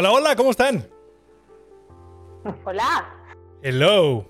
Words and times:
Hola, 0.00 0.12
hola, 0.12 0.36
¿cómo 0.36 0.52
están? 0.52 0.86
Hola. 2.64 3.04
Hello. 3.62 4.24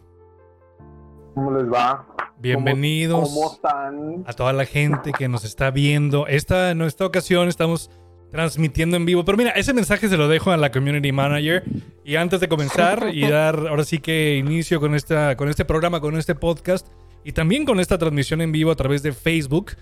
¿Cómo 1.35 1.51
les 1.51 1.71
va? 1.71 2.07
Bienvenidos 2.39 3.29
¿Cómo, 3.29 3.53
están? 3.53 4.25
a 4.27 4.33
toda 4.33 4.55
la 4.55 4.65
gente 4.65 5.13
que 5.13 5.29
nos 5.29 5.45
está 5.45 5.71
viendo. 5.71 6.27
Esta, 6.27 6.71
en 6.71 6.81
esta 6.81 7.05
ocasión 7.05 7.49
estamos 7.49 7.91
transmitiendo 8.31 8.97
en 8.97 9.05
vivo. 9.05 9.27
Pero 9.27 9.37
mira, 9.37 9.51
ese 9.51 9.75
mensaje 9.75 10.09
se 10.09 10.17
lo 10.17 10.27
dejo 10.27 10.53
a 10.53 10.57
la 10.57 10.73
community 10.73 11.13
manager. 11.13 11.65
Y 12.03 12.17
antes 12.17 12.41
de 12.41 12.49
comenzar 12.49 13.11
y 13.13 13.29
dar 13.29 13.67
ahora 13.69 13.85
sí 13.85 13.99
que 13.99 14.37
inicio 14.37 14.81
con, 14.81 14.95
esta, 14.95 15.37
con 15.37 15.51
este 15.51 15.67
programa, 15.67 16.01
con 16.01 16.17
este 16.17 16.35
podcast 16.35 16.89
y 17.25 17.33
también 17.33 17.67
con 17.67 17.79
esta 17.79 17.99
transmisión 17.99 18.41
en 18.41 18.53
vivo 18.53 18.71
a 18.71 18.77
través 18.77 19.03
de 19.03 19.13
Facebook. 19.13 19.73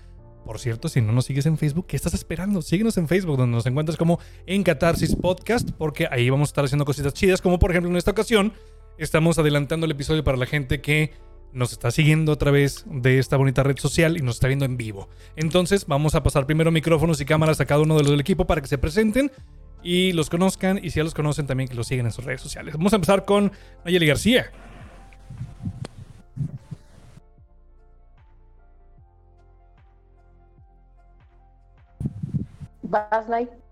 Por 0.47 0.59
cierto, 0.59 0.87
si 0.87 1.01
no 1.01 1.11
nos 1.11 1.25
sigues 1.25 1.45
en 1.45 1.57
Facebook, 1.57 1.87
¿qué 1.87 1.97
estás 1.97 2.13
esperando? 2.13 2.61
Síguenos 2.61 2.97
en 2.97 3.09
Facebook, 3.09 3.35
donde 3.35 3.57
nos 3.57 3.65
encuentras 3.65 3.97
como 3.97 4.17
en 4.45 4.63
Catarsis 4.63 5.13
Podcast, 5.13 5.71
porque 5.77 6.07
ahí 6.09 6.29
vamos 6.29 6.47
a 6.47 6.51
estar 6.51 6.63
haciendo 6.63 6.85
cositas 6.85 7.13
chidas, 7.13 7.41
como 7.41 7.59
por 7.59 7.71
ejemplo 7.71 7.91
en 7.91 7.97
esta 7.97 8.11
ocasión 8.11 8.53
estamos 8.97 9.37
adelantando 9.37 9.85
el 9.85 9.91
episodio 9.91 10.23
para 10.23 10.37
la 10.37 10.45
gente 10.45 10.79
que 10.79 11.11
nos 11.51 11.73
está 11.73 11.91
siguiendo 11.91 12.31
a 12.31 12.37
través 12.37 12.85
de 12.87 13.19
esta 13.19 13.35
bonita 13.35 13.61
red 13.61 13.77
social 13.77 14.15
y 14.15 14.21
nos 14.21 14.35
está 14.35 14.47
viendo 14.47 14.63
en 14.63 14.77
vivo. 14.77 15.09
Entonces 15.35 15.85
vamos 15.85 16.15
a 16.15 16.23
pasar 16.23 16.45
primero 16.45 16.71
micrófonos 16.71 17.19
y 17.19 17.25
cámaras 17.25 17.59
a 17.59 17.65
cada 17.65 17.81
uno 17.81 17.97
de 17.97 18.03
los 18.03 18.11
del 18.11 18.21
equipo 18.21 18.47
para 18.47 18.61
que 18.61 18.69
se 18.69 18.77
presenten 18.77 19.29
y 19.83 20.13
los 20.13 20.29
conozcan 20.29 20.79
y 20.81 20.91
si 20.91 20.99
ya 20.99 21.03
los 21.03 21.13
conocen 21.13 21.45
también 21.45 21.67
que 21.67 21.75
los 21.75 21.87
sigan 21.87 22.05
en 22.05 22.13
sus 22.13 22.23
redes 22.23 22.39
sociales. 22.39 22.73
Vamos 22.77 22.93
a 22.93 22.95
empezar 22.95 23.25
con 23.25 23.51
Nayeli 23.83 24.07
García. 24.07 24.49
Vas, 32.89 33.27
Nay. 33.27 33.66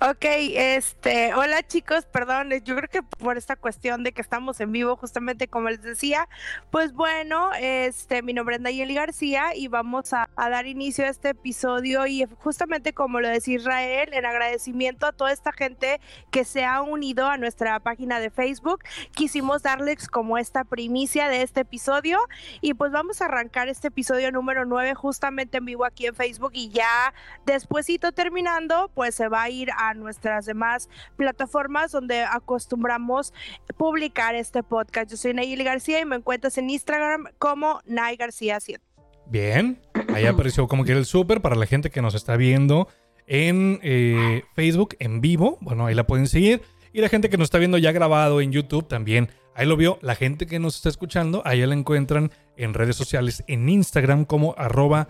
Ok, 0.00 0.24
este, 0.24 1.34
hola 1.34 1.62
chicos, 1.66 2.06
perdón, 2.06 2.50
yo 2.64 2.76
creo 2.76 2.88
que 2.88 3.02
por 3.02 3.36
esta 3.36 3.56
cuestión 3.56 4.04
de 4.04 4.12
que 4.12 4.22
estamos 4.22 4.60
en 4.60 4.72
vivo, 4.72 4.96
justamente 4.96 5.48
como 5.48 5.68
les 5.68 5.82
decía, 5.82 6.28
pues 6.70 6.92
bueno, 6.92 7.50
este, 7.54 8.22
mi 8.22 8.32
nombre 8.32 8.56
es 8.56 8.60
Nayeli 8.60 8.94
García 8.94 9.54
y 9.54 9.68
vamos 9.68 10.12
a, 10.12 10.28
a 10.36 10.48
dar 10.48 10.66
inicio 10.66 11.04
a 11.04 11.08
este 11.08 11.30
episodio 11.30 12.06
y 12.06 12.26
justamente 12.38 12.92
como 12.92 13.20
lo 13.20 13.28
decía 13.28 13.56
Israel, 13.56 14.10
en 14.12 14.24
agradecimiento 14.24 15.06
a 15.06 15.12
toda 15.12 15.32
esta 15.32 15.52
gente 15.52 16.00
que 16.30 16.44
se 16.44 16.64
ha 16.64 16.82
unido 16.82 17.28
a 17.28 17.36
nuestra 17.36 17.78
página 17.80 18.20
de 18.20 18.30
Facebook, 18.30 18.82
quisimos 19.14 19.62
darles 19.62 20.08
como 20.08 20.38
esta 20.38 20.64
primicia 20.64 21.28
de 21.28 21.42
este 21.42 21.60
episodio 21.60 22.18
y 22.60 22.74
pues 22.74 22.92
vamos 22.92 23.20
a 23.20 23.26
arrancar 23.26 23.68
este 23.68 23.88
episodio 23.88 24.32
número 24.32 24.64
9 24.64 24.94
justamente 24.94 25.58
en 25.58 25.64
vivo 25.64 25.84
aquí 25.84 26.06
en 26.06 26.14
Facebook 26.14 26.52
y 26.54 26.70
ya 26.70 27.14
despuesito 27.44 28.12
terminando, 28.12 28.90
pues 28.94 29.14
se 29.14 29.28
va 29.28 29.42
a 29.42 29.50
ir 29.50 29.65
a 29.76 29.94
nuestras 29.94 30.46
demás 30.46 30.88
plataformas 31.16 31.92
donde 31.92 32.22
acostumbramos 32.22 33.32
publicar 33.76 34.34
este 34.34 34.62
podcast. 34.62 35.10
Yo 35.10 35.16
soy 35.16 35.34
Nayeli 35.34 35.64
García 35.64 36.00
y 36.00 36.04
me 36.04 36.16
encuentras 36.16 36.58
en 36.58 36.70
Instagram 36.70 37.28
como 37.38 37.80
Nay 37.86 38.16
García 38.16 38.60
7. 38.60 38.82
Bien, 39.28 39.80
ahí 40.14 40.26
apareció 40.26 40.68
como 40.68 40.84
que 40.84 40.92
el 40.92 41.04
súper 41.04 41.40
para 41.40 41.56
la 41.56 41.66
gente 41.66 41.90
que 41.90 42.00
nos 42.00 42.14
está 42.14 42.36
viendo 42.36 42.88
en 43.26 43.80
eh, 43.82 44.44
Facebook 44.54 44.96
en 45.00 45.20
vivo. 45.20 45.58
Bueno, 45.60 45.86
ahí 45.86 45.94
la 45.94 46.06
pueden 46.06 46.28
seguir. 46.28 46.62
Y 46.92 47.00
la 47.00 47.08
gente 47.08 47.28
que 47.28 47.36
nos 47.36 47.46
está 47.46 47.58
viendo 47.58 47.76
ya 47.78 47.92
grabado 47.92 48.40
en 48.40 48.52
YouTube 48.52 48.88
también. 48.88 49.28
Ahí 49.54 49.66
lo 49.66 49.76
vio. 49.76 49.98
La 50.00 50.14
gente 50.14 50.46
que 50.46 50.58
nos 50.58 50.76
está 50.76 50.88
escuchando, 50.88 51.42
ahí 51.44 51.64
la 51.64 51.74
encuentran 51.74 52.30
en 52.56 52.74
redes 52.74 52.96
sociales, 52.96 53.44
en 53.48 53.68
Instagram 53.68 54.24
como 54.24 54.54
arroba 54.56 55.08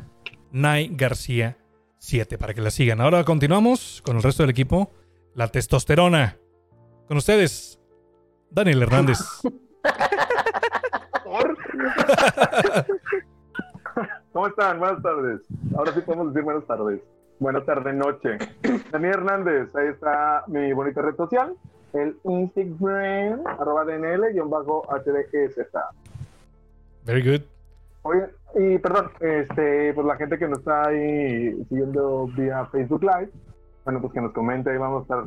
Nay 0.51 0.91
7 1.99 2.39
para 2.39 2.55
que 2.55 2.61
la 2.61 2.71
sigan. 2.71 3.01
Ahora 3.01 3.25
continuamos 3.25 4.03
con 4.05 4.17
el 4.17 4.23
resto 4.23 4.43
del 4.43 4.51
equipo. 4.51 4.93
La 5.35 5.49
testosterona. 5.49 6.39
Con 7.09 7.17
ustedes, 7.19 7.79
Daniel 8.51 8.83
Hernández. 8.83 9.19
¿Cómo 14.33 14.47
están? 14.49 14.79
Buenas 14.79 15.03
tardes. 15.03 15.41
Ahora 15.77 15.93
sí 15.93 16.01
podemos 16.01 16.29
decir 16.29 16.43
buenas 16.43 16.67
tardes. 16.67 17.01
Buenas 17.39 17.65
tardes, 17.67 17.95
noche. 17.95 18.39
Daniel 18.91 19.15
Hernández, 19.15 19.75
ahí 19.77 19.89
está 19.89 20.45
mi 20.47 20.73
bonita 20.73 21.03
red 21.03 21.17
social. 21.17 21.55
El 21.93 22.17
Instagram, 22.25 23.47
arroba 23.47 23.85
DNL-HDS 23.85 25.59
está. 25.59 25.91
Very 27.05 27.23
good. 27.23 27.43
Oye, 28.07 28.27
y 28.55 28.79
perdón, 28.79 29.11
este, 29.21 29.93
pues 29.95 30.07
la 30.07 30.17
gente 30.17 30.39
que 30.39 30.49
nos 30.49 30.61
está 30.61 30.89
ahí 30.89 31.55
siguiendo 31.69 32.29
vía 32.37 32.67
Facebook 32.73 33.03
Live, 33.03 33.31
bueno, 33.85 34.01
pues 34.01 34.13
que 34.13 34.21
nos 34.21 34.33
comente 34.33 34.75
y 34.75 34.79
vamos 34.79 35.01
a 35.01 35.03
estar 35.03 35.25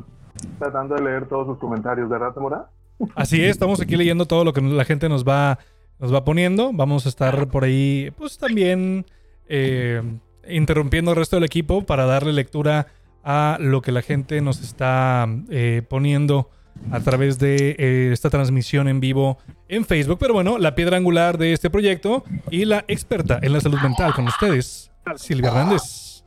tratando 0.58 0.94
de 0.94 1.02
leer 1.02 1.26
todos 1.28 1.46
sus 1.46 1.58
comentarios, 1.58 2.08
¿verdad, 2.08 2.34
Mora? 2.36 2.66
Así 3.14 3.42
es, 3.42 3.52
estamos 3.52 3.80
aquí 3.80 3.96
leyendo 3.96 4.26
todo 4.26 4.44
lo 4.44 4.52
que 4.52 4.60
la 4.60 4.84
gente 4.84 5.08
nos 5.08 5.24
va, 5.24 5.58
nos 5.98 6.12
va 6.12 6.24
poniendo. 6.24 6.72
Vamos 6.72 7.06
a 7.06 7.08
estar 7.08 7.48
por 7.48 7.64
ahí, 7.64 8.12
pues 8.16 8.38
también 8.38 9.06
eh, 9.48 10.02
interrumpiendo 10.48 11.12
el 11.12 11.16
resto 11.16 11.36
del 11.36 11.44
equipo 11.44 11.84
para 11.86 12.06
darle 12.06 12.32
lectura 12.32 12.86
a 13.22 13.58
lo 13.60 13.82
que 13.82 13.92
la 13.92 14.02
gente 14.02 14.40
nos 14.40 14.60
está 14.60 15.26
eh, 15.50 15.82
poniendo 15.88 16.50
a 16.90 17.00
través 17.00 17.38
de 17.38 17.76
eh, 17.78 18.10
esta 18.12 18.30
transmisión 18.30 18.88
en 18.88 19.00
vivo 19.00 19.38
en 19.68 19.84
Facebook. 19.84 20.18
Pero 20.18 20.34
bueno, 20.34 20.58
la 20.58 20.74
piedra 20.74 20.96
angular 20.96 21.38
de 21.38 21.52
este 21.52 21.70
proyecto 21.70 22.24
y 22.50 22.64
la 22.64 22.84
experta 22.88 23.38
en 23.42 23.52
la 23.52 23.60
salud 23.60 23.78
mental 23.80 24.14
con 24.14 24.26
ustedes, 24.26 24.90
Silvia 25.16 25.48
Hernández. 25.48 26.24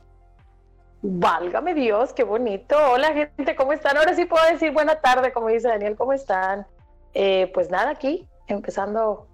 Válgame 1.02 1.74
Dios, 1.74 2.14
qué 2.14 2.24
bonito. 2.24 2.76
Hola 2.92 3.12
gente, 3.12 3.54
¿cómo 3.56 3.74
están? 3.74 3.98
Ahora 3.98 4.14
sí 4.14 4.24
puedo 4.24 4.44
decir 4.50 4.72
buena 4.72 4.96
tarde, 4.96 5.32
como 5.32 5.48
dice 5.48 5.68
Daniel, 5.68 5.96
¿cómo 5.96 6.14
están? 6.14 6.66
Eh, 7.12 7.50
pues 7.52 7.70
nada, 7.70 7.90
aquí, 7.90 8.26
empezando 8.46 9.26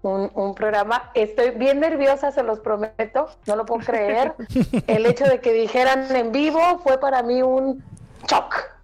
un, 0.00 0.30
un, 0.34 0.54
programa. 0.54 1.10
Estoy 1.12 1.50
bien 1.50 1.80
nerviosa, 1.80 2.32
se 2.32 2.42
los 2.42 2.60
prometo, 2.60 3.28
no 3.46 3.56
lo 3.56 3.66
puedo 3.66 3.84
creer. 3.84 4.34
El 4.86 5.04
hecho 5.04 5.24
de 5.24 5.40
que 5.40 5.52
dijeran 5.52 6.14
en 6.16 6.32
vivo 6.32 6.78
fue 6.82 6.98
para 6.98 7.22
mí 7.22 7.42
un 7.42 7.84
shock. 8.26 8.77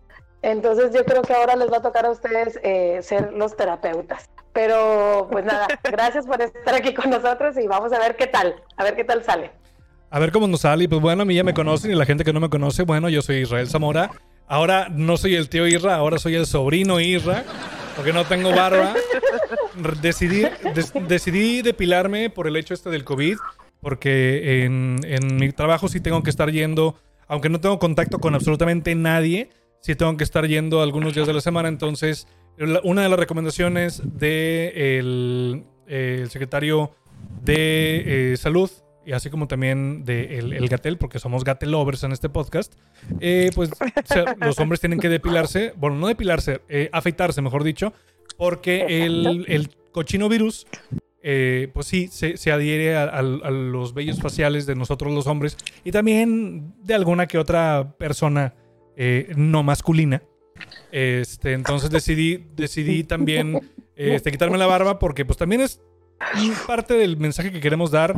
Entonces 0.45 0.93
yo 0.95 1.07
creo 1.07 1.23
que 1.23 1.33
ahora 1.33 1.57
les 1.57 1.73
va 1.73 1.79
a 1.79 1.83
tocar 1.83 2.05
a 2.05 2.11
ustedes 2.11 2.61
eh, 2.63 2.99
ser 3.01 3.33
los 3.33 3.57
terapeutas. 3.57 4.29
Pero 4.53 5.27
pues 5.33 5.43
nada, 5.43 5.67
gracias 5.85 6.27
por 6.27 6.43
estar 6.43 6.75
aquí 6.75 6.93
con 6.93 7.09
nosotros 7.09 7.57
y 7.57 7.67
vamos 7.67 7.95
a 7.95 7.99
ver 7.99 8.15
qué 8.17 8.27
tal, 8.27 8.55
a 8.77 8.85
ver 8.85 8.95
qué 8.95 9.05
tal 9.05 9.25
sale. 9.25 9.53
A 10.11 10.19
ver 10.19 10.33
cómo 10.33 10.47
nos 10.47 10.61
sale. 10.61 10.85
Y 10.85 10.89
pues 10.89 11.01
bueno, 11.01 11.23
a 11.23 11.25
mí 11.25 11.35
ya 11.35 11.45
me 11.45 11.55
conocen 11.55 11.93
y 11.93 11.95
la 11.95 12.05
gente 12.05 12.25
que 12.25 12.35
no 12.35 12.41
me 12.41 12.51
conoce, 12.51 12.83
bueno, 12.83 13.09
yo 13.09 13.23
soy 13.23 13.37
Israel 13.37 13.71
Zamora. 13.71 14.11
Ahora 14.47 14.89
no 14.91 15.17
soy 15.17 15.35
el 15.35 15.49
tío 15.49 15.67
Irra, 15.67 15.95
ahora 15.95 16.19
soy 16.19 16.35
el 16.35 16.45
sobrino 16.45 17.01
Irra, 17.01 17.43
porque 17.97 18.13
no 18.13 18.27
tengo 18.27 18.55
barba. 18.55 18.93
Decidí, 20.03 20.43
des, 20.75 20.93
decidí 21.09 21.63
depilarme 21.63 22.29
por 22.29 22.47
el 22.47 22.57
hecho 22.57 22.75
este 22.75 22.91
del 22.91 23.05
COVID, 23.05 23.39
porque 23.81 24.65
en, 24.65 25.01
en 25.05 25.37
mi 25.37 25.51
trabajo 25.53 25.89
sí 25.89 26.01
tengo 26.01 26.23
que 26.23 26.29
estar 26.29 26.51
yendo, 26.51 26.97
aunque 27.29 27.49
no 27.49 27.61
tengo 27.61 27.79
contacto 27.79 28.19
con 28.19 28.35
absolutamente 28.35 28.95
nadie, 28.95 29.49
sí 29.85 29.95
tengo 29.95 30.17
que 30.17 30.25
estar 30.25 30.47
yendo 30.49 30.81
algunos 30.81 31.15
días 31.15 31.27
de 31.27 31.35
la 31.35 31.43
semana. 31.43 31.69
Entonces, 31.69 32.27
una 32.85 33.03
de 33.03 33.09
las 33.11 33.19
recomendaciones 33.19 33.99
del 33.99 34.19
de 34.19 34.99
el, 34.99 35.65
el 35.87 36.31
secretario 36.31 36.93
de 37.43 38.33
eh, 38.33 38.37
Salud, 38.39 38.71
y 39.05 39.13
así 39.13 39.29
como 39.29 39.47
también 39.47 40.03
de 40.07 40.39
el, 40.39 40.55
el, 40.55 40.69
Gatel, 40.71 40.97
porque 40.97 41.19
somos 41.19 41.45
Gatel 41.45 41.71
lovers 41.71 42.03
en 42.03 42.13
este 42.13 42.31
podcast, 42.31 42.73
eh, 43.21 43.51
pues 43.55 43.73
o 43.73 43.77
sea, 44.07 44.35
los 44.41 44.59
hombres 44.59 44.81
tienen 44.81 45.01
que 45.01 45.11
depilarse, 45.11 45.75
bueno, 45.77 45.97
no 45.97 46.07
depilarse, 46.07 46.63
eh, 46.71 46.89
afeitarse, 46.91 47.43
mejor 47.43 47.63
dicho, 47.63 47.93
porque 48.39 49.05
el, 49.05 49.45
el 49.49 49.69
cochino 49.93 50.31
virus 50.31 50.67
eh, 51.23 51.69
pues 51.75 51.87
sí, 51.87 52.09
se, 52.11 52.39
se 52.39 52.53
adhiere 52.53 52.97
a, 52.97 53.05
a, 53.05 53.19
a, 53.19 53.23
los 53.23 53.93
vellos 53.93 54.19
faciales 54.19 54.65
de 54.65 54.77
nosotros 54.77 55.13
los 55.13 55.27
hombres 55.27 55.59
y 55.85 55.91
también 55.91 56.75
de 56.83 56.95
alguna 56.95 57.27
que 57.27 57.37
otra 57.37 57.97
persona 57.99 58.55
eh, 58.97 59.33
no 59.37 59.63
masculina. 59.63 60.23
Este, 60.93 61.53
entonces 61.53 61.91
decidí, 61.91 62.47
decidí 62.55 63.05
también 63.05 63.61
este, 63.97 64.31
quitarme 64.31 64.59
la 64.59 64.67
barba 64.67 64.99
porque 64.99 65.25
pues 65.25 65.37
también 65.37 65.61
es 65.61 65.81
parte 66.67 66.95
del 66.95 67.17
mensaje 67.17 67.53
que 67.53 67.61
queremos 67.61 67.91
dar 67.91 68.17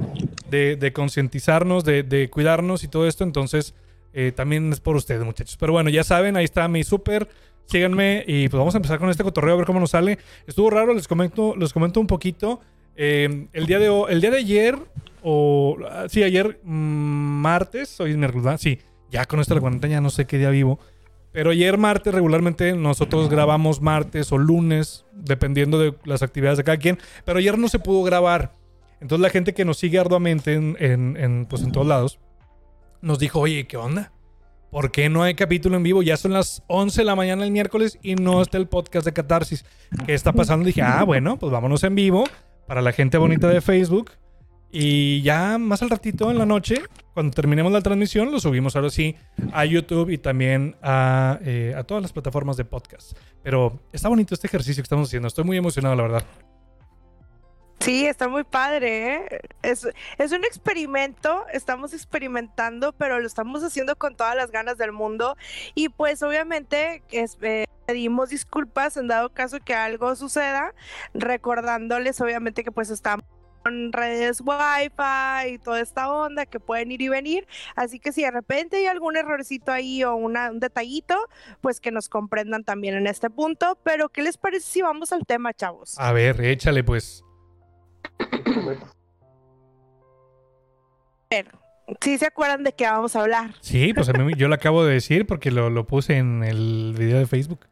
de, 0.50 0.93
concientizarnos, 0.93 1.84
de, 1.84 2.28
cuidarnos 2.31 2.84
y 2.84 2.88
todo 2.88 3.06
esto. 3.06 3.25
Entonces 3.25 3.75
eh, 4.12 4.32
también 4.34 4.73
es 4.73 4.81
por 4.81 4.96
ustedes 4.96 5.25
muchachos. 5.25 5.56
Pero 5.58 5.73
bueno, 5.73 5.90
ya 5.90 6.05
saben, 6.05 6.37
ahí 6.37 6.44
está 6.44 6.69
mi 6.69 6.84
súper. 6.84 7.29
Síganme 7.67 8.22
y 8.29 8.49
pues 8.49 8.58
vamos 8.58 8.75
a 8.75 8.79
empezar 8.79 9.00
con 9.00 9.11
este 9.11 9.25
cotorreo 9.25 9.55
a 9.55 9.56
ver 9.56 9.67
cómo 9.67 9.81
nos 9.81 9.90
sale. 9.90 10.19
Estuvo 10.46 10.70
raro, 10.70 10.94
les 10.94 11.08
comento, 11.08 11.56
les 11.56 11.72
comento 11.72 11.99
un 11.99 12.06
poquito. 12.06 12.61
Eh, 12.94 13.49
el, 13.52 13.67
día 13.67 13.79
de, 13.79 14.05
el 14.08 14.20
día 14.20 14.31
de 14.31 14.38
ayer, 14.38 14.79
o 15.22 15.76
ah, 15.90 16.06
sí, 16.08 16.22
ayer 16.22 16.61
mm, 16.62 17.40
martes, 17.43 18.00
hoy 18.00 18.12
es 18.12 18.17
miércoles, 18.17 18.61
sí, 18.61 18.79
ya 19.11 19.25
con 19.26 19.41
esto 19.41 19.55
de 19.55 19.56
la 19.56 19.61
cuarentena 19.62 19.94
ya 19.94 20.00
no 20.00 20.11
sé 20.11 20.26
qué 20.26 20.38
día 20.38 20.50
vivo. 20.50 20.79
Pero 21.32 21.50
ayer 21.50 21.76
martes 21.76 22.14
regularmente 22.14 22.75
nosotros 22.75 23.29
grabamos 23.29 23.82
martes 23.82 24.32
o 24.32 24.38
lunes, 24.38 25.05
dependiendo 25.12 25.79
de 25.79 25.94
las 26.05 26.23
actividades 26.23 26.56
de 26.56 26.64
cada 26.64 26.79
quien. 26.79 26.99
Pero 27.25 27.38
ayer 27.38 27.58
no 27.58 27.69
se 27.69 27.79
pudo 27.79 28.03
grabar. 28.03 28.55
Entonces 29.00 29.20
la 29.20 29.29
gente 29.29 29.53
que 29.53 29.67
nos 29.67 29.76
sigue 29.76 29.99
arduamente 29.99 30.55
en, 30.55 30.76
en, 30.81 31.17
en, 31.19 31.47
pues 31.47 31.62
en 31.62 31.73
todos 31.73 31.87
lados 31.87 32.19
nos 33.03 33.19
dijo, 33.19 33.41
oye, 33.41 33.67
¿qué 33.67 33.76
onda? 33.76 34.12
¿Por 34.70 34.91
qué 34.91 35.08
no 35.08 35.23
hay 35.23 35.35
capítulo 35.35 35.76
en 35.76 35.82
vivo? 35.82 36.03
Ya 36.03 36.17
son 36.17 36.32
las 36.32 36.62
11 36.67 37.03
de 37.03 37.05
la 37.05 37.14
mañana 37.14 37.44
el 37.44 37.50
miércoles 37.50 37.99
y 38.03 38.14
no 38.14 38.43
está 38.43 38.58
el 38.58 38.67
podcast 38.67 39.05
de 39.05 39.12
Catarsis. 39.12 39.64
¿Qué 40.06 40.14
está 40.14 40.32
pasando? 40.32 40.67
Dije, 40.67 40.82
ah, 40.82 41.05
bueno, 41.05 41.38
pues 41.38 41.53
vámonos 41.53 41.85
en 41.85 41.94
vivo 41.94 42.25
para 42.67 42.82
la 42.82 42.93
gente 42.93 43.17
bonita 43.19 43.49
de 43.49 43.61
Facebook. 43.61 44.11
Y 44.71 45.23
ya 45.23 45.59
más 45.59 45.83
al 45.83 45.91
ratito 45.91 46.31
en 46.31 46.39
la 46.39 46.47
noche, 46.47 46.83
cuando 47.15 47.33
terminemos 47.33 47.73
la 47.73 47.81
transmisión, 47.81 48.31
lo 48.31 48.41
subimos 48.41 48.77
ahora 48.77 48.91
sí 48.91 49.17
a 49.53 49.65
YouTube 49.65 50.11
y 50.11 50.19
también 50.19 50.77
a, 50.83 51.39
eh, 51.43 51.75
a 51.77 51.85
todas 51.85 52.03
las 52.03 52.13
plataformas 52.13 52.57
de 52.57 52.65
podcast. 52.65 53.17
Pero 53.43 53.81
está 53.93 54.09
bonito 54.09 54.35
este 54.35 54.49
ejercicio 54.49 54.83
que 54.83 54.87
estamos 54.87 55.09
haciendo. 55.09 55.29
Estoy 55.29 55.45
muy 55.45 55.57
emocionado, 55.57 55.95
la 55.95 56.03
verdad. 56.03 56.25
Sí, 57.81 58.05
está 58.05 58.27
muy 58.27 58.43
padre, 58.43 59.15
¿eh? 59.15 59.41
Es, 59.63 59.87
es 60.19 60.33
un 60.33 60.45
experimento, 60.45 61.47
estamos 61.53 61.95
experimentando, 61.95 62.93
pero 62.93 63.21
lo 63.21 63.27
estamos 63.27 63.63
haciendo 63.63 63.97
con 63.97 64.17
todas 64.17 64.35
las 64.35 64.51
ganas 64.51 64.77
del 64.77 64.93
mundo. 64.93 65.37
Y 65.75 65.91
pues 65.91 66.23
obviamente 66.23 67.03
eh, 67.13 67.65
pedimos 67.87 68.31
disculpas 68.31 68.97
en 68.97 69.07
dado 69.09 69.33
caso 69.33 69.61
que 69.61 69.75
algo 69.75 70.17
suceda, 70.17 70.75
recordándoles 71.15 72.21
obviamente 72.21 72.65
que 72.65 72.73
pues 72.73 72.91
estamos 72.91 73.25
redes 73.93 74.41
wifi 74.41 75.55
y 75.55 75.59
toda 75.59 75.81
esta 75.81 76.11
onda 76.11 76.47
que 76.47 76.61
pueden 76.61 76.93
ir 76.93 77.03
y 77.03 77.09
venir. 77.09 77.47
Así 77.75 77.99
que 77.99 78.13
si 78.13 78.23
de 78.23 78.31
repente 78.31 78.77
hay 78.77 78.87
algún 78.87 79.17
errorcito 79.17 79.73
ahí 79.73 80.05
o 80.05 80.15
una, 80.15 80.51
un 80.51 80.61
detallito, 80.61 81.17
pues 81.61 81.81
que 81.81 81.91
nos 81.91 82.09
comprendan 82.09 82.65
también 82.65 82.95
en 82.95 83.07
este 83.07 83.31
punto. 83.31 83.79
Pero 83.83 84.09
¿qué 84.09 84.23
les 84.23 84.37
parece 84.37 84.67
si 84.67 84.83
vamos 84.83 85.13
al 85.13 85.25
tema, 85.27 85.53
chavos? 85.53 85.99
A 85.99 86.13
ver, 86.13 86.41
échale 86.41 86.85
pues. 86.85 87.23
¿Sí 92.01 92.19
se 92.19 92.27
acuerdan 92.27 92.65
de 92.65 92.73
qué 92.73 92.85
vamos 92.85 93.15
a 93.17 93.23
hablar? 93.23 93.55
Sí, 93.61 93.93
pues 93.95 94.09
a 94.09 94.13
mí, 94.13 94.33
yo 94.37 94.49
lo 94.49 94.55
acabo 94.55 94.85
de 94.85 94.95
decir 94.95 95.27
porque 95.27 95.51
lo, 95.51 95.71
lo 95.71 95.87
puse 95.87 96.17
en 96.17 96.43
el 96.43 96.95
video 96.99 97.19
de 97.19 97.27
Facebook. 97.27 97.67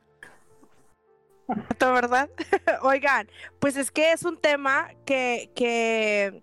¿Verdad? 1.78 2.30
Oigan, 2.82 3.28
pues 3.58 3.76
es 3.76 3.90
que 3.90 4.12
es 4.12 4.24
un 4.24 4.36
tema 4.36 4.90
que, 5.04 5.50
que 5.54 6.42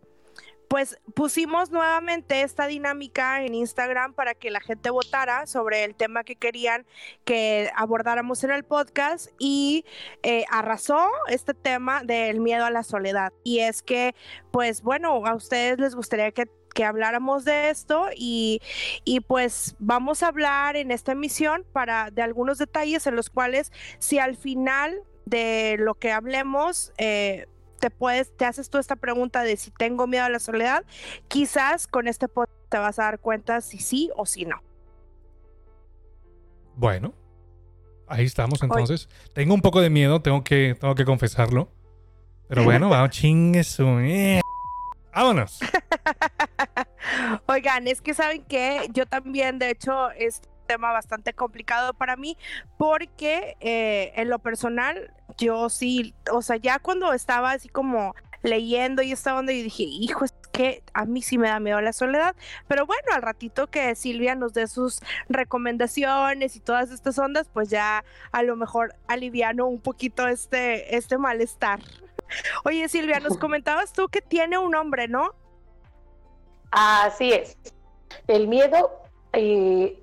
pues 0.72 0.98
pusimos 1.16 1.70
nuevamente 1.70 2.44
esta 2.44 2.66
dinámica 2.66 3.44
en 3.44 3.56
Instagram 3.56 4.14
para 4.14 4.36
que 4.36 4.52
la 4.52 4.62
gente 4.62 4.90
votara 4.90 5.46
sobre 5.46 5.84
el 5.84 5.96
tema 5.96 6.24
que 6.24 6.38
querían 6.38 6.86
que 7.26 7.70
abordáramos 7.76 8.42
en 8.46 8.52
el 8.52 8.64
podcast 8.64 9.32
y 9.38 9.84
eh, 10.24 10.46
arrasó 10.50 11.10
este 11.28 11.54
tema 11.54 12.04
del 12.04 12.40
miedo 12.40 12.64
a 12.64 12.72
la 12.72 12.84
soledad. 12.84 13.34
Y 13.44 13.60
es 13.60 13.82
que, 13.82 14.16
pues 14.52 14.82
bueno, 14.82 15.26
a 15.26 15.36
ustedes 15.36 15.78
les 15.78 15.94
gustaría 15.94 16.32
que 16.32 16.48
que 16.74 16.86
habláramos 16.86 17.46
de 17.46 17.70
esto 17.70 18.08
y, 18.16 18.62
y, 19.04 19.20
pues 19.22 19.76
vamos 19.80 20.24
a 20.24 20.28
hablar 20.28 20.76
en 20.76 20.92
esta 20.92 21.12
emisión 21.12 21.66
para 21.74 22.12
de 22.12 22.22
algunos 22.22 22.58
detalles 22.58 23.06
en 23.08 23.16
los 23.16 23.30
cuales 23.30 23.72
si 24.00 24.20
al 24.20 24.36
final 24.36 25.04
de 25.26 25.76
lo 25.80 25.96
que 25.96 26.12
hablemos 26.12 26.94
eh, 26.98 27.48
te 27.80 27.90
puedes, 27.90 28.36
te 28.38 28.46
haces 28.46 28.70
tú 28.70 28.78
esta 28.78 28.96
pregunta 28.96 29.44
de 29.44 29.58
si 29.58 29.72
tengo 29.72 30.08
miedo 30.08 30.24
a 30.24 30.30
la 30.30 30.40
soledad, 30.40 30.86
quizás 31.28 31.88
con 31.88 32.08
este 32.08 32.28
podcast 32.28 32.70
te 32.70 32.78
vas 32.78 33.00
a 33.00 33.04
dar 33.04 33.20
cuenta 33.20 33.60
si 33.60 33.80
sí 33.80 34.10
o 34.16 34.26
si 34.26 34.46
no. 34.46 34.62
Bueno, 36.76 37.14
ahí 38.08 38.26
estamos 38.26 38.62
entonces. 38.64 39.08
Hoy. 39.08 39.32
Tengo 39.34 39.54
un 39.54 39.62
poco 39.62 39.82
de 39.82 39.90
miedo, 39.90 40.22
tengo 40.22 40.44
que, 40.44 40.78
tengo 40.80 40.96
que 40.96 41.06
confesarlo. 41.06 41.70
Pero 42.48 42.64
bueno, 42.66 42.90
vamos, 42.90 43.10
chingue 43.10 43.64
su... 43.64 44.41
Vámonos. 45.14 45.60
Oigan, 47.48 47.88
es 47.88 48.02
que 48.02 48.14
saben 48.14 48.44
que 48.46 48.88
yo 48.92 49.06
también, 49.06 49.60
de 49.60 49.70
hecho, 49.70 50.12
es 50.12 50.42
tema 50.68 50.94
bastante 50.94 51.34
complicado 51.34 51.94
para 51.94 52.16
mí 52.16 52.38
porque 52.78 53.58
eh, 53.60 54.14
en 54.16 54.30
lo 54.30 54.40
personal 54.40 55.14
yo 55.38 55.70
sí, 55.70 56.14
o 56.32 56.42
sea, 56.42 56.56
ya 56.56 56.80
cuando 56.80 57.12
estaba 57.12 57.52
así 57.52 57.68
como 57.68 58.16
leyendo 58.42 59.02
y 59.02 59.12
estaba 59.12 59.38
donde 59.38 59.58
yo 59.58 59.64
dije, 59.66 59.84
hijo, 59.84 60.24
es 60.24 60.34
que 60.52 60.84
a 60.94 61.06
mí 61.06 61.22
sí 61.22 61.38
me 61.38 61.48
da 61.48 61.60
miedo 61.60 61.80
la 61.82 61.94
soledad, 61.94 62.36
pero 62.68 62.86
bueno, 62.86 63.04
al 63.14 63.22
ratito 63.22 63.68
que 63.68 63.96
Silvia 63.96 64.36
nos 64.36 64.54
dé 64.54 64.68
sus 64.68 65.02
recomendaciones 65.30 66.56
y 66.56 66.60
todas 66.60 66.92
estas 66.92 67.18
ondas, 67.20 67.50
pues 67.52 67.70
ya 67.70 68.04
a 68.32 68.44
lo 68.44 68.56
mejor 68.56 68.96
aliviano 69.08 69.68
un 69.68 69.80
poquito 69.80 70.28
este, 70.28 70.96
este 70.96 71.18
malestar. 71.18 71.80
Oye, 72.64 72.88
Silvia, 72.90 73.20
nos 73.20 73.38
comentabas 73.40 73.94
tú 73.94 74.08
que 74.10 74.22
tiene 74.22 74.58
un 74.58 74.72
nombre, 74.72 75.08
¿no? 75.08 75.34
Así 76.72 77.34
es. 77.34 77.58
El 78.28 78.48
miedo 78.48 79.02
eh, 79.34 80.00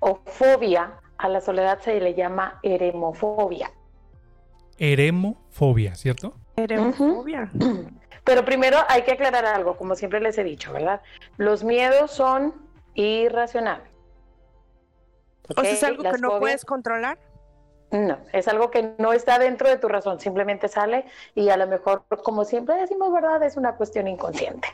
o 0.00 0.20
fobia 0.26 1.00
a 1.18 1.28
la 1.28 1.40
soledad 1.40 1.80
se 1.80 2.00
le 2.00 2.14
llama 2.14 2.58
eremofobia. 2.62 3.70
Eremofobia, 4.78 5.94
¿cierto? 5.94 6.34
Eremofobia. 6.56 7.50
Uh 7.54 7.58
-huh. 7.58 8.00
Pero 8.24 8.44
primero 8.44 8.78
hay 8.88 9.02
que 9.02 9.12
aclarar 9.12 9.44
algo, 9.46 9.76
como 9.76 9.94
siempre 9.94 10.20
les 10.20 10.36
he 10.38 10.44
dicho, 10.44 10.72
¿verdad? 10.72 11.00
Los 11.36 11.64
miedos 11.64 12.10
son 12.10 12.54
irracionales. 12.94 13.88
¿Okay? 15.48 15.56
O 15.56 15.64
sea, 15.64 15.72
es 15.72 15.84
algo 15.84 16.02
Las 16.02 16.14
que 16.14 16.20
no 16.20 16.28
fobias... 16.28 16.40
puedes 16.40 16.64
controlar. 16.64 17.18
No, 17.90 18.18
es 18.32 18.46
algo 18.46 18.70
que 18.70 18.94
no 18.98 19.12
está 19.12 19.38
dentro 19.38 19.68
de 19.68 19.76
tu 19.76 19.88
razón, 19.88 20.20
simplemente 20.20 20.68
sale 20.68 21.06
y 21.34 21.48
a 21.48 21.56
lo 21.56 21.66
mejor, 21.66 22.04
como 22.22 22.44
siempre 22.44 22.76
decimos, 22.76 23.12
¿verdad? 23.12 23.42
Es 23.42 23.56
una 23.56 23.74
cuestión 23.74 24.06
inconsciente. 24.06 24.68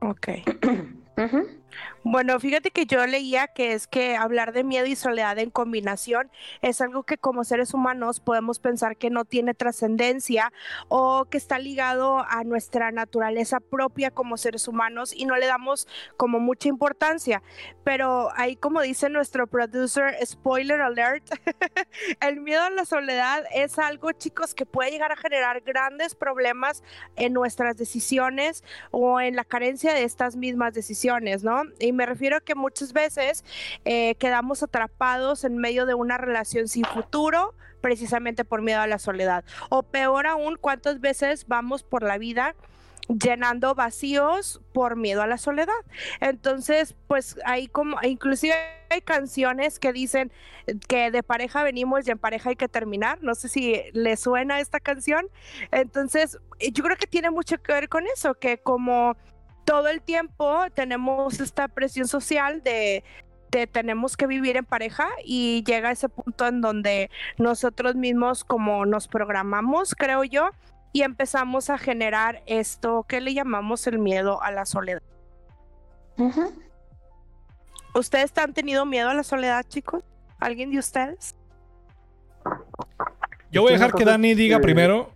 Ok. 0.00 0.28
Uh 1.14 1.24
-huh. 1.24 1.61
Bueno, 2.04 2.38
fíjate 2.40 2.70
que 2.70 2.86
yo 2.86 3.06
leía 3.06 3.46
que 3.46 3.74
es 3.74 3.86
que 3.86 4.16
hablar 4.16 4.52
de 4.52 4.64
miedo 4.64 4.86
y 4.86 4.96
soledad 4.96 5.38
en 5.38 5.50
combinación 5.50 6.30
es 6.60 6.80
algo 6.80 7.04
que 7.04 7.16
como 7.16 7.44
seres 7.44 7.74
humanos 7.74 8.18
podemos 8.18 8.58
pensar 8.58 8.96
que 8.96 9.08
no 9.08 9.24
tiene 9.24 9.54
trascendencia 9.54 10.52
o 10.88 11.26
que 11.26 11.38
está 11.38 11.58
ligado 11.58 12.24
a 12.28 12.42
nuestra 12.44 12.90
naturaleza 12.90 13.60
propia 13.60 14.10
como 14.10 14.36
seres 14.36 14.66
humanos 14.66 15.12
y 15.14 15.26
no 15.26 15.36
le 15.36 15.46
damos 15.46 15.86
como 16.16 16.40
mucha 16.40 16.68
importancia. 16.68 17.42
Pero 17.84 18.30
ahí 18.36 18.56
como 18.56 18.80
dice 18.80 19.08
nuestro 19.08 19.46
producer, 19.46 20.16
spoiler 20.24 20.80
alert, 20.80 21.24
el 22.20 22.40
miedo 22.40 22.62
a 22.62 22.70
la 22.70 22.84
soledad 22.84 23.44
es 23.54 23.78
algo, 23.78 24.12
chicos, 24.12 24.54
que 24.54 24.66
puede 24.66 24.90
llegar 24.90 25.12
a 25.12 25.16
generar 25.16 25.60
grandes 25.60 26.14
problemas 26.14 26.82
en 27.16 27.32
nuestras 27.32 27.76
decisiones 27.76 28.64
o 28.90 29.20
en 29.20 29.36
la 29.36 29.44
carencia 29.44 29.94
de 29.94 30.04
estas 30.04 30.36
mismas 30.36 30.74
decisiones, 30.74 31.44
¿no? 31.44 31.61
Y 31.78 31.92
me 31.92 32.06
refiero 32.06 32.36
a 32.36 32.40
que 32.40 32.54
muchas 32.54 32.92
veces 32.92 33.44
eh, 33.84 34.14
quedamos 34.16 34.62
atrapados 34.62 35.44
en 35.44 35.58
medio 35.58 35.86
de 35.86 35.94
una 35.94 36.18
relación 36.18 36.68
sin 36.68 36.84
futuro 36.84 37.54
precisamente 37.80 38.44
por 38.44 38.62
miedo 38.62 38.80
a 38.80 38.86
la 38.86 38.98
soledad. 38.98 39.44
O 39.68 39.82
peor 39.82 40.26
aún, 40.26 40.56
¿cuántas 40.56 41.00
veces 41.00 41.46
vamos 41.46 41.82
por 41.82 42.02
la 42.02 42.16
vida? 42.16 42.54
llenando 43.08 43.74
vacíos 43.74 44.60
por 44.72 44.96
miedo 44.96 45.22
a 45.22 45.26
la 45.26 45.38
soledad. 45.38 45.72
Entonces, 46.20 46.94
pues 47.08 47.36
hay 47.44 47.68
como, 47.68 47.96
inclusive 48.02 48.54
hay 48.90 49.00
canciones 49.00 49.78
que 49.78 49.92
dicen 49.92 50.30
que 50.88 51.10
de 51.10 51.22
pareja 51.22 51.62
venimos 51.62 52.06
y 52.06 52.10
en 52.10 52.18
pareja 52.18 52.50
hay 52.50 52.56
que 52.56 52.68
terminar. 52.68 53.18
No 53.22 53.34
sé 53.34 53.48
si 53.48 53.82
le 53.92 54.16
suena 54.16 54.60
esta 54.60 54.80
canción. 54.80 55.26
Entonces, 55.70 56.38
yo 56.60 56.84
creo 56.84 56.96
que 56.96 57.06
tiene 57.06 57.30
mucho 57.30 57.58
que 57.58 57.72
ver 57.72 57.88
con 57.88 58.06
eso, 58.06 58.34
que 58.34 58.58
como 58.58 59.16
todo 59.64 59.88
el 59.88 60.02
tiempo 60.02 60.64
tenemos 60.74 61.40
esta 61.40 61.68
presión 61.68 62.08
social 62.08 62.62
de, 62.62 63.04
de, 63.50 63.66
tenemos 63.66 64.16
que 64.16 64.26
vivir 64.26 64.56
en 64.56 64.64
pareja 64.64 65.08
y 65.24 65.62
llega 65.64 65.90
ese 65.90 66.08
punto 66.08 66.46
en 66.46 66.60
donde 66.60 67.10
nosotros 67.38 67.94
mismos 67.94 68.44
como 68.44 68.86
nos 68.86 69.08
programamos, 69.08 69.94
creo 69.94 70.24
yo, 70.24 70.50
y 70.92 71.02
empezamos 71.02 71.70
a 71.70 71.78
generar 71.78 72.42
esto 72.46 73.04
que 73.08 73.20
le 73.20 73.34
llamamos 73.34 73.86
el 73.86 73.98
miedo 73.98 74.42
a 74.42 74.50
la 74.50 74.66
soledad. 74.66 75.02
Uh 76.18 76.30
-huh. 76.30 76.52
¿Ustedes 77.94 78.36
han 78.38 78.52
tenido 78.54 78.86
miedo 78.86 79.10
a 79.10 79.14
la 79.14 79.22
soledad, 79.22 79.64
chicos? 79.68 80.02
¿Alguien 80.38 80.70
de 80.70 80.78
ustedes? 80.78 81.36
Yo 83.50 83.62
voy 83.62 83.70
a 83.70 83.74
dejar 83.74 83.92
que 83.92 84.04
Dani 84.04 84.34
diga 84.34 84.60
primero. 84.60 85.10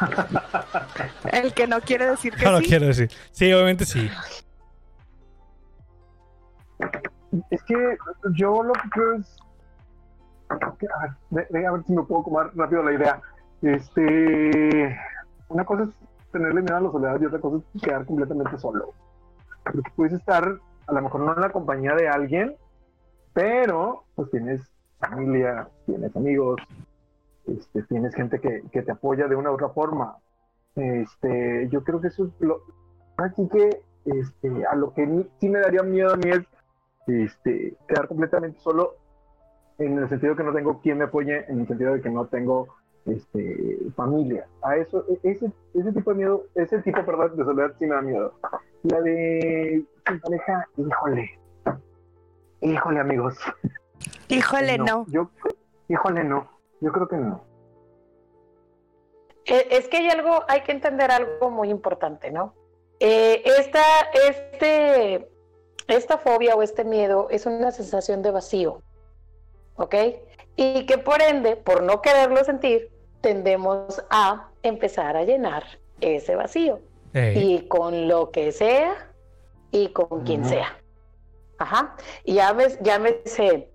El 1.32 1.52
que 1.54 1.66
no 1.66 1.80
quiere 1.80 2.06
decir 2.10 2.34
que 2.34 2.44
No 2.44 2.52
lo 2.52 2.58
sí. 2.58 2.66
quiero 2.66 2.86
decir. 2.86 3.10
Sí, 3.30 3.52
obviamente 3.52 3.84
sí. 3.84 4.10
Es 7.50 7.62
que 7.62 7.96
yo 8.34 8.62
lo 8.62 8.72
que 8.74 8.88
creo 8.90 9.14
es. 9.14 9.36
A 10.50 11.16
ver, 11.30 11.66
a 11.66 11.72
ver 11.72 11.82
si 11.84 11.92
me 11.92 12.02
puedo 12.02 12.22
comer 12.24 12.50
rápido 12.54 12.82
la 12.82 12.92
idea. 12.92 13.20
Este. 13.62 14.98
Una 15.48 15.64
cosa 15.64 15.84
es 15.84 15.90
tenerle 16.32 16.62
miedo 16.62 16.76
a 16.76 16.80
la 16.80 16.90
soledad 16.90 17.20
y 17.20 17.26
otra 17.26 17.40
cosa 17.40 17.62
es 17.74 17.82
quedar 17.82 18.04
completamente 18.04 18.58
solo. 18.58 18.92
Porque 19.64 19.90
puedes 19.94 20.14
estar, 20.14 20.58
a 20.86 20.92
lo 20.92 21.02
mejor 21.02 21.20
no 21.22 21.34
en 21.34 21.40
la 21.40 21.50
compañía 21.50 21.94
de 21.94 22.08
alguien, 22.08 22.56
pero 23.32 24.04
pues 24.14 24.30
tienes 24.30 24.60
familia, 24.98 25.68
tienes 25.86 26.14
amigos, 26.16 26.60
este, 27.46 27.82
tienes 27.84 28.14
gente 28.14 28.40
que, 28.40 28.62
que 28.72 28.82
te 28.82 28.92
apoya 28.92 29.26
de 29.28 29.36
una 29.36 29.50
u 29.50 29.54
otra 29.54 29.68
forma. 29.70 30.16
Este, 30.74 31.68
yo 31.70 31.82
creo 31.84 32.00
que 32.00 32.08
eso 32.08 32.26
es 32.26 32.32
lo. 32.40 32.62
Así 33.16 33.48
que 33.48 33.82
este, 34.04 34.66
a 34.66 34.74
lo 34.74 34.92
que 34.94 35.06
ni- 35.06 35.28
sí 35.40 35.48
me 35.48 35.60
daría 35.60 35.82
miedo 35.82 36.12
a 36.12 36.16
mí 36.16 36.30
es 36.30 36.40
este, 37.06 37.76
quedar 37.88 38.08
completamente 38.08 38.58
solo 38.60 38.94
en 39.78 39.98
el 39.98 40.08
sentido 40.08 40.36
que 40.36 40.44
no 40.44 40.52
tengo 40.52 40.80
quien 40.80 40.98
me 40.98 41.04
apoye, 41.04 41.44
en 41.48 41.60
el 41.60 41.66
sentido 41.66 41.94
de 41.94 42.00
que 42.00 42.10
no 42.10 42.26
tengo 42.26 42.68
este, 43.06 43.78
familia. 43.96 44.46
A 44.62 44.76
eso, 44.76 45.04
e- 45.08 45.18
ese, 45.30 45.52
ese 45.74 45.92
tipo 45.92 46.10
de 46.12 46.16
miedo, 46.16 46.44
ese 46.54 46.80
tipo, 46.82 47.04
perdón, 47.04 47.36
de 47.36 47.44
soledad 47.44 47.74
sí 47.78 47.86
me 47.86 47.94
da 47.94 48.02
miedo. 48.02 48.34
La 48.84 49.00
de 49.00 49.84
sin 50.06 50.20
pareja, 50.20 50.66
híjole. 50.76 51.30
Híjole, 52.60 53.00
amigos. 53.00 53.38
Híjole, 54.28 54.78
no. 54.78 55.06
Yo, 55.08 55.30
híjole, 55.88 56.24
no. 56.24 56.48
Yo 56.82 56.90
creo 56.90 57.06
que 57.08 57.16
no. 57.16 57.44
Eh, 59.44 59.68
Es 59.70 59.88
que 59.88 59.98
hay 59.98 60.10
algo, 60.10 60.42
hay 60.48 60.62
que 60.62 60.72
entender 60.72 61.10
algo 61.12 61.48
muy 61.48 61.70
importante, 61.70 62.30
¿no? 62.30 62.54
Eh, 62.98 63.42
esta, 63.44 63.82
este, 64.28 65.28
esta 65.86 66.18
fobia 66.18 66.54
o 66.56 66.62
este 66.62 66.84
miedo 66.84 67.28
es 67.30 67.46
una 67.46 67.70
sensación 67.70 68.22
de 68.22 68.32
vacío, 68.32 68.82
¿ok? 69.76 69.94
Y 70.56 70.86
que 70.86 70.98
por 70.98 71.22
ende, 71.22 71.56
por 71.56 71.82
no 71.82 72.02
quererlo 72.02 72.44
sentir, 72.44 72.90
tendemos 73.20 74.04
a 74.10 74.50
empezar 74.62 75.16
a 75.16 75.24
llenar 75.24 75.64
ese 76.00 76.34
vacío. 76.36 76.80
Y 77.14 77.68
con 77.68 78.08
lo 78.08 78.30
que 78.30 78.52
sea 78.52 79.12
y 79.70 79.88
con 79.88 80.24
quien 80.24 80.46
sea. 80.46 80.78
Ajá. 81.58 81.94
Y 82.24 82.34
llames, 82.34 82.78
llámese 82.80 83.71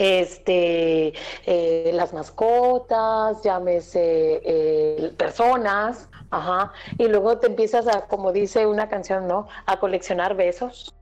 este, 0.00 1.12
eh, 1.44 1.90
las 1.92 2.14
mascotas, 2.14 3.42
llámese 3.42 4.40
eh, 4.44 5.12
personas, 5.18 6.08
ajá. 6.30 6.72
Y 6.96 7.06
luego 7.08 7.36
te 7.38 7.48
empiezas 7.48 7.86
a, 7.86 8.06
como 8.06 8.32
dice 8.32 8.66
una 8.66 8.88
canción, 8.88 9.28
¿no? 9.28 9.46
A 9.66 9.78
coleccionar 9.78 10.34
besos 10.36 10.94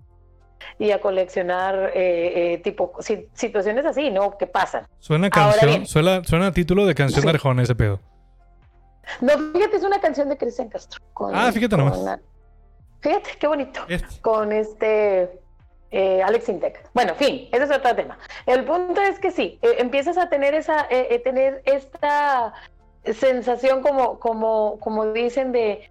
y 0.81 0.91
a 0.91 1.01
coleccionar 1.01 1.93
eh, 1.95 2.61
tipo 2.65 2.93
si- 2.99 3.29
situaciones 3.35 3.87
así, 3.87 4.11
¿no? 4.11 4.37
Que 4.37 4.49
pasan. 4.49 4.87
Suena 4.99 5.31
canción, 5.31 5.87
suena, 5.87 6.25
suena 6.25 6.49
a 6.49 6.53
título 6.53 6.85
de 6.85 6.95
canción 6.97 7.21
de 7.25 7.31
Sí. 7.31 7.35
Arjona 7.37 7.63
ese 7.63 7.77
pedo. 7.77 8.01
No, 9.21 9.33
fíjate, 9.55 9.77
es 9.77 9.85
una 9.85 10.01
canción 10.01 10.29
de 10.29 10.37
Cristian 10.37 10.69
Castro. 10.69 11.01
con- 11.15 11.35
Ah, 11.35 11.53
fíjate 11.53 11.77
nomás. 11.77 11.99
con- 11.99 12.21
fíjate, 13.01 13.31
qué 13.39 13.47
bonito. 13.47 13.81
Este. 13.89 14.21
con 14.21 14.51
este 14.53 15.41
eh, 15.91 16.23
Alex 16.23 16.49
Intec. 16.49 16.89
Bueno, 16.93 17.15
fin, 17.15 17.49
ese 17.53 17.65
es 17.65 17.71
otro 17.71 17.95
tema. 17.95 18.19
El 18.47 18.65
punto 18.65 19.01
es 19.01 19.19
que 19.19 19.31
sí, 19.31 19.59
eh, 19.63 19.77
empiezas 19.79 20.19
a 20.19 20.29
tener 20.29 20.55
esa, 20.55 20.83
eh, 20.91 21.09
eh, 21.11 21.19
tener 21.19 21.63
esta 21.65 22.53
sensación 23.05 23.83
como, 23.83 24.19
como, 24.19 24.79
como 24.81 25.07
dicen 25.13 25.53
de, 25.53 25.91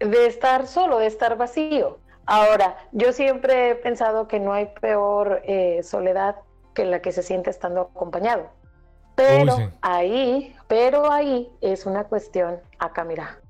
de 0.00 0.26
estar 0.26 0.66
solo, 0.66 0.98
de 0.98 1.06
estar 1.06 1.36
vacío. 1.36 1.98
Ahora, 2.26 2.76
yo 2.92 3.12
siempre 3.12 3.70
he 3.70 3.74
pensado 3.74 4.28
que 4.28 4.38
no 4.38 4.52
hay 4.52 4.66
peor 4.80 5.42
eh, 5.44 5.82
soledad 5.82 6.36
que 6.74 6.84
la 6.84 7.00
que 7.00 7.12
se 7.12 7.22
siente 7.22 7.50
estando 7.50 7.80
acompañado. 7.94 8.50
Pero 9.14 9.56
Uy, 9.56 9.62
sí. 9.64 9.70
ahí, 9.82 10.56
pero 10.68 11.10
ahí 11.10 11.50
es 11.60 11.84
una 11.84 12.04
cuestión, 12.04 12.60
acá 12.78 13.04
mira, 13.04 13.40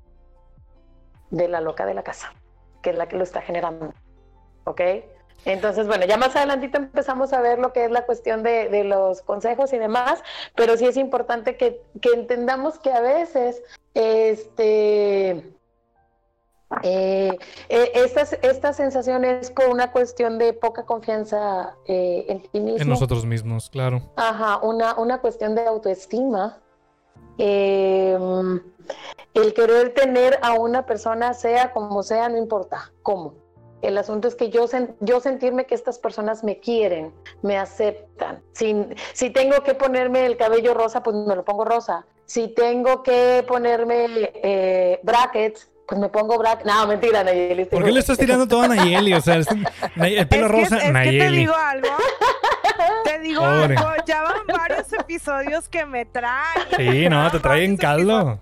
de 1.29 1.47
la 1.47 1.61
loca 1.61 1.85
de 1.85 1.93
la 1.93 2.03
casa, 2.03 2.33
que 2.81 2.89
es 2.89 2.97
la 2.97 3.07
que 3.07 3.15
lo 3.15 3.23
está 3.23 3.41
generando. 3.41 3.93
¿Ok? 4.65 4.81
Entonces, 5.45 5.87
bueno, 5.87 6.05
ya 6.05 6.17
más 6.17 6.35
adelantito 6.35 6.77
empezamos 6.77 7.33
a 7.33 7.41
ver 7.41 7.59
lo 7.59 7.73
que 7.73 7.85
es 7.85 7.91
la 7.91 8.05
cuestión 8.05 8.43
de, 8.43 8.69
de 8.69 8.83
los 8.83 9.21
consejos 9.21 9.73
y 9.73 9.77
demás, 9.77 10.23
pero 10.55 10.77
sí 10.77 10.85
es 10.85 10.97
importante 10.97 11.57
que, 11.57 11.81
que 12.01 12.09
entendamos 12.13 12.79
que 12.79 12.91
a 12.91 13.01
veces, 13.01 13.61
este, 13.93 15.53
eh, 16.81 17.37
eh, 17.69 17.91
estas, 17.93 18.33
esta 18.41 18.73
sensación 18.73 19.25
es 19.25 19.51
por 19.51 19.67
una 19.67 19.91
cuestión 19.91 20.39
de 20.39 20.53
poca 20.53 20.85
confianza 20.85 21.75
eh, 21.87 22.25
en 22.29 22.41
ti 22.41 22.59
mismo. 22.59 22.81
En 22.81 22.89
nosotros 22.89 23.25
mismos, 23.25 23.69
claro. 23.69 24.01
Ajá, 24.15 24.57
una, 24.57 24.95
una 24.95 25.19
cuestión 25.19 25.55
de 25.55 25.65
autoestima. 25.65 26.59
Eh, 27.37 28.17
el 29.33 29.53
querer 29.53 29.93
tener 29.93 30.39
a 30.41 30.53
una 30.53 30.85
persona, 30.85 31.33
sea 31.33 31.71
como 31.71 32.03
sea, 32.03 32.29
no 32.29 32.37
importa 32.37 32.91
cómo. 33.01 33.42
El 33.83 33.97
asunto 33.97 34.29
es 34.29 34.35
que 34.35 34.49
yo, 34.49 34.63
sen- 34.67 34.95
yo 35.01 35.19
sentirme 35.19 35.65
que 35.65 35.75
estas 35.75 35.99
personas 35.99 36.43
me 36.43 36.59
quieren, 36.59 37.13
me 37.41 37.57
aceptan. 37.57 38.41
Si, 38.53 38.73
si 39.11 39.29
tengo 39.29 39.61
que 39.61 39.75
ponerme 39.75 40.25
el 40.25 40.37
cabello 40.37 40.73
rosa, 40.73 41.03
pues 41.03 41.15
me 41.17 41.35
lo 41.35 41.43
pongo 41.43 41.65
rosa. 41.65 42.05
Si 42.25 42.47
tengo 42.47 43.03
que 43.03 43.43
ponerme 43.45 44.05
eh, 44.35 44.99
brackets, 45.03 45.69
pues 45.85 45.99
me 45.99 46.07
pongo 46.07 46.37
brackets. 46.37 46.65
No, 46.65 46.87
mentira, 46.87 47.25
Nayeli. 47.25 47.65
¿Por 47.65 47.83
qué 47.83 47.91
le 47.91 47.99
estás 47.99 48.17
tirando 48.17 48.47
todo 48.47 48.61
a 48.61 48.67
Nayeli? 48.69 49.13
O 49.15 49.19
sea, 49.21 49.35
el 49.35 49.45
pelo 49.45 49.65
es 50.15 50.27
que, 50.29 50.41
rosa, 50.47 50.77
es 50.77 50.81
que 50.83 50.87
te 50.87 50.93
Nayeli. 50.93 51.37
digo 51.39 51.53
algo. 51.53 51.89
Te 53.03 53.19
digo 53.19 53.41
Pobre. 53.41 53.75
algo. 53.75 53.91
Ya 54.05 54.21
van 54.23 54.47
varios 54.47 54.93
episodios 54.93 55.67
que 55.67 55.85
me 55.85 56.05
traen. 56.05 56.67
Sí, 56.77 57.09
no, 57.09 57.29
te 57.29 57.39
traen 57.39 57.73
episodios. 57.73 58.07
caldo. 58.07 58.39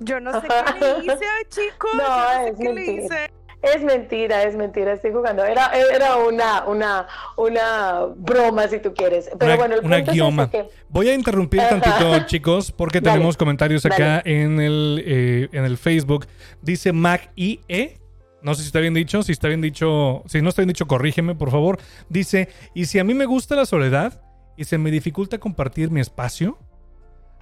Yo 0.00 0.18
no 0.20 0.40
sé 0.40 0.46
qué 0.48 0.80
le 0.80 1.04
hice, 1.04 1.26
chicos. 1.48 1.90
No, 1.94 2.02
yo 2.02 2.08
no 2.08 2.28
sé 2.44 2.48
es 2.48 2.56
qué 2.58 2.72
le 2.72 2.84
hice. 2.92 3.30
Es 3.60 3.82
mentira, 3.82 4.44
es 4.44 4.54
mentira, 4.56 4.92
estoy 4.92 5.10
jugando. 5.12 5.44
Era, 5.44 5.72
era 5.92 6.16
una, 6.16 6.64
una, 6.66 7.06
una 7.36 8.06
broma, 8.16 8.68
si 8.68 8.78
tú 8.78 8.94
quieres. 8.94 9.28
Pero 9.36 9.52
Una- 9.52 9.56
bueno, 9.56 9.74
el 9.74 9.84
una 9.84 9.96
punto 9.96 10.12
guioma. 10.12 10.42
es 10.44 10.48
que 10.50 10.68
Voy 10.88 11.08
a 11.08 11.14
interrumpir 11.14 11.60
Ajá. 11.60 11.80
tantito, 11.80 12.26
chicos, 12.26 12.70
porque 12.70 13.00
Dale. 13.02 13.16
tenemos 13.16 13.36
comentarios 13.36 13.84
acá 13.84 14.22
en 14.24 14.60
el, 14.60 15.02
eh, 15.04 15.48
en 15.52 15.64
el 15.64 15.76
Facebook. 15.76 16.26
Dice 16.62 16.92
Mac 16.92 17.32
IE. 17.34 17.98
No 18.42 18.54
sé 18.54 18.62
si 18.62 18.68
está 18.68 18.78
bien 18.78 18.94
dicho. 18.94 19.22
Si 19.24 19.32
está 19.32 19.48
bien 19.48 19.60
dicho, 19.60 20.22
si 20.26 20.40
no 20.40 20.50
está 20.50 20.62
bien 20.62 20.68
dicho, 20.68 20.86
corrígeme, 20.86 21.34
por 21.34 21.50
favor. 21.50 21.78
Dice: 22.08 22.48
¿Y 22.74 22.84
si 22.86 23.00
a 23.00 23.04
mí 23.04 23.12
me 23.14 23.26
gusta 23.26 23.56
la 23.56 23.66
soledad 23.66 24.22
y 24.56 24.64
se 24.64 24.78
me 24.78 24.92
dificulta 24.92 25.38
compartir 25.38 25.90
mi 25.90 26.00
espacio? 26.00 26.58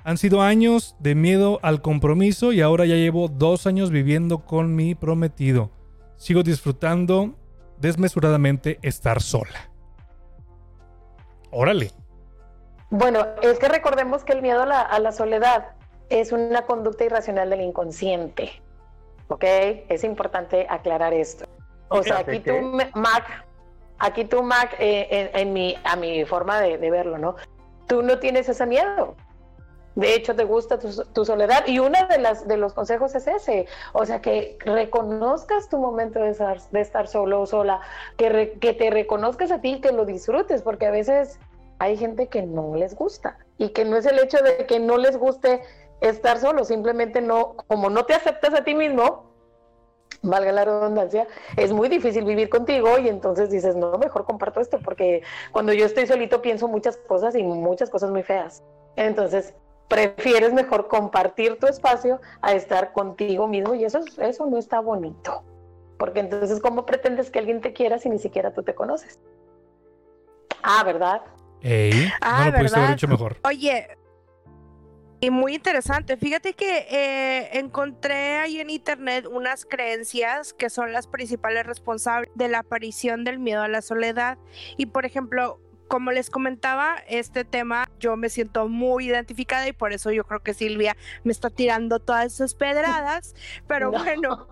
Han 0.03 0.17
sido 0.17 0.41
años 0.41 0.97
de 0.99 1.15
miedo 1.15 1.59
al 1.63 1.83
compromiso 1.83 2.53
y 2.53 2.63
ahora 2.63 2.87
ya 2.87 2.95
llevo 2.95 3.29
dos 3.29 3.67
años 3.67 3.91
viviendo 3.91 4.39
con 4.47 4.75
mi 4.75 4.95
prometido. 4.95 5.71
Sigo 6.17 6.43
disfrutando 6.43 7.35
desmesuradamente 7.79 8.79
estar 8.83 9.21
sola. 9.21 9.71
Órale. 11.51 11.91
Bueno, 12.91 13.27
es 13.43 13.59
que 13.59 13.69
recordemos 13.69 14.25
que 14.25 14.33
el 14.33 14.43
miedo 14.43 14.63
a 14.63 14.67
la, 14.67 14.81
a 14.81 14.99
la 14.99 15.13
soledad 15.13 15.75
es 16.09 16.33
una 16.33 16.63
conducta 16.63 17.05
irracional 17.05 17.51
del 17.51 17.61
inconsciente. 17.63 18.63
¿Ok? 19.29 19.45
Es 19.89 20.05
importante 20.05 20.67
aclarar 20.71 21.13
esto. 21.13 21.47
O 21.89 22.03
sea, 22.03 22.23
¿De 22.23 22.37
aquí 22.37 22.41
tú, 22.45 22.53
me- 22.63 22.91
Mac, 22.95 23.45
aquí 23.99 24.25
tú, 24.25 24.43
Mac, 24.43 24.75
eh, 24.79 25.09
en, 25.11 25.41
en 25.41 25.53
mi, 25.53 25.75
a 25.85 25.97
mi 25.97 26.25
forma 26.25 26.61
de, 26.61 26.79
de 26.79 26.91
verlo, 26.91 27.19
¿no? 27.19 27.35
Tú 27.89 28.03
no 28.03 28.19
tienes 28.19 28.49
ese 28.49 28.67
miedo. 28.67 29.17
De 29.97 30.15
hecho, 30.15 30.37
te 30.37 30.45
gusta 30.45 30.79
tu, 30.79 31.25
soledad. 31.25 31.67
Y 31.67 31.79
uno 31.79 31.99
de, 32.09 32.19
las, 32.19 32.47
de 32.47 32.59
los 32.59 32.75
consejos 32.75 33.15
es 33.15 33.27
ese. 33.27 33.67
O 33.95 34.05
sea, 34.05 34.21
que 34.21 34.59
reconozcas 34.61 35.69
tu 35.71 35.79
momento 35.79 36.21
de 36.21 36.31
estar, 36.31 36.61
de 36.71 36.81
estar 36.83 37.09
solo 37.09 37.41
o 37.41 37.47
sola, 37.47 37.81
que, 38.19 38.59
que 38.61 38.75
te 38.75 38.91
reconozcas 38.91 39.51
a 39.51 39.61
ti 39.63 39.81
que 39.81 39.93
lo 39.93 40.05
disfrutes, 40.05 40.61
porque 40.63 40.87
a 40.87 40.91
veces 40.91 41.41
hay 41.79 41.97
gente 41.97 42.29
que 42.29 42.43
no 42.43 42.75
les 42.77 42.95
gusta 42.95 43.39
y 43.59 43.71
que 43.71 43.85
no 43.87 43.97
es 43.97 44.07
el 44.07 44.19
hecho 44.19 44.39
de 44.39 44.67
que 44.67 44.79
no 44.79 44.99
les 44.99 45.17
guste 45.17 45.63
estar 46.01 46.39
solo, 46.39 46.65
simplemente 46.65 47.21
no, 47.21 47.57
como 47.69 47.91
no 47.91 48.05
te 48.05 48.15
aceptas 48.15 48.55
a 48.55 48.65
ti 48.65 48.75
mismo, 48.75 49.31
valga 50.23 50.53
la 50.53 50.65
redundancia, 50.65 51.27
es 51.57 51.73
muy 51.73 51.89
difícil 51.89 52.25
vivir 52.25 52.49
contigo 52.49 52.99
y 52.99 53.09
entonces 53.09 53.51
dices, 53.51 53.77
no, 53.77 53.97
mejor 53.99 54.25
comparto 54.25 54.61
esto 54.61 54.79
porque 54.85 55.23
cuando 55.53 55.73
yo 55.73 55.87
estoy 55.87 56.07
solito 56.07 56.43
pienso 56.43 56.69
muchas 56.69 56.97
cosas 56.97 57.35
y 57.35 57.43
muchas 57.43 57.91
cosas 57.91 58.11
muy 58.11 58.23
feas. 58.23 58.63
Entonces, 58.97 59.55
prefieres 59.89 60.53
mejor 60.53 60.89
compartir 60.89 61.59
tu 61.59 61.67
espacio 61.67 62.21
a 62.43 62.53
estar 62.55 62.93
contigo 62.93 63.47
mismo 63.47 63.75
y 63.75 63.85
eso, 63.85 63.99
es- 63.99 64.19
eso 64.19 64.47
no 64.47 64.59
está 64.59 64.81
bonito. 64.81 65.43
Porque 65.99 66.21
entonces, 66.21 66.61
¿cómo 66.61 66.85
pretendes 66.85 67.31
que 67.31 67.39
alguien 67.39 67.61
te 67.61 67.73
quiera 67.73 67.99
si 67.99 68.09
ni 68.11 68.19
siquiera 68.19 68.53
tú 68.53 68.63
te 68.63 68.75
conoces? 68.75 69.19
Ah, 70.63 70.83
¿verdad? 70.85 71.23
Ey, 71.63 72.11
Ah, 72.21 72.39
no 72.41 72.51
lo 72.51 72.59
pudiste 72.59 72.79
haber 72.79 72.91
dicho 72.91 73.09
mejor. 73.09 73.37
Oye, 73.45 73.89
y 75.21 75.31
muy 75.31 75.55
interesante. 75.55 76.17
Fíjate 76.19 76.53
que 76.53 76.87
eh, 76.91 77.59
encontré 77.59 78.37
ahí 78.37 78.61
en 78.61 78.69
internet 78.69 79.27
unas 79.27 79.65
creencias 79.65 80.53
que 80.53 80.69
son 80.69 80.93
las 80.93 81.07
principales 81.07 81.65
responsables 81.65 82.31
de 82.35 82.49
la 82.49 82.59
aparición 82.59 83.25
del 83.25 83.39
miedo 83.39 83.63
a 83.63 83.69
la 83.69 83.81
soledad. 83.81 84.37
Y 84.77 84.87
por 84.87 85.07
ejemplo, 85.07 85.59
como 85.89 86.13
les 86.13 86.31
comentaba, 86.31 86.97
este 87.09 87.45
tema 87.45 87.89
yo 88.01 88.17
me 88.17 88.29
siento 88.29 88.69
muy 88.69 89.07
identificada 89.07 89.67
y 89.69 89.73
por 89.73 89.93
eso 89.93 90.11
yo 90.11 90.25
creo 90.25 90.41
que 90.43 90.55
Silvia 90.55 90.97
me 91.25 91.33
está 91.33 91.51
tirando 91.51 91.99
todas 92.01 92.27
esas 92.35 92.55
pedradas. 92.55 93.35
Pero 93.67 93.91
No. 93.91 93.99
bueno, 93.99 94.49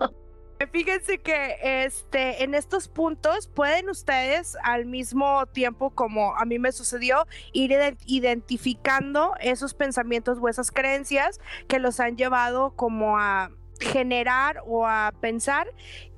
Fíjense 0.73 1.19
que 1.19 1.57
este, 1.85 2.43
en 2.45 2.55
estos 2.55 2.89
puntos 2.89 3.49
pueden 3.49 3.91
ustedes 3.91 4.57
al 4.63 4.87
mismo 4.87 5.45
tiempo, 5.47 5.91
como 5.91 6.35
a 6.37 6.45
mí 6.47 6.59
me 6.59 6.71
sucedió, 6.73 7.27
ir 7.53 7.73
ident- 7.73 7.99
identificando 8.07 9.35
esos 9.41 9.75
pensamientos 9.75 10.39
o 10.41 10.49
esas 10.49 10.71
creencias 10.71 11.41
que 11.69 11.81
los 11.81 12.01
han 12.01 12.17
llevado 12.17 12.71
como 12.77 13.19
a 13.19 13.51
generar 13.85 14.63
o 14.67 14.87
a 14.87 15.13
pensar 15.21 15.69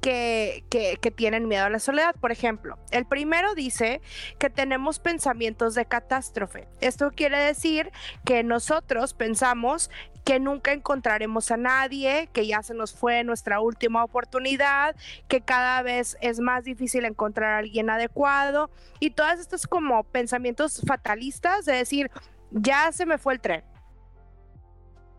que, 0.01 0.65
que, 0.71 1.11
tienen 1.11 1.49
miedo 1.49 1.65
a 1.65 1.71
la 1.71 1.81
soledad. 1.81 2.15
Por 2.21 2.31
ejemplo, 2.31 2.79
el 2.93 3.07
primero 3.07 3.55
dice 3.55 4.01
que 4.39 4.51
tenemos 4.51 5.01
pensamientos 5.01 5.75
de 5.75 5.85
catástrofe. 5.87 6.69
Esto 6.81 7.11
quiere 7.11 7.39
decir 7.39 7.91
que 8.25 8.45
nosotros 8.45 9.15
pensamos 9.15 9.91
que 10.27 10.41
nunca 10.41 10.73
encontraremos 10.73 11.53
a 11.53 11.57
nadie, 11.57 12.29
que 12.33 12.47
ya 12.47 12.61
se 12.63 12.75
nos 12.75 12.93
fue 12.93 13.23
nuestra 13.23 13.61
última 13.61 14.03
oportunidad, 14.03 14.97
que 15.29 15.41
cada 15.41 15.83
vez 15.83 16.17
es 16.21 16.41
más 16.41 16.65
difícil 16.65 17.05
encontrar 17.05 17.53
a 17.53 17.59
alguien 17.59 17.91
adecuado 17.91 18.71
y 18.99 19.11
todas 19.11 19.39
estos 19.39 19.69
como 19.69 20.03
pensamientos 20.03 20.83
fatalistas 20.85 21.65
de 21.65 21.75
decir, 21.75 22.11
ya 22.51 22.91
se 22.91 23.07
me 23.07 23.19
fue 23.19 23.35
el 23.35 23.41
tren. 23.41 23.65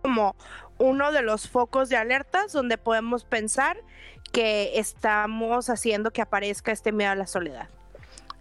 Como 0.01 0.35
uno 0.77 1.11
de 1.11 1.21
los 1.21 1.49
focos 1.49 1.89
de 1.89 1.97
alertas 1.97 2.51
donde 2.51 2.77
podemos 2.77 3.23
pensar 3.25 3.77
que 4.31 4.79
estamos 4.79 5.69
haciendo 5.69 6.11
que 6.11 6.21
aparezca 6.21 6.71
este 6.71 6.91
miedo 6.91 7.11
a 7.11 7.15
la 7.15 7.27
soledad. 7.27 7.69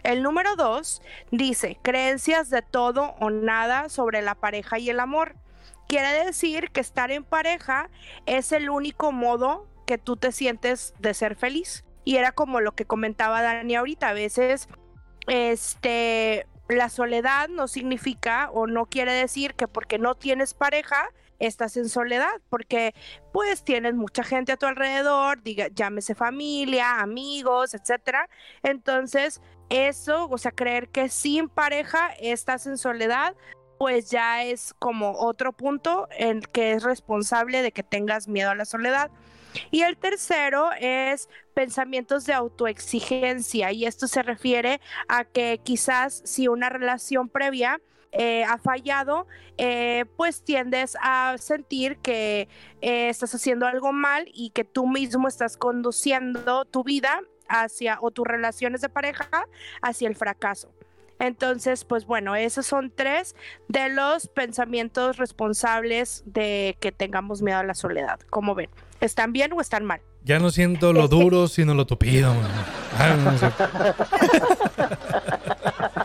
El 0.02 0.22
número 0.22 0.54
dos 0.56 1.02
dice 1.30 1.78
creencias 1.82 2.50
de 2.50 2.62
todo 2.62 3.16
o 3.18 3.30
nada 3.30 3.88
sobre 3.88 4.22
la 4.22 4.34
pareja 4.34 4.78
y 4.78 4.90
el 4.90 5.00
amor. 5.00 5.34
Quiere 5.88 6.24
decir 6.24 6.70
que 6.70 6.80
estar 6.80 7.10
en 7.10 7.24
pareja 7.24 7.90
es 8.26 8.52
el 8.52 8.70
único 8.70 9.12
modo 9.12 9.66
que 9.86 9.98
tú 9.98 10.16
te 10.16 10.32
sientes 10.32 10.94
de 10.98 11.14
ser 11.14 11.36
feliz. 11.36 11.84
Y 12.04 12.16
era 12.16 12.32
como 12.32 12.60
lo 12.60 12.72
que 12.72 12.84
comentaba 12.84 13.42
Dani 13.42 13.74
ahorita, 13.74 14.08
a 14.08 14.12
veces 14.12 14.68
este 15.26 16.46
la 16.68 16.88
soledad 16.88 17.48
no 17.48 17.68
significa 17.68 18.50
o 18.52 18.66
no 18.66 18.86
quiere 18.86 19.12
decir 19.12 19.54
que 19.54 19.68
porque 19.68 19.98
no 19.98 20.14
tienes 20.14 20.54
pareja 20.54 21.10
estás 21.38 21.76
en 21.76 21.88
soledad, 21.88 22.40
porque 22.48 22.94
pues 23.32 23.64
tienes 23.64 23.94
mucha 23.94 24.22
gente 24.22 24.52
a 24.52 24.56
tu 24.56 24.66
alrededor, 24.66 25.42
diga, 25.42 25.68
llámese 25.68 26.14
familia, 26.14 27.00
amigos, 27.00 27.74
etcétera. 27.74 28.28
Entonces, 28.62 29.40
eso, 29.68 30.28
o 30.28 30.38
sea, 30.38 30.52
creer 30.52 30.88
que 30.88 31.08
sin 31.08 31.48
pareja 31.48 32.10
estás 32.20 32.66
en 32.66 32.78
soledad, 32.78 33.34
pues 33.78 34.10
ya 34.10 34.44
es 34.44 34.74
como 34.78 35.12
otro 35.12 35.52
punto 35.52 36.08
en 36.10 36.40
que 36.40 36.72
es 36.72 36.82
responsable 36.82 37.62
de 37.62 37.72
que 37.72 37.82
tengas 37.82 38.28
miedo 38.28 38.50
a 38.50 38.54
la 38.54 38.64
soledad. 38.64 39.10
Y 39.70 39.82
el 39.82 39.96
tercero 39.96 40.70
es 40.78 41.28
pensamientos 41.54 42.26
de 42.26 42.34
autoexigencia 42.34 43.72
y 43.72 43.86
esto 43.86 44.06
se 44.06 44.22
refiere 44.22 44.80
a 45.08 45.24
que 45.24 45.60
quizás 45.62 46.22
si 46.24 46.48
una 46.48 46.68
relación 46.68 47.28
previa 47.28 47.80
eh, 48.18 48.44
ha 48.44 48.56
fallado, 48.56 49.26
eh, 49.58 50.06
pues 50.16 50.42
tiendes 50.42 50.96
a 51.02 51.36
sentir 51.38 51.98
que 51.98 52.48
eh, 52.80 53.10
estás 53.10 53.34
haciendo 53.34 53.66
algo 53.66 53.92
mal 53.92 54.26
y 54.32 54.50
que 54.50 54.64
tú 54.64 54.86
mismo 54.86 55.28
estás 55.28 55.58
conduciendo 55.58 56.64
tu 56.64 56.82
vida 56.82 57.20
hacia 57.46 57.98
o 58.00 58.10
tus 58.10 58.26
relaciones 58.26 58.80
de 58.80 58.88
pareja 58.88 59.28
hacia 59.82 60.08
el 60.08 60.16
fracaso. 60.16 60.72
Entonces, 61.18 61.84
pues 61.84 62.06
bueno, 62.06 62.34
esos 62.36 62.64
son 62.66 62.90
tres 62.94 63.36
de 63.68 63.90
los 63.90 64.28
pensamientos 64.28 65.18
responsables 65.18 66.22
de 66.24 66.76
que 66.80 66.92
tengamos 66.92 67.42
miedo 67.42 67.58
a 67.58 67.64
la 67.64 67.74
soledad. 67.74 68.20
¿Cómo 68.30 68.54
ven? 68.54 68.70
¿Están 69.00 69.34
bien 69.34 69.52
o 69.52 69.60
están 69.60 69.84
mal? 69.84 70.00
Ya 70.24 70.38
no 70.38 70.48
siento 70.50 70.94
lo 70.94 71.08
duro, 71.08 71.48
sino 71.48 71.74
lo 71.74 71.86
tupido. 71.86 72.32
man. 72.34 72.50
Ah, 72.98 73.14
no 73.14 73.38
sé. 73.38 73.52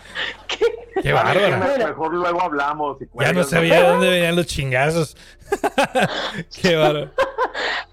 Qué 1.02 1.14
bárbara. 1.14 1.58
Me- 1.78 1.86
Mejor 1.86 2.14
luego 2.14 2.42
hablamos. 2.42 3.02
Y 3.02 3.06
Ya 3.24 3.34
no 3.34 3.44
sabía 3.44 3.82
de 3.82 3.88
dónde 3.90 4.10
venían 4.10 4.36
los 4.36 4.46
chingazos. 4.48 5.18
Qué 6.62 6.76
bárbaro. 6.76 7.12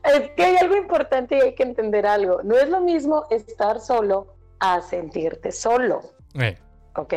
Es 0.04 0.30
que 0.30 0.42
hay 0.42 0.56
algo 0.56 0.74
importante 0.76 1.36
y 1.36 1.40
hay 1.40 1.54
que 1.54 1.62
entender 1.64 2.06
algo. 2.06 2.40
No 2.42 2.56
es 2.56 2.68
lo 2.70 2.80
mismo 2.80 3.26
estar 3.30 3.78
solo 3.80 4.34
a 4.58 4.80
sentirte 4.80 5.52
solo. 5.52 6.00
Eh, 6.40 6.56
¿ok? 6.94 7.12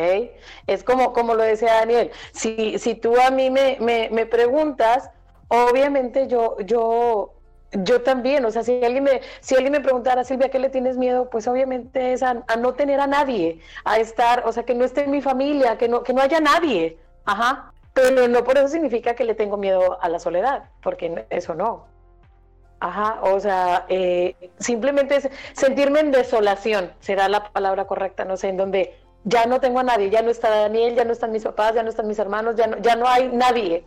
Es 0.66 0.84
como, 0.84 1.14
como 1.14 1.34
lo 1.34 1.42
decía 1.42 1.74
Daniel, 1.74 2.10
si, 2.32 2.78
si 2.78 2.94
tú 2.94 3.14
a 3.18 3.30
mí 3.30 3.48
me, 3.48 3.78
me, 3.80 4.10
me 4.12 4.26
preguntas, 4.26 5.08
obviamente 5.48 6.26
yo, 6.28 6.56
yo, 6.66 7.32
yo 7.72 8.02
también, 8.02 8.44
o 8.44 8.50
sea, 8.50 8.62
si 8.62 8.84
alguien 8.84 9.04
me, 9.04 9.22
si 9.40 9.54
alguien 9.54 9.72
me 9.72 9.80
preguntara, 9.80 10.24
Silvia, 10.24 10.48
¿a 10.48 10.50
qué 10.50 10.58
le 10.58 10.68
tienes 10.68 10.96
miedo? 10.98 11.30
Pues 11.30 11.48
obviamente 11.48 12.12
es 12.12 12.22
a, 12.22 12.34
no 12.58 12.74
tener 12.74 13.00
a 13.00 13.06
nadie, 13.06 13.60
a 13.84 13.98
estar, 13.98 14.46
o 14.46 14.52
sea, 14.52 14.64
que 14.64 14.74
no 14.74 14.84
esté 14.84 15.04
en 15.04 15.10
mi 15.10 15.22
familia, 15.22 15.78
que 15.78 15.88
no, 15.88 16.02
que 16.02 16.12
no 16.12 16.20
haya 16.20 16.40
nadie, 16.40 16.98
ajá, 17.24 17.72
pero 17.94 18.28
no 18.28 18.44
por 18.44 18.58
eso 18.58 18.68
significa 18.68 19.14
que 19.14 19.24
le 19.24 19.34
tengo 19.34 19.56
miedo 19.56 19.98
a 20.00 20.08
la 20.08 20.18
soledad, 20.18 20.64
porque 20.82 21.26
eso 21.30 21.54
no. 21.54 21.86
Ajá, 22.80 23.20
o 23.22 23.38
sea, 23.38 23.86
eh, 23.88 24.34
simplemente 24.58 25.30
sentirme 25.52 26.00
en 26.00 26.10
desolación, 26.10 26.92
será 27.00 27.28
la 27.28 27.52
palabra 27.52 27.86
correcta, 27.86 28.24
no 28.24 28.36
sé, 28.36 28.48
en 28.48 28.56
donde 28.56 28.98
ya 29.24 29.46
no 29.46 29.60
tengo 29.60 29.78
a 29.78 29.84
nadie, 29.84 30.10
ya 30.10 30.20
no 30.20 30.30
está 30.30 30.50
Daniel, 30.50 30.96
ya 30.96 31.04
no 31.04 31.12
están 31.12 31.30
mis 31.30 31.44
papás, 31.44 31.74
ya 31.74 31.82
no 31.82 31.90
están 31.90 32.08
mis 32.08 32.18
hermanos, 32.18 32.56
ya 32.56 32.66
no, 32.66 32.78
ya 32.78 32.96
no 32.96 33.06
hay 33.06 33.28
nadie, 33.28 33.86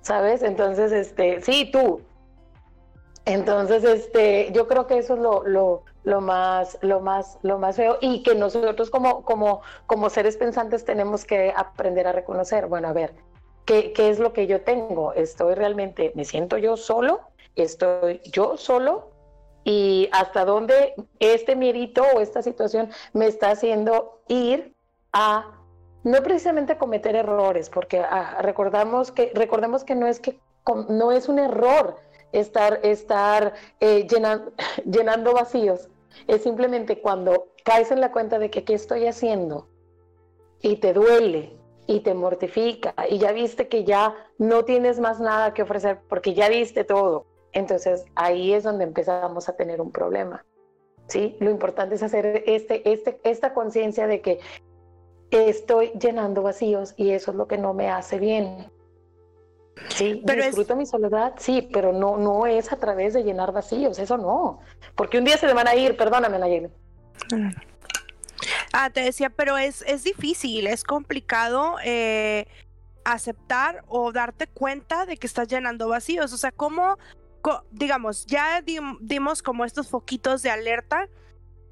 ¿sabes? 0.00 0.42
Entonces, 0.42 0.92
este, 0.92 1.40
sí, 1.42 1.70
tú. 1.72 2.02
Entonces, 3.26 3.84
este, 3.84 4.50
yo 4.52 4.68
creo 4.68 4.86
que 4.86 4.98
eso 4.98 5.14
es 5.14 5.20
lo, 5.20 5.44
lo, 5.46 5.82
lo 6.04 6.20
más, 6.20 6.78
lo 6.82 7.00
más, 7.00 7.38
lo 7.42 7.58
más 7.58 7.76
feo 7.76 7.96
y 8.00 8.22
que 8.22 8.34
nosotros 8.34 8.90
como, 8.90 9.22
como, 9.24 9.62
como 9.86 10.10
seres 10.10 10.36
pensantes 10.36 10.84
tenemos 10.84 11.24
que 11.24 11.52
aprender 11.56 12.06
a 12.06 12.12
reconocer. 12.12 12.66
Bueno, 12.66 12.88
a 12.88 12.92
ver, 12.92 13.14
¿qué, 13.64 13.92
qué 13.92 14.10
es 14.10 14.18
lo 14.18 14.32
que 14.32 14.46
yo 14.46 14.60
tengo? 14.60 15.14
Estoy 15.14 15.54
realmente, 15.54 16.12
me 16.14 16.24
siento 16.26 16.58
yo 16.58 16.76
solo, 16.76 17.20
estoy 17.56 18.20
yo 18.24 18.58
solo 18.58 19.10
y 19.64 20.10
hasta 20.12 20.44
dónde 20.44 20.94
este 21.18 21.56
miedito 21.56 22.04
o 22.14 22.20
esta 22.20 22.42
situación 22.42 22.90
me 23.14 23.26
está 23.26 23.52
haciendo 23.52 24.20
ir 24.28 24.74
a 25.12 25.50
no 26.02 26.22
precisamente 26.22 26.76
cometer 26.76 27.16
errores, 27.16 27.70
porque 27.70 28.00
ah, 28.00 28.36
recordamos 28.42 29.10
que 29.10 29.32
recordemos 29.34 29.84
que 29.84 29.94
no 29.94 30.06
es 30.06 30.20
que 30.20 30.38
no 30.88 31.12
es 31.12 31.28
un 31.28 31.38
error 31.38 31.96
estar 32.38 32.80
estar 32.82 33.54
eh, 33.80 34.06
llenan- 34.06 34.52
llenando 34.84 35.32
vacíos, 35.34 35.88
es 36.26 36.42
simplemente 36.42 37.00
cuando 37.00 37.48
caes 37.64 37.90
en 37.90 38.00
la 38.00 38.12
cuenta 38.12 38.38
de 38.38 38.50
que 38.50 38.64
qué 38.64 38.74
estoy 38.74 39.06
haciendo 39.06 39.68
y 40.60 40.76
te 40.76 40.92
duele 40.92 41.56
y 41.86 42.00
te 42.00 42.14
mortifica 42.14 42.94
y 43.08 43.18
ya 43.18 43.32
viste 43.32 43.68
que 43.68 43.84
ya 43.84 44.14
no 44.38 44.64
tienes 44.64 45.00
más 45.00 45.20
nada 45.20 45.52
que 45.54 45.62
ofrecer 45.62 46.00
porque 46.08 46.34
ya 46.34 46.48
diste 46.48 46.84
todo. 46.84 47.26
Entonces 47.52 48.04
ahí 48.14 48.52
es 48.52 48.64
donde 48.64 48.84
empezamos 48.84 49.48
a 49.48 49.56
tener 49.56 49.80
un 49.80 49.92
problema. 49.92 50.44
¿sí? 51.06 51.36
Lo 51.40 51.50
importante 51.50 51.94
es 51.96 52.02
hacer 52.02 52.42
este, 52.46 52.90
este, 52.90 53.20
esta 53.24 53.54
conciencia 53.54 54.06
de 54.06 54.20
que 54.20 54.40
estoy 55.30 55.92
llenando 56.00 56.42
vacíos 56.42 56.94
y 56.96 57.10
eso 57.10 57.32
es 57.32 57.36
lo 57.36 57.46
que 57.46 57.58
no 57.58 57.74
me 57.74 57.90
hace 57.90 58.18
bien. 58.18 58.70
Sí, 59.88 60.22
Pero 60.26 60.40
es- 60.40 60.46
disfruto 60.48 60.76
mi 60.76 60.86
soledad, 60.86 61.34
sí, 61.38 61.68
pero 61.72 61.92
no, 61.92 62.16
no 62.16 62.46
es 62.46 62.72
a 62.72 62.76
través 62.76 63.12
de 63.14 63.22
llenar 63.24 63.52
vacíos, 63.52 63.98
eso 63.98 64.16
no. 64.16 64.60
Porque 64.94 65.18
un 65.18 65.24
día 65.24 65.36
se 65.36 65.46
le 65.46 65.52
van 65.54 65.66
a 65.68 65.74
ir, 65.74 65.96
perdóname, 65.96 66.38
Nayeli. 66.38 66.68
Ah, 68.72 68.90
te 68.90 69.00
decía, 69.00 69.30
pero 69.30 69.56
es, 69.56 69.82
es 69.86 70.04
difícil, 70.04 70.66
es 70.66 70.82
complicado 70.84 71.76
eh, 71.84 72.46
aceptar 73.04 73.84
o 73.88 74.12
darte 74.12 74.46
cuenta 74.46 75.06
de 75.06 75.16
que 75.16 75.26
estás 75.26 75.48
llenando 75.48 75.88
vacíos. 75.88 76.32
O 76.32 76.36
sea, 76.36 76.50
¿cómo, 76.52 76.98
co- 77.40 77.64
digamos, 77.70 78.26
ya 78.26 78.60
dim- 78.62 78.98
dimos 79.00 79.42
como 79.42 79.64
estos 79.64 79.88
foquitos 79.88 80.42
de 80.42 80.50
alerta 80.50 81.08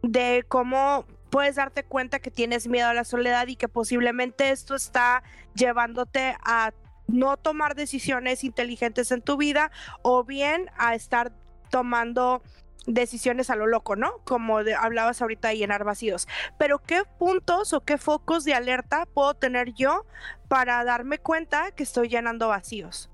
de 0.02 0.44
cómo 0.48 1.06
puedes 1.30 1.56
darte 1.56 1.82
cuenta 1.84 2.18
que 2.20 2.30
tienes 2.30 2.68
miedo 2.68 2.88
a 2.88 2.94
la 2.94 3.04
soledad 3.04 3.46
y 3.48 3.56
que 3.56 3.68
posiblemente 3.68 4.50
esto 4.50 4.74
está 4.74 5.22
llevándote 5.54 6.36
a 6.44 6.72
no 7.12 7.36
tomar 7.36 7.76
decisiones 7.76 8.42
inteligentes 8.42 9.12
en 9.12 9.22
tu 9.22 9.36
vida 9.36 9.70
o 10.02 10.24
bien 10.24 10.70
a 10.76 10.94
estar 10.96 11.32
tomando 11.70 12.42
decisiones 12.86 13.48
a 13.48 13.54
lo 13.54 13.66
loco, 13.68 13.94
¿no? 13.94 14.14
Como 14.24 14.64
de- 14.64 14.74
hablabas 14.74 15.22
ahorita 15.22 15.48
de 15.48 15.56
llenar 15.58 15.84
vacíos. 15.84 16.26
Pero 16.58 16.80
¿qué 16.80 17.04
puntos 17.18 17.72
o 17.74 17.82
qué 17.82 17.96
focos 17.96 18.42
de 18.44 18.54
alerta 18.54 19.06
puedo 19.06 19.34
tener 19.34 19.72
yo 19.72 20.04
para 20.48 20.82
darme 20.84 21.18
cuenta 21.18 21.70
que 21.70 21.84
estoy 21.84 22.08
llenando 22.08 22.48
vacíos? 22.48 23.08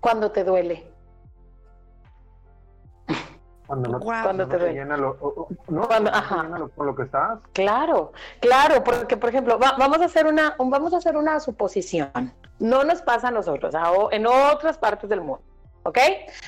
Cuando 0.00 0.32
te 0.32 0.42
duele. 0.42 0.90
Cuando 3.66 3.88
no, 3.90 4.00
Guau. 4.00 4.24
Cuando 4.24 4.48
te 4.48 4.58
duele. 4.58 4.74
llena 4.74 4.96
lo, 4.96 5.10
o- 5.20 5.42
o- 5.42 5.48
no, 5.68 5.86
Cuando- 5.86 6.10
no 6.10 6.20
te 6.20 6.34
llena 6.34 6.58
lo- 6.58 6.68
con 6.70 6.86
lo 6.86 6.94
que 6.96 7.04
estás. 7.04 7.38
Claro, 7.52 8.12
claro, 8.40 8.82
porque 8.84 9.16
por 9.16 9.30
ejemplo, 9.30 9.58
va- 9.58 9.76
vamos 9.78 10.00
a 10.00 10.06
hacer 10.06 10.26
una, 10.26 10.56
un- 10.58 10.70
vamos 10.70 10.92
a 10.92 10.96
hacer 10.98 11.16
una 11.16 11.38
suposición. 11.40 12.10
No 12.62 12.84
nos 12.84 13.02
pasa 13.02 13.28
a 13.28 13.30
nosotros, 13.30 13.74
a 13.74 13.90
en 14.12 14.26
otras 14.26 14.78
partes 14.78 15.10
del 15.10 15.20
mundo, 15.20 15.42
¿ok? 15.82 15.98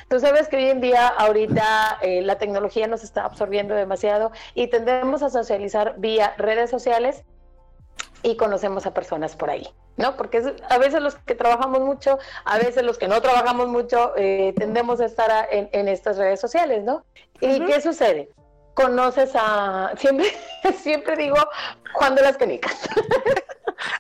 Tú 0.09 0.21
sabes 0.21 0.49
que 0.49 0.57
hoy 0.57 0.71
en 0.71 0.81
día, 0.81 1.09
ahorita, 1.09 1.99
eh, 2.03 2.23
la 2.23 2.37
tecnología 2.39 2.87
nos 2.87 3.03
está 3.03 3.25
absorbiendo 3.25 3.75
demasiado 3.75 4.31
y 4.55 4.69
tendemos 4.69 5.23
a 5.23 5.31
socializar 5.31 5.95
vía 5.99 6.35
redes 6.39 6.71
sociales 6.71 7.25
y 8.23 8.37
conocemos 8.37 8.87
a 8.87 8.95
personas 8.95 9.35
por 9.37 9.51
ahí, 9.51 9.69
¿no? 9.97 10.17
Porque 10.17 10.39
es- 10.39 10.53
a 10.71 10.79
veces 10.79 11.03
los 11.03 11.17
que 11.17 11.35
trabajamos 11.35 11.81
mucho, 11.81 12.19
a 12.45 12.59
veces 12.59 12.83
los 12.85 12.97
que 12.97 13.09
no 13.09 13.21
trabajamos 13.21 13.69
mucho, 13.69 14.13
eh, 14.17 14.55
tendemos 14.57 15.01
a 15.01 15.07
estar 15.07 15.31
a- 15.31 15.47
en, 15.51 15.69
en 15.73 15.89
estas 15.89 16.17
redes 16.17 16.41
sociales, 16.41 16.85
¿no? 16.85 17.05
¿Y 17.41 17.61
qué 17.67 17.81
sucede? 17.81 18.31
Conoces 18.75 19.33
a, 19.35 19.93
siempre, 19.97 20.27
siempre 20.83 21.17
digo, 21.17 21.37
Juan 21.95 22.15
de 22.15 22.23
las 22.23 22.37
Canicas, 22.37 22.89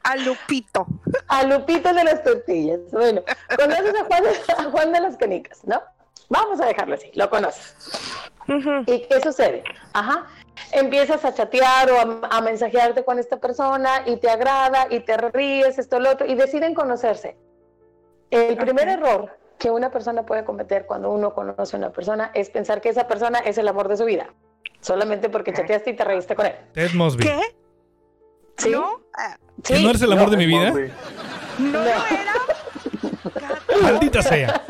A 0.02 0.16
Lupito. 0.16 0.86
a 1.28 1.44
Lupito 1.44 1.92
de 1.92 2.04
las 2.04 2.22
Tortillas. 2.22 2.80
Bueno, 2.92 3.22
conoces 3.56 3.94
a 3.94 4.04
Juan 4.04 4.22
de, 4.22 4.52
a 4.52 4.70
Juan 4.70 4.92
de 4.92 5.00
las 5.00 5.16
Canicas, 5.16 5.64
¿no? 5.64 5.82
Vamos 6.28 6.60
a 6.60 6.66
dejarlo 6.66 6.94
así, 6.94 7.10
lo 7.14 7.28
conoces. 7.28 7.76
¿Y 8.86 9.00
qué 9.06 9.20
sucede? 9.22 9.64
Ajá. 9.92 10.26
Empiezas 10.72 11.24
a 11.24 11.34
chatear 11.34 11.90
o 11.90 11.98
a, 11.98 12.28
a 12.30 12.40
mensajearte 12.40 13.04
con 13.04 13.18
esta 13.18 13.38
persona 13.38 14.02
y 14.06 14.16
te 14.16 14.30
agrada 14.30 14.86
y 14.90 15.00
te 15.00 15.16
ríes, 15.16 15.78
esto, 15.78 16.00
lo 16.00 16.10
otro, 16.10 16.26
y 16.26 16.34
deciden 16.34 16.74
conocerse. 16.74 17.36
El 18.30 18.56
primer 18.56 18.88
error 18.88 19.38
que 19.58 19.70
una 19.70 19.90
persona 19.90 20.26
puede 20.26 20.44
cometer 20.44 20.86
cuando 20.86 21.10
uno 21.10 21.34
conoce 21.34 21.76
a 21.76 21.78
una 21.78 21.90
persona 21.90 22.30
es 22.34 22.50
pensar 22.50 22.80
que 22.80 22.88
esa 22.88 23.06
persona 23.06 23.38
es 23.38 23.58
el 23.58 23.68
amor 23.68 23.88
de 23.88 23.96
su 23.96 24.04
vida, 24.04 24.32
solamente 24.80 25.28
porque 25.28 25.52
chateaste 25.52 25.90
y 25.90 25.96
te 25.96 26.04
reíste 26.04 26.34
con 26.34 26.46
él. 26.46 26.54
Ted 26.72 26.92
Mosby. 26.94 27.24
¿Qué? 27.24 27.40
¿Sí? 28.58 28.70
¿No? 28.70 29.00
Ah, 29.64 29.66
¿Que 29.66 29.76
Sí. 29.76 29.82
no 29.84 29.90
eres 29.90 30.02
el 30.02 30.12
amor 30.12 30.30
de 30.30 30.36
mi 30.36 30.46
vida? 30.46 30.70
¿No 30.70 30.76
lo 31.72 31.80
No. 31.80 31.88
era? 31.88 32.34
Maldita 33.82 34.22
sea. 34.22 34.62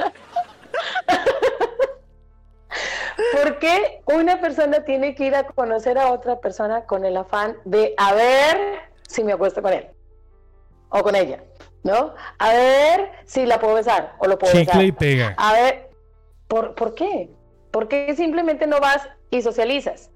¿Por 3.32 3.58
qué 3.58 4.02
una 4.06 4.40
persona 4.40 4.84
tiene 4.84 5.14
que 5.14 5.24
ir 5.26 5.34
a 5.34 5.44
conocer 5.44 5.98
a 5.98 6.10
otra 6.12 6.40
persona 6.40 6.84
con 6.84 7.04
el 7.04 7.16
afán 7.16 7.56
de 7.64 7.94
a 7.96 8.14
ver 8.14 8.56
si 9.06 9.22
me 9.24 9.32
acuesto 9.32 9.62
con 9.62 9.72
él 9.72 9.88
o 10.88 11.02
con 11.02 11.14
ella? 11.14 11.42
¿No? 11.82 12.14
A 12.38 12.48
ver 12.52 13.10
si 13.26 13.44
la 13.46 13.60
puedo 13.60 13.74
besar 13.74 14.14
o 14.18 14.26
lo 14.26 14.38
puedo 14.38 14.52
besar. 14.54 14.72
Chicle 14.74 14.86
y 14.86 14.92
pega. 14.92 15.34
A 15.36 15.52
ver, 15.52 15.90
¿por, 16.48 16.74
¿por 16.74 16.94
qué? 16.94 17.30
¿Por 17.70 17.88
qué 17.88 18.14
simplemente 18.16 18.66
no 18.66 18.80
vas 18.80 19.06
y 19.30 19.42
socializas? 19.42 20.10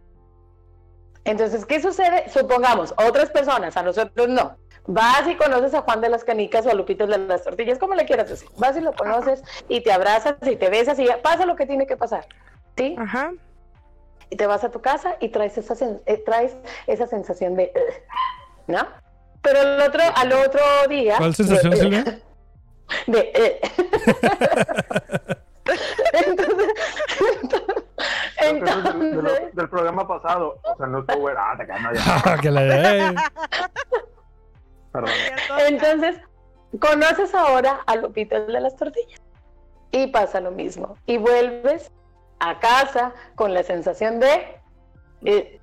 Entonces, 1.25 1.67
¿qué 1.67 1.83
sucede? 1.83 2.31
Supongamos, 2.31 2.95
otras 2.97 3.29
personas, 3.31 3.77
a 3.77 3.83
nosotros 3.83 4.29
no. 4.29 4.57
Vas 4.91 5.29
y 5.29 5.35
conoces 5.37 5.75
a 5.75 5.83
Juan 5.83 6.01
de 6.01 6.09
las 6.09 6.25
Canicas 6.25 6.65
o 6.65 6.71
a 6.71 6.75
Lupito 6.75 7.07
de 7.07 7.19
las 7.19 7.45
Tortillas, 7.45 7.79
como 7.79 7.95
le 7.95 8.07
quieras 8.07 8.31
decir. 8.31 8.49
Vas 8.57 8.75
y 8.75 8.81
lo 8.81 8.95
conoces 8.95 9.43
y 9.69 9.83
te 9.83 9.93
abrazas 9.93 10.37
y 10.43 10.57
te 10.57 10.71
besas 10.71 10.99
y 10.99 11.05
ya 11.07 11.21
pasa 11.21 11.45
lo 11.45 11.57
que 11.57 11.67
tiene 11.67 11.87
que 11.87 11.97
pasar. 11.99 12.27
¿Sí? 12.77 12.97
Ajá. 12.99 13.33
y 14.31 14.37
te 14.37 14.47
vas 14.47 14.63
a 14.65 14.71
tu 14.71 14.81
casa 14.81 15.17
y 15.21 15.29
traes 15.31 15.57
esa, 15.59 15.75
sen- 15.75 16.01
eh, 16.07 16.23
traes 16.25 16.57
esa 16.87 17.07
sensación 17.07 17.55
de, 17.57 17.73
¿no? 18.67 18.87
Pero 19.43 19.61
el 19.61 19.81
otro, 19.83 20.01
al 20.15 20.33
otro 20.33 20.61
día... 20.89 21.17
¿Cuál 21.19 21.35
sensación, 21.35 21.71
de, 21.73 21.77
Silvia? 21.77 22.05
De... 23.07 23.61
"Ugh". 23.65 25.37
entonces, 26.23 26.57
de 28.39 28.61
lo- 28.63 29.03
entonces, 29.03 29.55
del 29.55 29.69
programa 29.69 30.09
pasado. 30.09 30.59
O 30.63 30.77
sea, 30.77 30.87
no 30.87 31.01
estuvo 31.01 31.21
bueno. 31.21 31.41
Ah, 31.43 31.57
te 31.59 31.67
ya. 31.67 33.15
Perdón. 35.07 35.67
entonces, 35.69 36.17
conoces 36.81 37.35
ahora 37.35 37.81
a 37.87 37.97
Lupito 37.97 38.37
el 38.37 38.53
de 38.53 38.61
las 38.61 38.77
tortillas 38.77 39.21
y 39.91 40.07
pasa 40.09 40.41
lo 40.41 40.51
mismo. 40.51 40.97
Y 41.07 41.17
vuelves 41.19 41.91
a 42.41 42.59
casa 42.61 43.13
con 43.35 43.55
la 43.55 43.63
sensación 43.63 44.21
de... 44.21 44.61
eh, 45.25 45.61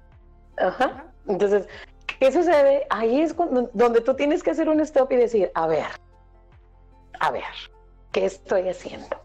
ajá. 0.57 1.05
Entonces, 1.27 1.67
¿qué 2.19 2.31
sucede? 2.31 2.85
Ahí 2.89 3.21
es 3.21 3.33
cuando, 3.33 3.69
donde 3.73 4.01
tú 4.01 4.15
tienes 4.15 4.43
que 4.43 4.51
hacer 4.51 4.69
un 4.69 4.79
stop 4.81 5.11
y 5.11 5.15
decir, 5.15 5.51
a 5.55 5.67
ver, 5.67 5.85
a 7.19 7.31
ver, 7.31 7.43
¿qué 8.11 8.25
estoy 8.25 8.69
haciendo? 8.69 9.19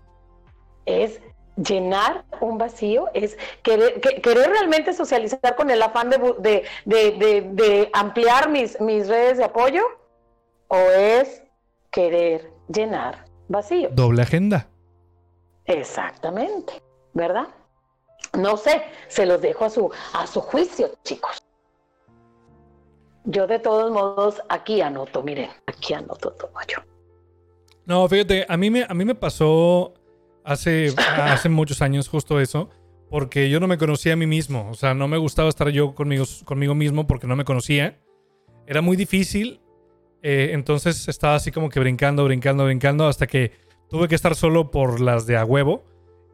Es 0.86 1.20
llenar 1.56 2.24
un 2.40 2.56
vacío, 2.56 3.08
es 3.12 3.36
querer, 3.62 4.00
que- 4.00 4.22
querer 4.22 4.48
realmente 4.50 4.92
socializar 4.94 5.56
con 5.56 5.68
el 5.70 5.82
afán 5.82 6.08
de, 6.08 6.18
bu- 6.18 6.36
de, 6.38 6.64
de- 6.86 7.10
de- 7.12 7.42
de 7.52 7.90
ampliar 7.92 8.48
mis, 8.48 8.80
mis 8.80 9.08
redes 9.08 9.36
de 9.38 9.44
apoyo 9.44 9.82
o 10.70 10.76
es 10.76 11.42
querer 11.90 12.50
llenar 12.72 13.26
vacío. 13.48 13.90
Doble 13.92 14.22
agenda. 14.22 14.68
Exactamente, 15.66 16.82
¿verdad? 17.12 17.48
No 18.38 18.56
sé, 18.56 18.82
se 19.08 19.26
los 19.26 19.40
dejo 19.40 19.64
a 19.64 19.70
su, 19.70 19.90
a 20.14 20.26
su 20.26 20.40
juicio, 20.40 20.90
chicos. 21.04 21.42
Yo 23.24 23.46
de 23.46 23.58
todos 23.58 23.90
modos 23.92 24.40
aquí 24.48 24.80
anoto, 24.80 25.22
miren, 25.22 25.50
aquí 25.66 25.92
anoto 25.92 26.32
todo 26.32 26.52
yo. 26.66 26.78
No, 27.84 28.08
fíjate, 28.08 28.46
a 28.48 28.56
mí 28.56 28.70
me, 28.70 28.84
a 28.88 28.94
mí 28.94 29.04
me 29.04 29.14
pasó 29.14 29.94
hace, 30.44 30.94
hace 31.16 31.48
muchos 31.48 31.82
años 31.82 32.08
justo 32.08 32.40
eso, 32.40 32.70
porque 33.10 33.50
yo 33.50 33.58
no 33.58 33.66
me 33.66 33.78
conocía 33.78 34.12
a 34.12 34.16
mí 34.16 34.26
mismo. 34.26 34.68
O 34.70 34.74
sea, 34.74 34.94
no 34.94 35.08
me 35.08 35.18
gustaba 35.18 35.48
estar 35.48 35.68
yo 35.70 35.94
conmigo, 35.96 36.24
conmigo 36.44 36.76
mismo 36.76 37.08
porque 37.08 37.26
no 37.26 37.34
me 37.34 37.44
conocía. 37.44 37.98
Era 38.66 38.80
muy 38.82 38.96
difícil. 38.96 39.60
Eh, 40.22 40.50
entonces 40.52 41.08
estaba 41.08 41.34
así 41.34 41.50
como 41.50 41.68
que 41.68 41.80
brincando, 41.80 42.24
brincando, 42.24 42.64
brincando, 42.64 43.06
hasta 43.06 43.26
que 43.26 43.52
tuve 43.88 44.08
que 44.08 44.14
estar 44.14 44.34
solo 44.34 44.70
por 44.70 45.00
las 45.00 45.26
de 45.26 45.36
a 45.36 45.44
huevo. 45.44 45.84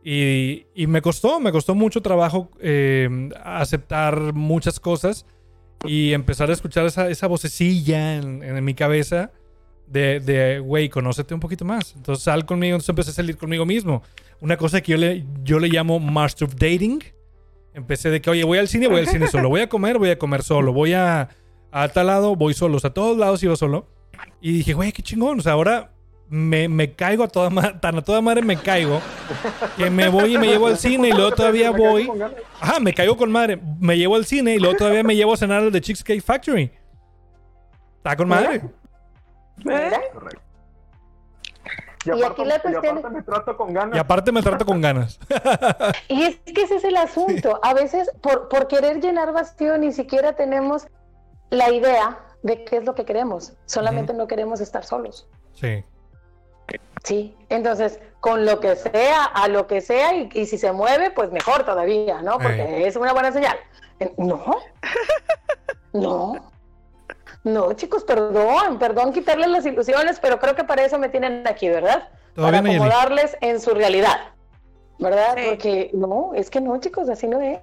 Y, 0.05 0.67
y 0.75 0.87
me 0.87 1.03
costó, 1.03 1.41
me 1.41 1.51
costó 1.51 1.75
mucho 1.75 2.01
trabajo 2.01 2.51
eh, 2.61 3.29
aceptar 3.43 4.35
muchas 4.35 4.79
cosas 4.79 5.27
y 5.85 6.13
empezar 6.13 6.49
a 6.49 6.53
escuchar 6.53 6.87
esa, 6.87 7.11
esa 7.11 7.27
vocecilla 7.27 8.17
en, 8.17 8.43
en 8.45 8.65
mi 8.65 8.75
cabeza 8.75 9.33
de, 9.87 10.61
güey, 10.65 10.89
conócete 10.89 11.35
un 11.35 11.41
poquito 11.41 11.65
más. 11.65 11.95
Entonces 11.97 12.25
sal 12.25 12.45
conmigo, 12.45 12.75
entonces 12.75 12.89
empecé 12.89 13.11
a 13.11 13.15
salir 13.15 13.37
conmigo 13.37 13.67
mismo. 13.67 14.03
Una 14.41 14.57
cosa 14.57 14.81
que 14.81 14.93
yo 14.93 14.99
le, 14.99 15.25
yo 15.43 15.59
le 15.59 15.69
llamo 15.69 15.99
master 15.99 16.49
of 16.49 16.55
dating. 16.55 17.03
Empecé 17.75 18.11
de 18.11 18.21
que, 18.21 18.31
oye, 18.31 18.45
voy 18.45 18.59
al 18.59 18.69
cine, 18.69 18.89
voy 18.89 19.01
al 19.01 19.09
cine 19.09 19.29
solo. 19.29 19.49
Voy 19.49 19.61
a 19.61 19.69
comer, 19.69 19.99
voy 19.99 20.11
a 20.11 20.19
comer 20.19 20.43
solo. 20.43 20.73
Voy 20.73 20.93
a, 20.95 21.29
a 21.83 21.89
tal 21.89 22.07
lado, 22.07 22.37
voy 22.37 22.55
solo. 22.55 22.77
O 22.77 22.81
sea, 22.81 22.91
a 22.91 22.95
todos 22.95 23.17
lados 23.17 23.43
iba 23.43 23.57
solo. 23.57 23.87
Y 24.41 24.53
dije, 24.53 24.73
güey, 24.75 24.93
qué 24.93 25.03
chingón. 25.03 25.39
O 25.41 25.43
sea, 25.43 25.53
ahora 25.53 25.91
me, 26.29 26.69
me 26.69 26.93
caigo 26.95 27.23
a 27.25 27.29
toda 27.29 27.51
madre, 27.51 27.75
tan 27.81 27.97
a 27.99 28.03
toda 28.03 28.21
madre 28.21 28.43
me 28.43 28.57
caigo, 28.57 29.01
que 29.77 29.91
me 29.91 30.09
voy 30.09 30.35
y 30.35 30.39
me 30.39 30.47
llevo 30.49 30.67
al 30.67 30.77
cine 30.79 31.09
y 31.09 31.13
luego 31.13 31.33
todavía 31.33 31.71
voy. 31.71 32.11
Ajá, 32.61 32.81
me 32.81 32.93
caigo 32.95 33.17
con 33.17 33.31
madre. 33.31 33.61
Me 33.81 33.97
llevo 33.97 34.17
al 34.17 34.25
cine 34.27 34.55
y 34.55 34.59
luego 34.59 34.77
todavía 34.77 35.03
me 35.03 35.15
llevo 35.15 35.35
a 35.35 35.37
cenar 35.37 35.63
al 35.63 35.71
de 35.73 35.81
Cheesecake 35.81 36.23
Factory. 36.23 36.71
Está 37.99 38.17
con 38.17 38.29
madre. 38.29 38.63
Mira, 39.65 40.01
Correcto. 40.13 40.41
Y 42.05 42.11
aparte, 42.11 42.43
aquí 42.43 42.45
la 42.49 42.57
y 42.57 42.61
cuestión- 42.61 42.99
aparte 42.99 43.17
me 43.17 43.23
trato 43.23 43.57
con 43.57 43.73
ganas. 43.75 43.97
Y 43.97 43.99
aparte 43.99 44.33
me 44.33 44.43
trato 44.43 44.65
con 44.65 44.81
ganas. 44.81 45.19
Y 46.09 46.23
es 46.23 46.37
que 46.39 46.63
ese 46.63 46.77
es 46.77 46.85
el 46.85 46.97
asunto. 46.97 47.59
A 47.65 47.75
veces, 47.75 48.09
por, 48.23 48.49
por 48.49 48.69
querer 48.69 49.01
llenar 49.01 49.33
vacío, 49.33 49.77
ni 49.77 49.91
siquiera 49.93 50.35
tenemos 50.35 50.87
la 51.51 51.71
idea 51.71 52.19
de 52.43 52.65
qué 52.65 52.77
es 52.77 52.85
lo 52.85 52.95
que 52.95 53.05
queremos. 53.05 53.55
Solamente 53.67 54.13
no 54.15 54.27
queremos 54.27 54.61
estar 54.61 54.85
solos. 54.85 55.29
Sí. 55.55 55.85
Sí, 57.05 57.37
entonces, 57.49 58.01
con 58.21 58.45
lo 58.45 58.59
que 58.59 58.75
sea, 58.75 59.25
a 59.25 59.47
lo 59.47 59.67
que 59.67 59.81
sea, 59.81 60.15
y, 60.15 60.29
y 60.33 60.47
si 60.47 60.59
se 60.59 60.73
mueve, 60.73 61.11
pues 61.11 61.31
mejor 61.31 61.65
todavía, 61.65 62.21
¿no? 62.23 62.39
Porque 62.39 62.87
es 62.87 62.97
una 62.97 63.13
buena 63.13 63.31
señal. 63.31 63.57
No, 64.17 64.57
no, 65.93 66.51
no, 67.47 67.73
chicos, 67.75 68.03
perdón, 68.03 68.81
perdón 68.81 69.13
quitarles 69.13 69.49
las 69.49 69.65
ilusiones, 69.65 70.19
pero 70.19 70.41
creo 70.41 70.57
que 70.57 70.65
para 70.65 70.85
eso 70.85 70.99
me 70.99 71.09
tienen 71.09 71.47
aquí, 71.47 71.69
¿verdad? 71.69 72.09
Todavía 72.35 72.61
para 72.61 72.75
acomodarles 72.75 73.37
en 73.41 73.61
su 73.61 73.71
realidad, 73.71 74.33
¿verdad? 74.99 75.37
Sí. 75.37 75.43
Porque 75.49 75.91
no, 75.95 76.33
es 76.35 76.51
que 76.51 76.61
no, 76.61 76.77
chicos, 76.81 77.09
así 77.09 77.29
no 77.29 77.41
es, 77.41 77.61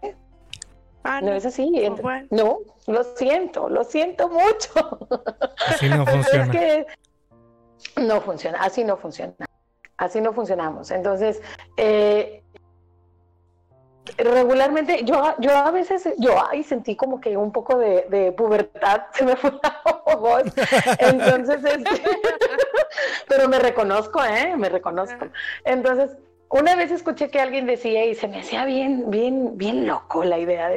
Ah, 1.04 1.22
no 1.22 1.32
no. 1.32 1.34
es 1.36 1.46
así. 1.46 1.72
Bueno. 2.02 2.28
No, 2.32 2.60
lo 2.88 3.04
siento, 3.16 3.70
lo 3.70 3.84
siento 3.84 4.30
mucho. 4.30 5.08
Así 5.68 5.90
no 5.90 6.06
Pero 6.06 6.24
funciona. 6.24 6.44
Es 6.44 6.50
que 6.50 6.86
no 8.02 8.22
funciona, 8.22 8.58
así 8.60 8.84
no 8.84 8.98
funciona. 8.98 9.34
Así 9.98 10.22
no 10.22 10.34
funcionamos. 10.34 10.92
Entonces, 10.92 11.42
eh, 11.78 12.44
regularmente, 14.18 15.04
yo, 15.04 15.36
yo 15.40 15.52
a 15.56 15.72
veces, 15.72 16.10
yo 16.18 16.36
ahí 16.50 16.64
sentí 16.64 16.96
como 16.96 17.22
que 17.22 17.38
un 17.38 17.52
poco 17.52 17.78
de, 17.78 18.06
de 18.10 18.32
pubertad, 18.32 19.04
se 19.14 19.26
me 19.26 19.36
fue 19.36 19.52
la 19.62 20.16
voz. 20.16 20.44
Entonces, 21.00 21.64
este, 21.64 22.02
pero 23.28 23.48
me 23.48 23.60
reconozco, 23.60 24.24
¿eh? 24.24 24.56
Me 24.58 24.70
reconozco. 24.70 25.28
Entonces, 25.64 26.18
una 26.54 26.76
vez 26.76 26.92
escuché 26.92 27.30
que 27.32 27.40
alguien 27.40 27.66
decía 27.66 28.06
y 28.06 28.14
se 28.14 28.28
me 28.28 28.40
hacía 28.40 28.64
bien, 28.66 29.10
bien, 29.10 29.58
bien 29.58 29.88
loco 29.88 30.24
la 30.24 30.38
idea. 30.38 30.70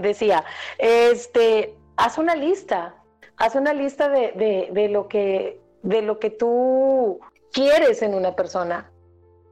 Decía, 0.00 0.44
este, 0.78 1.74
haz 1.96 2.18
una 2.18 2.36
lista, 2.36 2.94
haz 3.36 3.56
una 3.56 3.72
lista 3.72 4.08
de, 4.08 4.32
de, 4.36 4.68
de, 4.70 4.88
lo 4.88 5.08
que, 5.08 5.60
de 5.82 6.02
lo 6.02 6.20
que 6.20 6.30
tú 6.30 7.18
quieres 7.52 8.02
en 8.02 8.14
una 8.14 8.36
persona, 8.36 8.92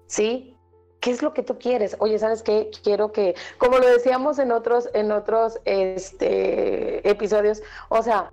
¿sí? 0.07 0.57
¿Qué 1.01 1.11
es 1.11 1.21
lo 1.21 1.35
que 1.35 1.43
tú 1.43 1.59
quieres? 1.59 1.97
Oye, 1.99 2.21
¿sabes 2.21 2.45
qué? 2.45 2.71
Quiero 2.85 3.11
que, 3.11 3.35
como 3.59 3.79
lo 3.79 3.89
decíamos 3.89 4.39
en 4.39 4.53
otros, 4.53 4.89
en 4.95 5.11
otros 5.11 5.59
este, 5.65 7.09
episodios, 7.09 7.61
o 7.89 8.05
sea, 8.05 8.33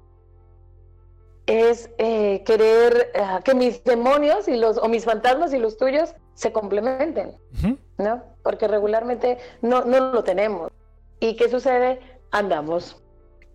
es 1.46 1.90
eh, 1.98 2.44
querer 2.46 3.12
uh, 3.16 3.42
que 3.44 3.54
mis 3.54 3.84
demonios 3.84 4.48
y 4.48 4.56
los, 4.56 4.78
o 4.78 4.88
mis 4.88 5.06
fantasmas 5.06 5.54
y 5.54 5.60
los 5.60 5.78
tuyos 5.78 6.16
se 6.36 6.52
complementen, 6.52 7.30
uh 7.30 7.58
-huh. 7.58 7.78
¿no? 7.98 8.24
Porque 8.44 8.68
regularmente 8.68 9.38
no, 9.62 9.84
no 9.84 10.12
lo 10.12 10.24
tenemos. 10.24 10.72
¿Y 11.20 11.36
qué 11.36 11.50
sucede? 11.50 12.00
Andamos 12.32 13.02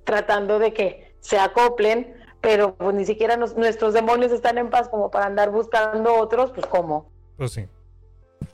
tratando 0.05 0.59
de 0.59 0.73
que 0.73 1.15
se 1.21 1.39
acoplen, 1.39 2.15
pero 2.41 2.75
pues 2.75 2.95
ni 2.95 3.05
siquiera 3.05 3.37
nos, 3.37 3.57
nuestros 3.57 3.93
demonios 3.93 4.33
están 4.33 4.59
en 4.59 4.71
paz 4.71 4.89
como 4.89 5.11
para 5.11 5.27
andar 5.27 5.51
buscando 5.51 6.15
otros, 6.15 6.53
pues 6.53 6.67
¿cómo? 6.67 7.11
Pues 7.37 7.53
sí. 7.53 7.69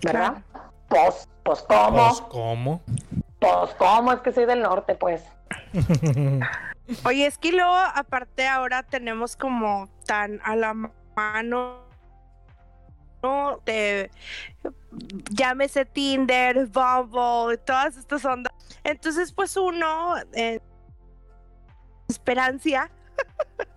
¿Verdad? 0.03 0.43
Pues, 0.89 1.29
pues 1.45 1.63
¿cómo? 1.63 2.09
Pues 2.09 2.21
¿cómo? 2.23 2.81
Pues 3.39 3.75
¿cómo? 3.79 4.13
Es 4.13 4.21
que 4.21 4.33
soy 4.33 4.47
del 4.47 4.63
norte, 4.63 4.95
pues. 4.95 5.23
Oye, 7.05 7.27
es 7.27 7.39
que 7.39 7.53
luego, 7.53 7.75
aparte, 7.75 8.47
ahora 8.47 8.83
tenemos 8.83 9.37
como 9.37 9.89
tan 10.07 10.41
a 10.45 10.55
la 10.55 10.75
mano 11.17 11.85
¿no? 13.23 13.63
de 13.65 14.11
llámese 15.31 15.87
Tinder, 15.87 16.67
Bumble, 16.67 17.57
todas 17.59 17.97
estas 17.97 18.25
ondas. 18.25 18.53
Entonces, 18.85 19.33
pues 19.33 19.57
uno, 19.57 20.15
eh, 20.35 20.61
esperancia. 22.09 22.91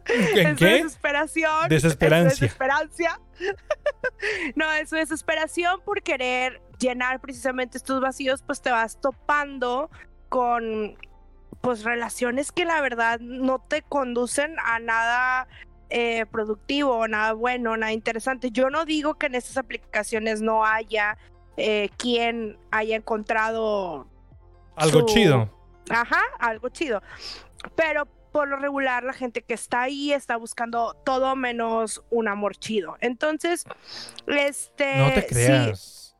¿En 0.05 0.55
qué? 0.55 0.65
Desesperación. 0.65 1.69
Desesperancia. 1.69 2.45
Desesperancia. 2.45 3.19
no, 4.55 4.71
es 4.73 4.89
desesperación 4.89 5.81
por 5.81 6.01
querer 6.01 6.61
llenar 6.79 7.19
precisamente 7.19 7.77
estos 7.77 8.01
vacíos, 8.01 8.43
pues 8.43 8.61
te 8.61 8.71
vas 8.71 8.99
topando 8.99 9.89
con 10.29 10.97
pues 11.61 11.83
relaciones 11.83 12.51
que 12.51 12.65
la 12.65 12.81
verdad 12.81 13.19
no 13.19 13.59
te 13.59 13.81
conducen 13.81 14.55
a 14.63 14.79
nada 14.79 15.47
eh, 15.89 16.25
productivo, 16.31 17.07
nada 17.07 17.33
bueno, 17.33 17.77
nada 17.77 17.91
interesante. 17.91 18.51
Yo 18.51 18.69
no 18.69 18.85
digo 18.85 19.15
que 19.15 19.27
en 19.27 19.35
estas 19.35 19.57
aplicaciones 19.57 20.41
no 20.41 20.65
haya 20.65 21.17
eh, 21.55 21.89
quien 21.97 22.57
haya 22.71 22.95
encontrado 22.95 24.07
algo 24.75 24.99
su... 25.01 25.05
chido. 25.07 25.49
Ajá, 25.89 26.21
algo 26.39 26.69
chido. 26.69 27.01
Pero 27.75 28.05
por 28.31 28.47
lo 28.47 28.57
regular 28.57 29.03
la 29.03 29.13
gente 29.13 29.41
que 29.41 29.53
está 29.53 29.83
ahí 29.83 30.13
está 30.13 30.37
buscando 30.37 30.93
todo 31.05 31.35
menos 31.35 32.03
un 32.09 32.27
amor 32.27 32.55
chido. 32.57 32.97
Entonces, 33.01 33.65
este... 34.27 34.97
No 34.97 35.13
te 35.13 35.25
creas. 35.25 36.15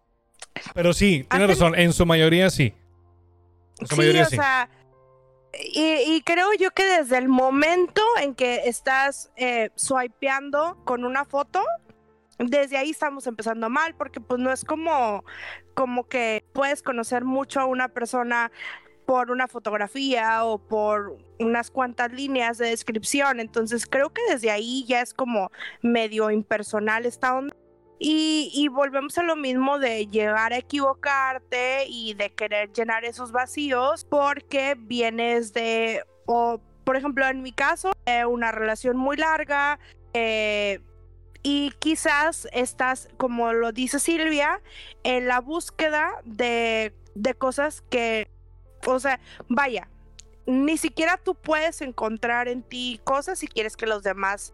Sí. 0.56 0.62
Pero 0.74 0.94
sí, 0.94 1.28
tienes 1.30 1.50
razón, 1.50 1.76
en 1.78 1.94
su 1.94 2.06
mayoría 2.06 2.50
sí. 2.50 2.74
En 3.80 3.88
su 3.88 3.96
sí, 3.96 4.02
mayoría 4.02 4.24
o 4.24 4.30
sí. 4.30 4.38
sea, 4.38 4.70
y, 5.60 6.16
y, 6.16 6.22
creo 6.22 6.54
yo 6.54 6.72
que 6.72 6.86
desde 6.86 7.18
el 7.18 7.28
momento 7.28 8.02
en 8.22 8.36
que 8.36 8.64
estás 8.66 9.32
eh, 9.36 9.72
swipeando 9.76 10.78
con 10.86 11.04
una 11.04 11.26
foto, 11.26 11.64
desde 12.38 12.78
ahí 12.78 12.92
estamos 12.92 13.28
empezando 13.28 13.70
mal, 13.70 13.96
porque 13.96 14.20
pues 14.22 14.40
no 14.40 14.52
es 14.52 14.64
como, 14.64 15.24
como 15.74 16.08
que 16.08 16.46
puedes 16.54 16.84
conocer 16.84 17.26
mucho 17.26 17.60
a 17.60 17.66
una 17.66 17.90
persona 17.90 18.52
por 19.06 19.32
una 19.32 19.48
fotografía 19.48 20.44
o 20.44 20.60
por 20.60 21.18
unas 21.40 21.72
cuantas 21.72 22.12
líneas 22.12 22.58
de 22.58 22.68
descripción. 22.68 23.40
Entonces 23.40 23.88
creo 23.88 24.10
que 24.12 24.22
desde 24.30 24.52
ahí 24.52 24.86
ya 24.86 25.02
es 25.02 25.14
como 25.14 25.50
medio 25.82 26.30
impersonal 26.30 27.06
esta 27.06 27.36
onda. 27.36 27.56
Y, 28.00 28.68
volvemos 28.68 29.18
a 29.18 29.24
lo 29.24 29.36
mismo 29.36 29.80
de 29.80 30.08
llegar 30.08 30.54
a 30.54 30.58
equivocarte 30.58 31.86
y 31.88 32.14
de 32.14 32.32
querer 32.32 32.72
llenar 32.72 33.06
esos 33.06 33.32
vacíos 33.32 34.06
porque 34.06 34.76
vienes 34.78 35.52
de, 35.54 36.04
o 36.28 36.62
por 36.84 36.96
ejemplo 36.96 37.26
en 37.26 37.42
mi 37.42 37.52
caso, 37.52 37.92
eh, 38.06 38.26
una 38.26 38.52
relación 38.52 38.98
muy 38.98 39.18
larga 39.18 39.80
eh, 40.14 40.80
y 41.42 41.72
quizás 41.80 42.48
estás, 42.52 43.10
como 43.18 43.52
lo 43.54 43.72
dice 43.72 44.00
Silvia, 44.00 44.62
en 45.04 45.28
la 45.28 45.42
búsqueda 45.42 46.22
de, 46.24 46.94
de 47.16 47.34
cosas 47.34 47.82
que, 47.90 48.30
o 48.86 49.00
sea, 49.00 49.20
vaya, 49.48 49.90
ni 50.46 50.78
siquiera 50.78 51.18
tú 51.18 51.36
puedes 51.36 51.82
encontrar 51.82 52.48
en 52.48 52.64
ti 52.64 53.02
cosas 53.04 53.40
si 53.40 53.48
quieres 53.48 53.76
que 53.76 53.86
los 53.86 54.04
demás 54.04 54.54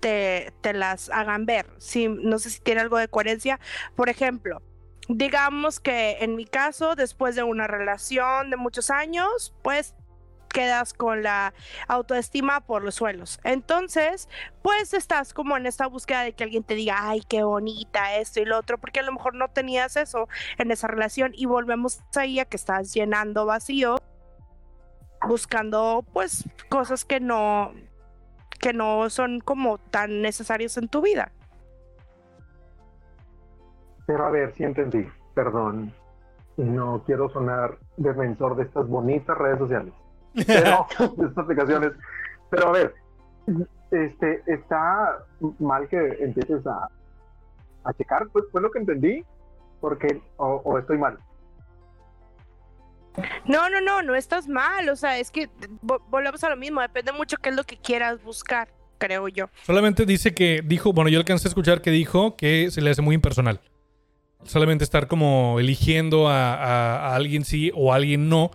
te, 0.00 0.52
las 0.72 1.10
hagan 1.10 1.46
ver. 1.46 1.66
Si, 1.78 2.08
no 2.08 2.38
sé 2.38 2.50
si 2.50 2.60
tiene 2.60 2.80
algo 2.80 2.98
de 2.98 3.08
coherencia. 3.08 3.60
Por 3.94 4.08
ejemplo, 4.08 4.62
digamos 5.08 5.80
que 5.80 6.18
en 6.20 6.36
mi 6.36 6.46
caso, 6.46 6.94
después 6.96 7.34
de 7.36 7.42
una 7.42 7.66
relación 7.66 8.50
de 8.50 8.56
muchos 8.56 8.90
años, 8.90 9.54
pues 9.62 9.94
quedas 10.48 10.94
con 10.94 11.22
la 11.22 11.54
autoestima 11.86 12.60
por 12.66 12.82
los 12.82 12.96
suelos. 12.96 13.38
Entonces, 13.44 14.28
pues 14.62 14.94
estás 14.94 15.32
como 15.32 15.56
en 15.56 15.66
esta 15.66 15.86
búsqueda 15.86 16.22
de 16.22 16.32
que 16.32 16.42
alguien 16.42 16.64
te 16.64 16.74
diga, 16.74 16.96
ay, 16.98 17.22
qué 17.28 17.44
bonita 17.44 18.16
esto 18.16 18.40
y 18.40 18.44
lo 18.44 18.58
otro, 18.58 18.78
porque 18.78 19.00
a 19.00 19.04
lo 19.04 19.12
mejor 19.12 19.34
no 19.34 19.48
tenías 19.48 19.96
eso 19.96 20.28
en 20.58 20.72
esa 20.72 20.88
relación 20.88 21.32
y 21.34 21.46
volvemos 21.46 22.00
ahí 22.16 22.40
a 22.40 22.46
que 22.46 22.56
estás 22.56 22.92
llenando 22.92 23.46
vacío 23.46 23.96
buscando 25.26 26.04
pues 26.12 26.44
cosas 26.70 27.04
que 27.04 27.20
no 27.20 27.74
que 28.60 28.72
no 28.72 29.10
son 29.10 29.40
como 29.40 29.78
tan 29.78 30.22
necesarios 30.22 30.76
en 30.76 30.88
tu 30.88 31.02
vida. 31.02 31.32
Pero 34.06 34.26
a 34.26 34.30
ver, 34.30 34.54
si 34.54 34.64
entendí, 34.64 35.06
perdón, 35.34 35.92
no 36.56 37.02
quiero 37.06 37.30
sonar 37.30 37.78
defensor 37.96 38.56
de 38.56 38.64
estas 38.64 38.86
bonitas 38.86 39.36
redes 39.38 39.58
sociales, 39.58 39.94
pero, 40.46 40.86
de 41.16 41.26
estas 41.26 41.44
aplicaciones, 41.44 41.92
pero 42.50 42.68
a 42.68 42.72
ver, 42.72 42.94
este, 43.90 44.42
está 44.46 45.18
mal 45.58 45.88
que 45.88 46.18
empieces 46.20 46.66
a, 46.66 46.88
a 47.84 47.92
checar, 47.94 48.28
pues 48.32 48.44
fue 48.52 48.60
lo 48.60 48.70
que 48.70 48.80
entendí, 48.80 49.24
porque, 49.80 50.20
o, 50.36 50.60
o 50.64 50.78
estoy 50.78 50.98
mal. 50.98 51.18
No, 53.44 53.68
no, 53.68 53.80
no, 53.80 54.02
no 54.02 54.14
estás 54.14 54.48
mal. 54.48 54.88
O 54.88 54.96
sea, 54.96 55.18
es 55.18 55.30
que 55.30 55.48
volvemos 56.10 56.42
a 56.44 56.50
lo 56.50 56.56
mismo. 56.56 56.80
Depende 56.80 57.12
mucho 57.12 57.36
qué 57.36 57.50
es 57.50 57.56
lo 57.56 57.64
que 57.64 57.76
quieras 57.76 58.22
buscar, 58.22 58.68
creo 58.98 59.28
yo. 59.28 59.46
Solamente 59.64 60.06
dice 60.06 60.34
que 60.34 60.62
dijo, 60.64 60.92
bueno, 60.92 61.10
yo 61.10 61.18
alcancé 61.18 61.48
a 61.48 61.50
escuchar 61.50 61.82
que 61.82 61.90
dijo 61.90 62.36
que 62.36 62.70
se 62.70 62.80
le 62.80 62.90
hace 62.90 63.02
muy 63.02 63.14
impersonal. 63.14 63.60
Solamente 64.44 64.84
estar 64.84 65.06
como 65.06 65.60
eligiendo 65.60 66.28
a, 66.28 66.54
a, 66.54 67.08
a 67.08 67.14
alguien 67.14 67.44
sí 67.44 67.70
o 67.74 67.92
a 67.92 67.96
alguien 67.96 68.28
no 68.28 68.50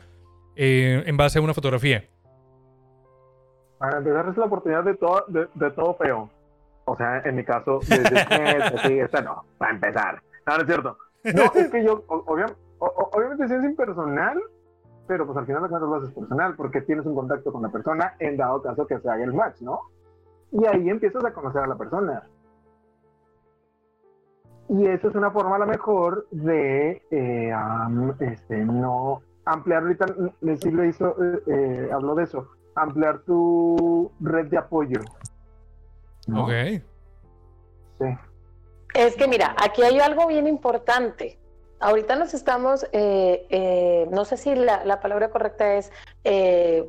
eh, 0.56 1.04
en 1.06 1.18
base 1.18 1.38
a 1.38 1.41
una 1.41 1.54
fotografía. 1.54 2.06
Para 3.78 3.98
empezar, 3.98 4.30
es 4.30 4.38
la 4.38 4.46
oportunidad 4.46 4.84
de 4.84 4.96
todo, 4.96 5.26
de, 5.28 5.48
de 5.54 5.72
todo 5.72 5.96
feo. 5.96 6.30
O 6.86 6.96
sea, 6.96 7.22
en 7.26 7.36
mi 7.36 7.44
caso, 7.44 7.80
desde 7.88 8.88
sí, 8.88 9.00
esta 9.00 9.22
no, 9.22 9.44
para 9.58 9.74
empezar. 9.74 10.22
No, 10.48 10.56
no 10.56 10.62
es 10.62 10.68
cierto. 10.68 10.98
No, 11.24 11.52
es 11.56 11.72
que 11.72 11.84
yo, 11.84 12.04
obviamente, 12.08 12.60
obviamente 12.80 13.48
sí 13.48 13.54
es 13.54 13.64
impersonal, 13.64 14.42
pero 15.08 15.26
pues 15.26 15.38
al 15.38 15.46
final 15.46 15.64
de 15.64 15.70
cuentas 15.70 15.90
lo 15.90 15.96
haces 15.96 16.14
personal 16.14 16.56
porque 16.56 16.82
tienes 16.82 17.06
un 17.06 17.16
contacto 17.16 17.52
con 17.52 17.62
la 17.62 17.70
persona 17.70 18.16
en 18.20 18.38
dado 18.38 18.62
caso 18.62 18.88
que 18.88 19.00
se 19.00 19.10
haga 19.10 19.24
el 19.24 19.34
match, 19.34 19.62
¿no? 19.62 19.82
Y 20.52 20.66
ahí 20.66 20.90
empiezas 20.90 21.24
a 21.24 21.34
conocer 21.34 21.62
a 21.62 21.68
la 21.68 21.76
persona. 21.76 22.24
Y 24.70 24.88
eso 24.88 25.10
es 25.10 25.16
una 25.16 25.30
forma 25.32 25.58
a 25.58 25.60
lo 25.60 25.68
mejor 25.68 26.28
de 26.32 27.04
eh, 27.12 27.54
um, 27.54 28.14
este, 28.20 28.66
no 28.66 29.22
ampliar, 29.46 29.84
ahorita 29.84 30.06
hizo, 30.88 31.16
eh, 31.48 31.90
habló 31.94 32.16
de 32.16 32.24
eso, 32.24 32.50
ampliar 32.74 33.20
tu 33.20 34.12
red 34.20 34.48
de 34.48 34.58
apoyo. 34.58 35.00
¿no? 36.28 36.46
Ok. 36.46 36.52
Sí. 38.00 38.06
Es 38.96 39.16
que 39.16 39.28
mira, 39.28 39.56
aquí 39.64 39.84
hay 39.84 40.00
algo 40.00 40.26
bien 40.28 40.48
importante 40.48 41.38
ahorita 41.80 42.16
nos 42.16 42.34
estamos, 42.34 42.86
eh, 42.92 43.46
eh, 43.50 44.08
no 44.12 44.26
sé 44.26 44.38
si 44.38 44.56
la, 44.56 44.84
la, 44.86 45.00
palabra 45.00 45.30
correcta 45.30 45.76
es 45.76 45.92
eh, 46.24 46.86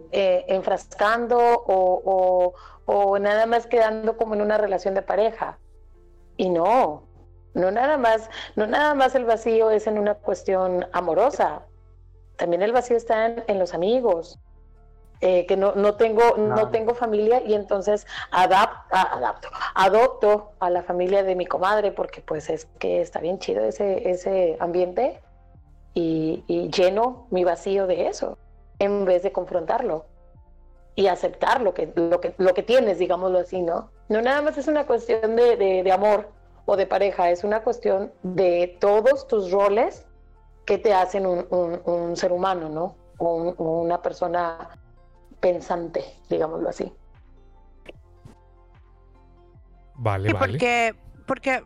enfrascando 0.49 1.38
o, 1.38 2.03
o, 2.05 2.55
o, 2.87 3.18
nada 3.18 3.46
más 3.46 3.66
quedando 3.66 4.16
como 4.16 4.35
en 4.35 4.42
una 4.42 4.59
relación 4.59 4.94
de 4.94 5.03
pareja. 5.03 5.59
Y 6.37 6.51
no, 6.51 7.03
no 7.55 7.70
nada 7.70 7.96
más, 7.96 8.31
no 8.55 8.66
nada 8.66 8.94
más 8.94 9.14
el 9.14 9.25
vacío 9.25 9.70
es 9.70 9.87
en 9.87 9.99
una 9.99 10.14
cuestión 10.14 10.87
amorosa. 10.92 11.62
también 12.37 12.62
el 12.62 12.72
vacío 12.72 12.96
está 12.96 13.27
en, 13.27 13.59
los 13.59 13.75
amigos, 13.75 14.38
eh, 15.20 15.46
que 15.46 15.57
no, 15.57 15.74
no 15.74 15.94
tengo, 15.94 16.37
no 16.37 16.70
tengo 16.70 16.94
familia 16.94 17.42
y 17.42 17.55
entonces 17.55 18.07
adapto, 18.31 19.48
adopto 19.74 20.52
a 20.61 20.70
la 20.70 20.83
familia 20.83 21.22
de 21.22 21.35
mi 21.35 21.46
comadre 21.46 21.92
porque 21.92 22.20
pues 22.20 22.50
es 22.50 22.66
que 22.79 23.00
está 23.00 23.20
bien 23.20 23.38
chido 23.38 23.64
ese, 23.64 24.11
ese 24.11 24.57
ambiente 24.61 25.20
y, 25.94 26.44
lleno 26.70 27.26
mi 27.31 27.44
vacío 27.44 27.87
de 27.87 28.09
eso 28.09 28.37
en 28.79 29.05
vez 29.07 29.22
de 29.22 29.33
confrontarlo 29.33 30.05
y 30.94 31.07
aceptar 31.07 31.62
lo 31.62 31.72
que, 31.72 31.92
lo 31.94 32.20
que, 32.20 32.35
lo 32.37 32.52
que 32.55 32.62
tienes, 32.62 32.98
digámoslo 32.98 33.38
así, 33.38 33.62
¿no? 33.62 33.90
No 34.09 34.20
nada 34.22 34.42
más 34.42 34.59
es 34.59 34.68
una 34.68 34.87
cuestión 34.87 35.37
de, 35.37 35.57
de 35.57 35.92
amor 35.92 36.29
o 36.66 36.76
de 36.76 36.87
pareja, 36.87 37.31
es 37.31 37.44
una 37.44 37.62
cuestión 37.62 38.12
de 38.22 38.76
todos 38.81 39.26
tus 39.26 39.50
roles 39.50 40.07
que 40.66 40.79
te 40.79 40.92
hacen 40.92 41.24
un, 41.26 42.16
ser 42.16 42.33
humano, 42.33 42.68
¿no? 42.68 42.96
O, 43.18 43.55
una 43.81 44.02
persona 44.02 44.68
pensante, 45.46 46.04
digámoslo 46.28 46.68
así. 46.68 46.92
Vale, 49.94 50.32
vale. 50.32 50.38
Porque, 50.38 50.94
porque, 51.24 51.62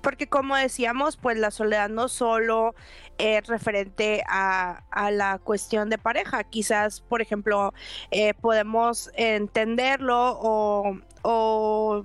porque 0.00 0.28
como 0.28 0.54
decíamos, 0.54 1.16
pues 1.16 1.36
la 1.36 1.50
soledad 1.50 1.88
no 1.88 2.08
solo 2.08 2.76
es 3.18 3.44
referente 3.48 4.22
a, 4.28 5.10
la 5.10 5.40
cuestión 5.42 5.90
de 5.90 5.98
pareja. 5.98 6.44
Quizás, 6.44 7.00
por 7.00 7.20
ejemplo, 7.20 7.74
eh, 8.12 8.32
podemos 8.34 9.10
entenderlo 9.14 10.38
o, 10.40 10.96
o 11.22 12.04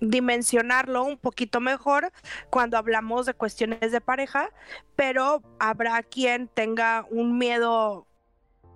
dimensionarlo 0.00 1.02
un 1.02 1.18
poquito 1.18 1.60
mejor 1.60 2.12
cuando 2.48 2.78
hablamos 2.78 3.26
de 3.26 3.34
cuestiones 3.34 3.90
de 3.90 4.00
pareja, 4.00 4.50
pero 4.94 5.42
habrá 5.58 6.04
quien 6.04 6.46
tenga 6.46 7.06
un 7.10 7.38
miedo 7.38 8.06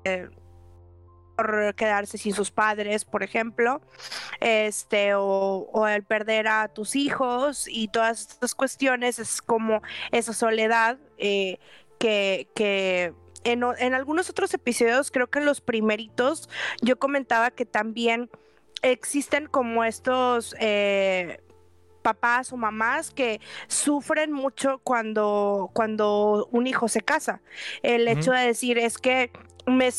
eh, 0.05 0.29
por 1.39 1.73
quedarse 1.77 2.19
sin 2.19 2.35
sus 2.35 2.51
padres, 2.51 3.05
por 3.05 3.23
ejemplo, 3.23 3.81
este, 4.41 5.13
o, 5.15 5.87
el 5.87 6.03
perder 6.03 6.49
a 6.49 6.67
tus 6.67 6.97
hijos 6.97 7.69
y 7.69 7.87
todas 7.87 8.23
estas 8.23 8.57
cuestiones, 8.57 9.21
es 9.21 9.41
como 9.41 9.81
esa 10.11 10.33
soledad 10.33 10.99
eh, 11.17 11.61
que, 12.01 12.49
que 12.57 13.15
en, 13.45 13.63
en, 13.79 13.95
algunos 13.95 14.29
otros 14.29 14.53
episodios, 14.53 15.13
creo 15.13 15.29
que 15.29 15.39
en 15.39 15.45
los 15.45 15.61
primeritos, 15.61 16.49
yo 16.83 16.99
comentaba 16.99 17.53
que 17.53 17.65
también 17.65 18.29
existen 18.83 19.47
como 19.47 19.85
estos 19.85 20.57
eh, 20.59 21.41
papás 22.03 22.53
o 22.53 22.57
mamás 22.57 23.13
que 23.13 23.41
sufren 23.69 24.33
mucho 24.33 24.81
cuando, 24.83 25.71
cuando 25.73 26.49
un 26.51 26.67
hijo 26.67 26.89
se 26.89 27.01
casa. 27.01 27.43
El 27.85 28.09
hecho 28.09 28.33
de 28.33 28.41
decir 28.41 28.77
es 28.77 28.99
que 28.99 29.31
me, 29.69 29.91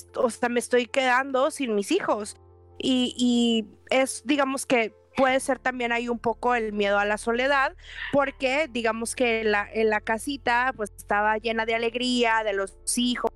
me 0.49 0.59
estoy 0.59 0.85
quedando 0.87 1.51
sin 1.51 1.75
mis 1.75 1.91
hijos. 1.91 2.37
Y, 2.77 3.67
es, 3.89 4.23
digamos 4.25 4.65
que 4.65 4.93
puede 5.17 5.39
ser 5.41 5.59
también 5.59 5.91
ahí 5.91 6.07
un 6.07 6.19
poco 6.19 6.55
el 6.55 6.71
miedo 6.71 6.97
a 6.97 7.03
la 7.03 7.17
soledad, 7.17 7.75
porque 8.13 8.69
digamos 8.71 9.15
que 9.15 9.43
la, 9.43 9.67
en 9.73 9.89
la 9.89 9.99
casita 9.99 10.73
pues 10.77 10.93
estaba 10.95 11.37
llena 11.37 11.65
de 11.65 11.75
alegría, 11.75 12.43
de 12.45 12.53
los 12.53 12.77
hijos 12.97 13.31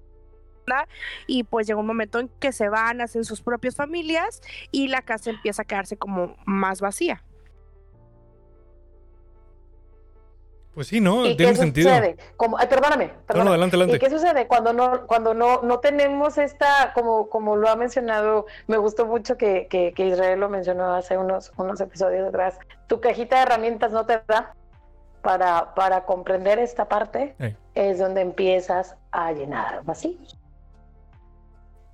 y 1.28 1.44
pues 1.44 1.68
llega 1.68 1.80
un 1.80 1.88
momento 1.88 2.20
en 2.20 2.30
que 2.40 2.52
se 2.52 2.70
van, 2.70 3.02
hacen 3.02 3.26
sus 3.26 3.42
propias 3.42 3.76
familias 3.76 4.42
y 4.72 4.88
la 4.88 5.02
casa 5.02 5.30
empieza 5.30 5.64
a 5.64 5.66
quedarse 5.66 5.98
como 5.98 6.36
más 6.46 6.82
vacía. 6.82 7.24
Pues 10.74 10.88
sí, 10.88 11.00
¿no? 11.00 11.24
Tiene 11.36 11.56
sentido. 11.56 11.90
Sucede? 11.90 12.18
Como, 12.36 12.58
perdóname, 12.58 13.12
No, 13.36 13.50
adelante, 13.50 13.76
adelante. 13.76 13.98
¿Y 13.98 14.00
qué 14.00 14.10
sucede 14.10 14.48
cuando 14.48 14.74
no, 14.74 15.06
cuando 15.06 15.34
no, 15.36 15.62
no 15.62 15.80
tenemos 15.80 16.38
esta, 16.40 16.94
como, 16.94 17.30
como 17.30 17.56
lo 17.56 17.70
ha 17.70 17.76
mencionado, 17.76 18.48
me 18.66 18.78
gustó 18.78 19.06
mucho 19.06 19.38
que, 19.38 19.68
que, 19.70 19.94
Israel 20.04 20.40
lo 20.40 20.50
mencionó 20.50 20.94
hace 20.94 21.18
unos, 21.18 21.52
unos 21.58 21.80
episodios 21.80 22.28
atrás, 22.28 22.58
tu 22.88 23.00
cajita 23.02 23.38
de 23.38 23.42
herramientas 23.44 23.92
no 23.92 24.06
te 24.06 24.22
da 24.28 24.56
para, 25.22 25.76
para 25.76 26.06
comprender 26.06 26.58
esta 26.58 26.90
parte, 26.90 27.36
es 27.76 28.00
donde 28.00 28.22
empiezas 28.22 28.96
a 29.12 29.32
llenar 29.32 29.84
vacíos. 29.84 30.38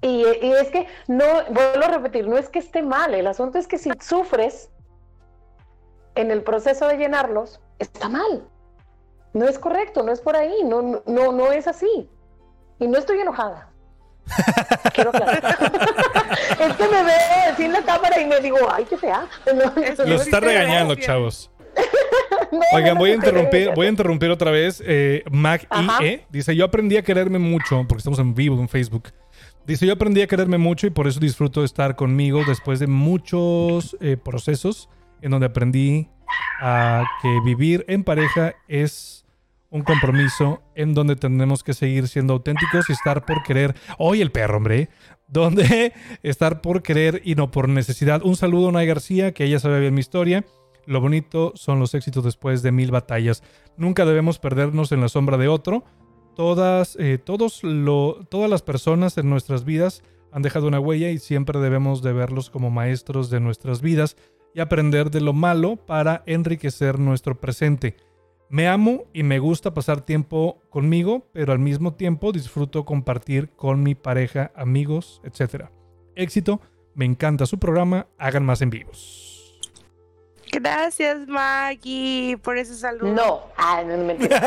Y, 0.02 0.24
es 0.24 0.70
que 0.72 0.88
no, 1.08 1.26
vuelvo 1.50 1.84
a 1.84 1.88
repetir, 1.90 2.28
no 2.28 2.38
es 2.38 2.48
que 2.48 2.60
esté 2.60 2.82
mal, 2.82 3.14
el 3.14 3.28
asunto 3.28 3.58
es 3.58 3.68
que 3.68 3.78
si 3.78 3.92
sufres 4.00 4.70
en 6.16 6.32
el 6.32 6.44
proceso 6.44 6.88
de 6.88 6.98
llenarlos, 6.98 7.60
está 7.78 8.08
mal. 8.08 8.48
No 9.34 9.48
es 9.48 9.60
correcto, 9.60 10.04
no 10.04 10.12
es 10.12 10.22
por 10.22 10.36
ahí, 10.36 10.64
no, 10.64 11.02
no, 11.06 11.32
no 11.32 11.52
es 11.52 11.68
así. 11.68 12.10
Y 12.80 12.88
no 12.88 12.98
estoy 12.98 13.20
enojada. 13.20 13.70
Quiero 14.94 15.12
es 16.60 16.76
que 16.76 16.88
me 16.88 17.04
veo 17.04 17.52
así 17.52 17.64
en 17.64 17.74
la 17.74 17.82
cámara 17.82 18.20
y 18.22 18.26
me 18.26 18.40
digo, 18.40 18.58
ay, 18.72 18.86
qué 18.86 18.98
fea. 18.98 19.28
Los 20.06 20.22
está 20.22 20.40
regañando, 20.40 20.96
chavos. 20.96 21.52
Oigan, 22.74 22.98
voy 22.98 23.12
a 23.12 23.16
interrumpir, 23.16 23.72
voy 23.76 23.88
a 23.88 23.90
interrumpir 23.90 24.32
otra 24.32 24.52
vez. 24.52 24.82
Eh, 24.86 25.24
Mac 25.32 25.68
IE 26.02 26.26
dice: 26.30 26.56
Yo 26.56 26.66
aprendí 26.66 26.98
a 26.98 27.04
quererme 27.04 27.40
mucho, 27.40 27.86
porque 27.88 28.00
estamos 28.00 28.20
en 28.20 28.34
vivo 28.34 28.60
en 28.60 28.68
Facebook. 28.68 29.12
Dice, 29.66 29.86
yo 29.86 29.94
aprendí 29.94 30.22
a 30.24 30.28
quererme 30.28 30.58
mucho 30.58 30.88
y 30.88 30.90
por 30.90 31.08
eso 31.08 31.20
disfruto 31.20 31.60
de 31.60 31.68
estar 31.68 31.96
conmigo 31.96 32.42
después 32.48 32.80
de 32.80 32.88
muchos 32.88 33.96
eh, 34.02 34.18
procesos 34.18 34.90
en 35.22 35.30
donde 35.30 35.46
aprendí 35.46 36.10
a 36.60 37.04
que 37.22 37.30
vivir 37.46 37.86
en 37.88 38.04
pareja 38.04 38.56
es 38.68 39.19
un 39.70 39.84
compromiso 39.84 40.62
en 40.76 40.94
donde 40.94 41.16
tenemos 41.16 41.64
que 41.64 41.74
seguir 41.74 42.08
siendo 42.08 42.34
auténticos 42.34 42.90
y 42.90 42.94
estar 42.94 43.26
por 43.26 43.44
querer. 43.44 43.76
Hoy 43.98 44.22
el 44.22 44.32
perro, 44.32 44.58
hombre. 44.58 44.90
Donde 45.28 45.94
estar 46.24 46.62
por 46.62 46.82
querer 46.82 47.22
y 47.24 47.36
no 47.36 47.52
por 47.52 47.70
necesidad. 47.70 48.22
Un 48.24 48.36
saludo 48.36 48.70
a 48.70 48.72
Nay 48.72 48.88
García, 48.88 49.34
que 49.34 49.46
ella 49.46 49.60
sabe 49.60 49.80
bien 49.80 49.94
mi 49.94 50.00
historia. 50.00 50.46
Lo 50.86 51.02
bonito 51.02 51.52
son 51.56 51.80
los 51.80 51.94
éxitos 51.94 52.24
después 52.24 52.64
de 52.64 52.72
mil 52.72 52.90
batallas. 52.90 53.44
Nunca 53.78 54.06
debemos 54.06 54.40
perdernos 54.40 54.92
en 54.92 55.02
la 55.02 55.10
sombra 55.10 55.38
de 55.38 55.48
otro 55.48 55.84
todas, 56.40 56.96
eh, 57.02 57.18
todos 57.18 57.66
lo, 57.66 58.26
todas 58.30 58.50
las 58.50 58.62
personas 58.62 59.18
en 59.18 59.30
nuestras 59.30 59.66
vidas 59.66 60.04
han 60.32 60.42
dejado 60.42 60.70
una 60.70 60.80
huella 60.80 61.10
y 61.10 61.18
siempre 61.20 61.60
debemos 61.60 62.02
de 62.02 62.14
verlos 62.14 62.50
como 62.50 62.72
maestros 62.72 63.30
de 63.30 63.42
nuestras 63.42 63.82
vidas 63.82 64.16
y 64.54 64.62
aprender 64.62 65.12
de 65.12 65.20
lo 65.20 65.34
malo 65.34 65.76
para 65.76 66.24
enriquecer 66.28 66.98
nuestro 66.98 67.38
presente. 67.42 67.98
Me 68.52 68.68
amo 68.68 69.04
y 69.14 69.22
me 69.22 69.38
gusta 69.38 69.76
pasar 69.76 70.02
tiempo 70.02 70.64
conmigo, 70.72 71.28
pero 71.34 71.54
al 71.54 71.60
mismo 71.60 71.94
tiempo 71.94 72.32
disfruto 72.32 72.84
compartir 72.84 73.52
con 73.52 73.84
mi 73.84 73.94
pareja, 73.94 74.52
amigos, 74.56 75.22
etc. 75.24 75.66
Éxito, 76.16 76.60
me 76.96 77.06
encanta 77.06 77.46
su 77.46 77.60
programa, 77.60 78.08
hagan 78.18 78.44
más 78.44 78.64
en 78.64 78.72
vivos. 78.72 79.30
Gracias, 80.52 81.28
Maggie, 81.28 82.38
por 82.42 82.58
ese 82.58 82.74
saludo. 82.74 83.14
No, 83.14 83.42
ah, 83.56 83.84
no, 83.86 83.98
no 83.98 84.04
mentira. 84.06 84.42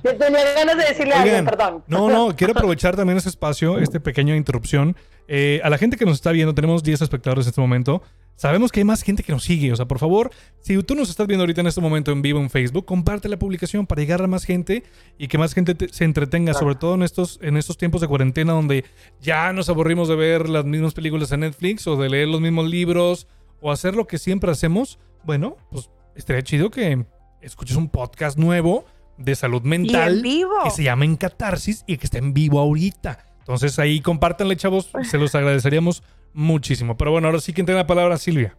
tenía 0.02 0.54
ganas 0.54 0.76
de 0.76 0.84
decirle 0.84 1.14
algo, 1.14 1.50
perdón. 1.50 1.84
No, 1.88 2.08
no, 2.08 2.36
quiero 2.36 2.52
aprovechar 2.52 2.94
también 2.94 3.18
ese 3.18 3.28
espacio, 3.28 3.78
este 3.78 3.98
pequeño 3.98 4.36
interrupción. 4.36 4.96
Eh, 5.26 5.60
a 5.64 5.70
la 5.70 5.78
gente 5.78 5.96
que 5.96 6.04
nos 6.04 6.14
está 6.14 6.30
viendo, 6.30 6.54
tenemos 6.54 6.84
10 6.84 7.02
espectadores 7.02 7.46
en 7.46 7.50
este 7.50 7.60
momento. 7.60 8.02
Sabemos 8.40 8.72
que 8.72 8.80
hay 8.80 8.84
más 8.84 9.02
gente 9.02 9.22
que 9.22 9.32
nos 9.32 9.44
sigue. 9.44 9.70
O 9.70 9.76
sea, 9.76 9.84
por 9.84 9.98
favor, 9.98 10.30
si 10.60 10.82
tú 10.82 10.94
nos 10.94 11.10
estás 11.10 11.26
viendo 11.26 11.42
ahorita 11.42 11.60
en 11.60 11.66
este 11.66 11.82
momento 11.82 12.10
en 12.10 12.22
vivo 12.22 12.40
en 12.40 12.48
Facebook, 12.48 12.86
comparte 12.86 13.28
la 13.28 13.38
publicación 13.38 13.86
para 13.86 14.00
llegar 14.00 14.22
a 14.22 14.26
más 14.28 14.44
gente 14.44 14.82
y 15.18 15.28
que 15.28 15.36
más 15.36 15.52
gente 15.52 15.76
se 15.92 16.04
entretenga, 16.04 16.54
sobre 16.54 16.74
todo 16.74 16.94
en 16.94 17.02
estos, 17.02 17.38
en 17.42 17.58
estos 17.58 17.76
tiempos 17.76 18.00
de 18.00 18.08
cuarentena 18.08 18.54
donde 18.54 18.86
ya 19.20 19.52
nos 19.52 19.68
aburrimos 19.68 20.08
de 20.08 20.16
ver 20.16 20.48
las 20.48 20.64
mismas 20.64 20.94
películas 20.94 21.30
en 21.32 21.40
Netflix 21.40 21.86
o 21.86 21.98
de 21.98 22.08
leer 22.08 22.28
los 22.28 22.40
mismos 22.40 22.66
libros 22.66 23.26
o 23.60 23.70
hacer 23.70 23.94
lo 23.94 24.06
que 24.06 24.16
siempre 24.16 24.50
hacemos, 24.50 24.98
bueno, 25.22 25.58
pues 25.70 25.90
estaría 26.16 26.42
chido 26.42 26.70
que 26.70 27.04
escuches 27.42 27.76
un 27.76 27.90
podcast 27.90 28.38
nuevo 28.38 28.86
de 29.18 29.36
salud 29.36 29.60
mental 29.64 30.22
que 30.64 30.70
se 30.70 30.82
llama 30.82 31.04
En 31.04 31.16
Catarsis 31.16 31.84
y 31.86 31.98
que 31.98 32.06
está 32.06 32.16
en 32.16 32.32
vivo 32.32 32.58
ahorita. 32.58 33.29
Entonces 33.50 33.76
ahí 33.80 34.00
compártanle, 34.00 34.56
chavos, 34.56 34.92
se 35.02 35.18
los 35.18 35.34
agradeceríamos 35.34 36.04
muchísimo. 36.32 36.96
Pero 36.96 37.10
bueno, 37.10 37.26
ahora 37.26 37.40
sí 37.40 37.52
que 37.52 37.64
tiene 37.64 37.80
la 37.80 37.86
palabra 37.86 38.16
Silvia. 38.16 38.56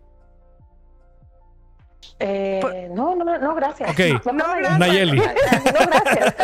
Eh, 2.20 2.90
no, 2.94 3.16
no, 3.16 3.38
no, 3.38 3.56
gracias. 3.56 3.90
Ok, 3.90 4.00
Nayeli. 4.78 5.18
No, 5.18 5.24
gracias. 5.24 6.36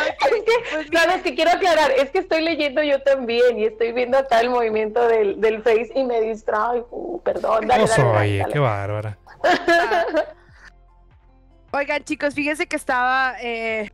es 0.00 0.42
que, 0.44 0.52
pues 0.72 0.86
sabes 0.90 1.22
que 1.22 1.34
quiero 1.34 1.50
aclarar, 1.50 1.90
es 1.90 2.10
que 2.10 2.20
estoy 2.20 2.40
leyendo 2.40 2.82
yo 2.82 3.02
también 3.02 3.58
y 3.58 3.66
estoy 3.66 3.92
viendo 3.92 4.16
acá 4.16 4.40
el 4.40 4.48
movimiento 4.48 5.06
del, 5.08 5.42
del 5.42 5.62
Face 5.62 5.92
y 5.94 6.04
me 6.04 6.22
distrae. 6.22 6.82
Uh, 6.90 7.20
perdón, 7.20 7.66
dale, 7.66 7.84
dale, 7.86 8.46
qué 8.50 8.58
bárbara. 8.58 9.18
Oigan, 11.72 12.02
chicos, 12.02 12.34
fíjense 12.34 12.66
que 12.66 12.76
estaba 12.76 13.34
eh, 13.42 13.90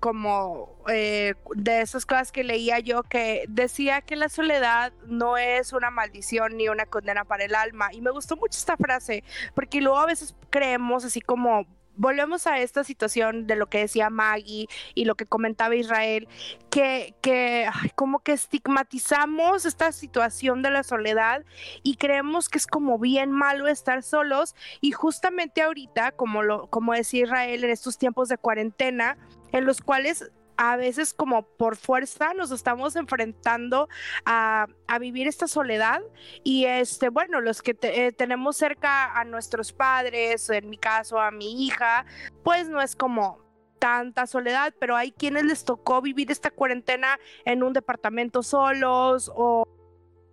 como 0.00 0.76
eh, 0.88 1.34
de 1.54 1.80
esas 1.80 2.06
cosas 2.06 2.30
que 2.30 2.44
leía 2.44 2.78
yo 2.78 3.02
que 3.02 3.44
decía 3.48 4.00
que 4.00 4.16
la 4.16 4.28
soledad 4.28 4.92
no 5.06 5.36
es 5.36 5.72
una 5.72 5.90
maldición 5.90 6.56
ni 6.56 6.68
una 6.68 6.86
condena 6.86 7.24
para 7.24 7.44
el 7.44 7.54
alma. 7.54 7.92
Y 7.92 8.00
me 8.00 8.10
gustó 8.10 8.36
mucho 8.36 8.58
esta 8.58 8.76
frase, 8.76 9.24
porque 9.54 9.80
luego 9.80 9.98
a 9.98 10.06
veces 10.06 10.34
creemos 10.50 11.04
así 11.04 11.20
como 11.20 11.66
volvemos 11.96 12.46
a 12.46 12.60
esta 12.60 12.84
situación 12.84 13.46
de 13.46 13.56
lo 13.56 13.66
que 13.66 13.78
decía 13.78 14.10
Maggie 14.10 14.68
y 14.94 15.04
lo 15.04 15.14
que 15.14 15.26
comentaba 15.26 15.74
Israel, 15.74 16.28
que, 16.70 17.14
que 17.22 17.68
como 17.94 18.20
que 18.20 18.32
estigmatizamos 18.32 19.64
esta 19.64 19.92
situación 19.92 20.62
de 20.62 20.70
la 20.70 20.82
soledad 20.82 21.44
y 21.82 21.96
creemos 21.96 22.48
que 22.48 22.58
es 22.58 22.66
como 22.66 22.98
bien 22.98 23.32
malo 23.32 23.66
estar 23.66 24.02
solos 24.02 24.54
y 24.80 24.92
justamente 24.92 25.62
ahorita, 25.62 26.12
como, 26.12 26.42
lo, 26.42 26.66
como 26.68 26.92
decía 26.92 27.24
Israel, 27.24 27.64
en 27.64 27.70
estos 27.70 27.98
tiempos 27.98 28.28
de 28.28 28.38
cuarentena, 28.38 29.16
en 29.52 29.64
los 29.64 29.80
cuales 29.80 30.30
a 30.56 30.76
veces 30.76 31.12
como 31.12 31.42
por 31.42 31.76
fuerza 31.76 32.32
nos 32.34 32.50
estamos 32.50 32.96
enfrentando 32.96 33.88
a, 34.24 34.66
vivir 35.00 35.28
esta 35.28 35.46
soledad. 35.46 36.00
Y 36.42 36.64
este 36.64 37.08
bueno 37.08 37.40
los 37.40 37.62
que 37.62 37.76
eh, 37.82 38.12
tenemos 38.12 38.56
cerca 38.56 39.18
a 39.18 39.24
nuestros 39.24 39.72
padres 39.72 40.48
en 40.50 40.70
mi 40.70 40.78
caso 40.78 41.20
a 41.20 41.30
mi 41.30 41.66
hija 41.66 42.06
pues 42.42 42.68
no 42.68 42.80
es 42.80 42.96
como 42.96 43.44
tanta 43.78 44.26
soledad 44.26 44.74
pero 44.80 44.96
hay 44.96 45.12
quienes 45.12 45.44
les 45.44 45.64
tocó 45.64 46.00
vivir 46.00 46.30
esta 46.30 46.50
cuarentena 46.50 47.18
en 47.44 47.62
un 47.62 47.74
departamento 47.74 48.42
solos 48.42 49.30
o 49.34 49.66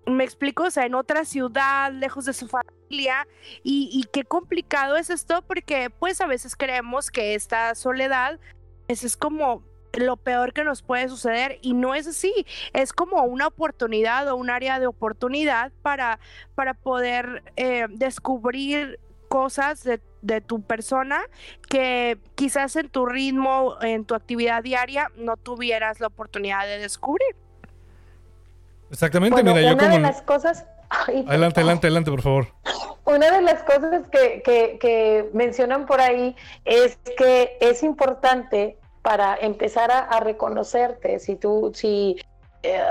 me 0.06 0.26
explico, 0.26 0.64
o 0.64 0.72
sea, 0.72 0.86
en 0.86 0.96
otra 0.96 1.24
ciudad, 1.24 1.92
lejos 1.94 2.26
de 2.26 2.34
su 2.34 2.50
familia, 2.50 3.26
y, 3.64 3.90
y, 3.90 4.04
qué 4.12 4.26
complicado 4.26 4.98
es 4.98 5.10
esto, 5.10 5.42
porque 5.44 5.90
pues 5.90 6.20
a 6.20 6.28
veces 6.28 6.58
creemos 6.58 7.10
que 7.10 7.36
esta 7.36 7.74
soledad 7.74 8.38
es, 8.88 9.04
es 9.04 9.18
como 9.18 9.64
lo 9.94 10.18
peor 10.18 10.54
que 10.54 10.64
nos 10.64 10.82
puede 10.82 11.08
suceder 11.10 11.60
y 11.62 11.74
no 11.74 11.94
es 11.96 12.08
así, 12.08 12.34
es 12.74 12.94
como 12.94 13.24
una 13.24 13.48
oportunidad 13.48 14.28
o 14.30 14.36
un 14.36 14.50
área 14.50 14.80
de 14.80 14.88
oportunidad 14.88 15.72
para, 15.82 16.20
para 16.56 16.74
poder 16.74 17.44
eh, 17.56 17.86
descubrir 17.90 19.00
cosas 19.28 19.84
de, 19.84 20.00
de, 20.22 20.42
tu 20.42 20.62
persona 20.62 21.22
que 21.70 22.18
quizás 22.36 22.76
en 22.76 22.90
tu 22.90 23.06
ritmo, 23.06 23.78
en 23.82 24.06
tu 24.06 24.16
actividad 24.16 24.64
diaria, 24.64 25.12
no 25.16 25.38
tuvieras 25.38 26.00
la 26.00 26.08
oportunidad 26.08 26.66
de 26.66 26.78
descubrir. 26.80 27.36
Exactamente, 28.92 29.44
mira, 29.44 29.62
yo 29.62 29.74
una 29.74 29.90
de 29.90 30.00
las 30.00 30.22
cosas... 30.22 30.66
adelante, 30.90 31.60
adelante, 31.60 31.88
adelante, 31.88 32.12
por 32.12 32.22
favor. 32.22 32.48
Una 33.06 33.32
de 33.32 33.42
las 33.42 33.64
cosas 33.64 34.08
que, 34.10 34.42
que, 34.44 34.78
que 34.80 35.30
mencionan 35.34 35.86
por 35.86 36.00
ahí 36.00 36.36
es 36.66 36.98
que 37.18 37.58
es 37.60 37.84
importante 37.84 38.78
para 39.04 39.36
empezar 39.36 39.92
a, 39.92 40.20
reconocerte, 40.22 41.20
si 41.20 41.36
tú, 41.36 41.72
si 41.76 42.16
eh, 42.64 42.82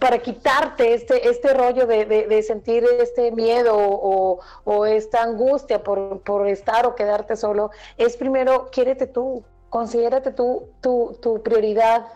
para 0.00 0.18
quitarte 0.18 0.92
este, 0.92 1.28
este 1.28 1.54
rollo 1.54 1.86
de, 1.86 2.42
sentir 2.42 2.84
este 3.00 3.30
miedo 3.30 3.72
o, 3.76 4.86
esta 4.86 5.22
angustia 5.22 5.84
por, 5.84 6.20
por, 6.22 6.48
estar 6.48 6.84
o 6.84 6.96
quedarte 6.96 7.36
solo, 7.36 7.70
es 7.96 8.16
primero, 8.16 8.68
quiérete 8.72 9.06
tú, 9.06 9.44
considérate 9.70 10.32
tú 10.32 10.68
tu, 10.80 11.16
tu 11.22 11.40
prioridad, 11.44 12.06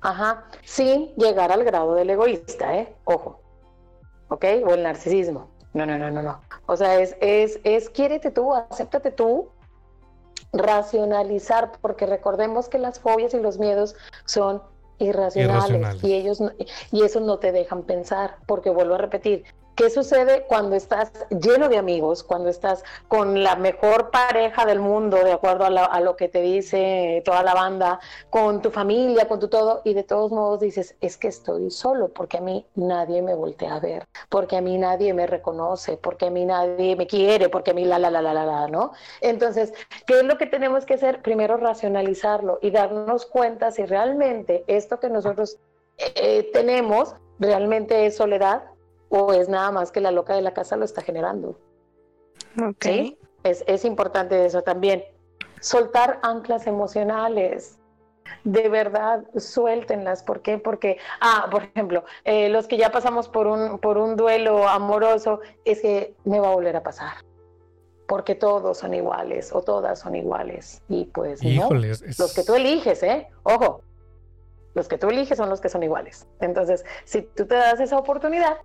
ajá, 0.00 0.44
sin 0.64 1.12
llegar 1.16 1.50
al 1.50 1.64
grado 1.64 1.96
del 1.96 2.10
egoísta, 2.10 2.76
¿eh? 2.76 2.94
Ojo, 3.04 3.41
¿ok? 4.32 4.44
O 4.66 4.74
el 4.74 4.82
narcisismo. 4.82 5.48
No, 5.74 5.86
no, 5.86 5.98
no, 5.98 6.10
no, 6.10 6.22
no. 6.22 6.40
O 6.66 6.76
sea, 6.76 7.00
es, 7.00 7.16
es, 7.20 7.60
es 7.64 7.90
quiérete 7.90 8.30
tú, 8.30 8.54
acéptate 8.54 9.10
tú, 9.10 9.48
racionalizar, 10.52 11.72
porque 11.80 12.06
recordemos 12.06 12.68
que 12.68 12.78
las 12.78 12.98
fobias 12.98 13.34
y 13.34 13.40
los 13.40 13.58
miedos 13.58 13.94
son 14.24 14.62
irracionales, 14.98 16.02
y 16.04 16.14
ellos 16.14 16.40
y 16.92 17.02
eso 17.02 17.20
no 17.20 17.38
te 17.38 17.52
dejan 17.52 17.82
pensar, 17.82 18.36
porque 18.46 18.70
vuelvo 18.70 18.94
a 18.94 18.98
repetir, 18.98 19.44
¿Qué 19.74 19.88
sucede 19.88 20.44
cuando 20.48 20.76
estás 20.76 21.10
lleno 21.30 21.70
de 21.70 21.78
amigos, 21.78 22.22
cuando 22.22 22.50
estás 22.50 22.84
con 23.08 23.42
la 23.42 23.56
mejor 23.56 24.10
pareja 24.10 24.66
del 24.66 24.80
mundo, 24.80 25.16
de 25.24 25.32
acuerdo 25.32 25.64
a, 25.64 26.00
lo 26.00 26.14
que 26.14 26.28
te 26.28 26.42
dice 26.42 27.22
toda 27.24 27.42
la 27.42 27.54
banda, 27.54 27.98
con 28.28 28.60
tu 28.60 28.70
familia, 28.70 29.26
con 29.28 29.40
tu 29.40 29.48
todo, 29.48 29.80
y 29.84 29.94
de 29.94 30.02
todos 30.02 30.30
modos 30.30 30.60
dices, 30.60 30.94
es 31.00 31.16
que 31.16 31.28
estoy 31.28 31.70
solo, 31.70 32.08
porque 32.08 32.36
a 32.36 32.40
mí 32.42 32.66
nadie 32.74 33.22
me 33.22 33.34
voltea 33.34 33.76
a 33.76 33.80
ver, 33.80 34.06
porque 34.28 34.58
a 34.58 34.60
mí 34.60 34.76
nadie 34.76 35.14
me 35.14 35.26
reconoce, 35.26 35.96
porque 35.96 36.26
a 36.26 36.30
mí 36.30 36.44
nadie 36.44 36.94
me 36.94 37.06
quiere, 37.06 37.48
porque 37.48 37.70
a 37.70 37.74
mí 37.74 37.86
la, 37.86 37.98
la, 37.98 38.10
la, 38.10 38.20
la, 38.20 38.34
la, 38.34 38.44
la, 38.44 38.68
¿no? 38.68 38.92
Entonces, 39.22 39.72
¿qué 40.06 40.18
es 40.18 40.24
lo 40.24 40.36
que 40.36 40.46
tenemos 40.46 40.84
que 40.84 40.94
hacer? 40.94 41.22
Primero 41.22 41.56
racionalizarlo 41.56 42.58
y 42.60 42.72
darnos 42.72 43.24
cuenta 43.24 43.70
si 43.70 43.86
realmente 43.86 44.64
esto 44.66 45.00
que 45.00 45.08
nosotros 45.08 45.56
eh, 45.96 46.50
tenemos 46.52 47.14
realmente 47.38 48.04
es 48.06 48.16
soledad 48.16 48.71
o 49.12 49.32
es 49.34 49.48
nada 49.48 49.70
más 49.70 49.92
que 49.92 50.00
la 50.00 50.10
loca 50.10 50.34
de 50.34 50.40
la 50.40 50.54
casa 50.54 50.76
lo 50.76 50.86
está 50.86 51.02
generando. 51.02 51.60
Ok. 52.66 52.86
Es, 53.44 53.62
es 53.66 53.84
importante 53.84 54.46
eso 54.46 54.62
también. 54.62 55.04
Soltar 55.60 56.18
anclas 56.22 56.66
emocionales. 56.66 57.78
De 58.44 58.70
verdad, 58.70 59.24
suéltenlas. 59.36 60.22
¿Por 60.22 60.40
qué? 60.40 60.56
Porque, 60.56 60.96
ah, 61.20 61.48
por 61.50 61.64
ejemplo, 61.64 62.04
eh, 62.24 62.48
los 62.48 62.66
que 62.66 62.78
ya 62.78 62.90
pasamos 62.90 63.28
por 63.28 63.46
un, 63.46 63.78
por 63.78 63.98
un 63.98 64.16
duelo 64.16 64.66
amoroso, 64.66 65.40
es 65.66 65.82
que 65.82 66.14
me 66.24 66.40
va 66.40 66.48
a 66.48 66.54
volver 66.54 66.76
a 66.76 66.82
pasar. 66.82 67.12
Porque 68.08 68.34
todos 68.34 68.78
son 68.78 68.94
iguales 68.94 69.52
o 69.52 69.60
todas 69.60 69.98
son 69.98 70.14
iguales. 70.14 70.82
Y 70.88 71.04
pues, 71.04 71.42
¿no? 71.42 71.68
Los 71.70 72.34
que 72.34 72.44
tú 72.44 72.54
eliges, 72.54 73.02
¿eh? 73.02 73.28
Ojo, 73.42 73.82
los 74.74 74.88
que 74.88 74.96
tú 74.96 75.10
eliges 75.10 75.36
son 75.36 75.50
los 75.50 75.60
que 75.60 75.68
son 75.68 75.82
iguales. 75.82 76.26
Entonces, 76.40 76.86
si 77.04 77.22
tú 77.22 77.46
te 77.46 77.56
das 77.56 77.78
esa 77.78 77.98
oportunidad, 77.98 78.56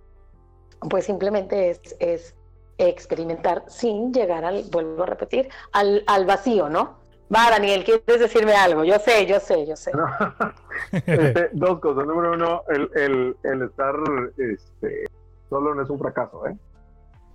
pues 0.88 1.06
simplemente 1.06 1.70
es, 1.70 1.96
es 2.00 2.36
experimentar 2.78 3.64
sin 3.66 4.12
llegar 4.12 4.44
al, 4.44 4.64
vuelvo 4.70 5.02
a 5.02 5.06
repetir, 5.06 5.48
al, 5.72 6.04
al 6.06 6.26
vacío, 6.26 6.68
¿no? 6.68 6.98
Va, 7.34 7.50
Daniel, 7.50 7.84
¿quieres 7.84 8.20
decirme 8.20 8.54
algo? 8.54 8.84
Yo 8.84 8.98
sé, 8.98 9.26
yo 9.26 9.38
sé, 9.38 9.66
yo 9.66 9.76
sé. 9.76 9.92
Este, 10.92 11.50
dos 11.52 11.80
cosas. 11.80 12.06
Número 12.06 12.32
uno, 12.32 12.62
el, 12.68 12.88
el, 12.94 13.36
el 13.42 13.62
estar 13.62 13.94
este, 14.38 15.04
solo 15.50 15.74
no 15.74 15.82
es 15.82 15.90
un 15.90 15.98
fracaso, 15.98 16.46
¿eh? 16.46 16.56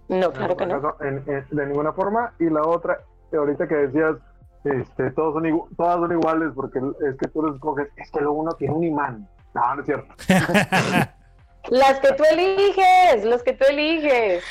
No, 0.08 0.32
claro 0.32 0.56
que 0.56 0.66
no. 0.66 0.96
de 1.00 1.66
ninguna 1.68 1.94
forma. 1.94 2.34
Y 2.39 2.50
la 2.50 2.64
otra, 2.64 3.02
ahorita 3.32 3.68
que 3.68 3.76
decías, 3.76 4.16
este, 4.64 5.12
todos 5.12 5.34
son 5.34 5.68
todas 5.76 5.98
son 5.98 6.12
iguales 6.12 6.52
porque 6.56 6.80
es 6.80 7.16
que 7.18 7.28
tú 7.28 7.44
los 7.44 7.56
escoges, 7.56 7.89
es 7.98 8.10
que 8.12 8.22
lo 8.22 8.32
uno 8.32 8.54
tiene 8.54 8.74
un 8.74 8.84
imán. 8.86 9.28
No, 9.54 9.76
no 9.76 9.82
es 9.82 9.86
cierto. 9.86 10.14
Las 11.70 11.99
que 11.99 12.14
tú 12.14 12.24
eliges, 12.30 13.24
los 13.24 13.43
que 13.43 13.53
tú 13.53 13.66
eliges. 13.70 14.43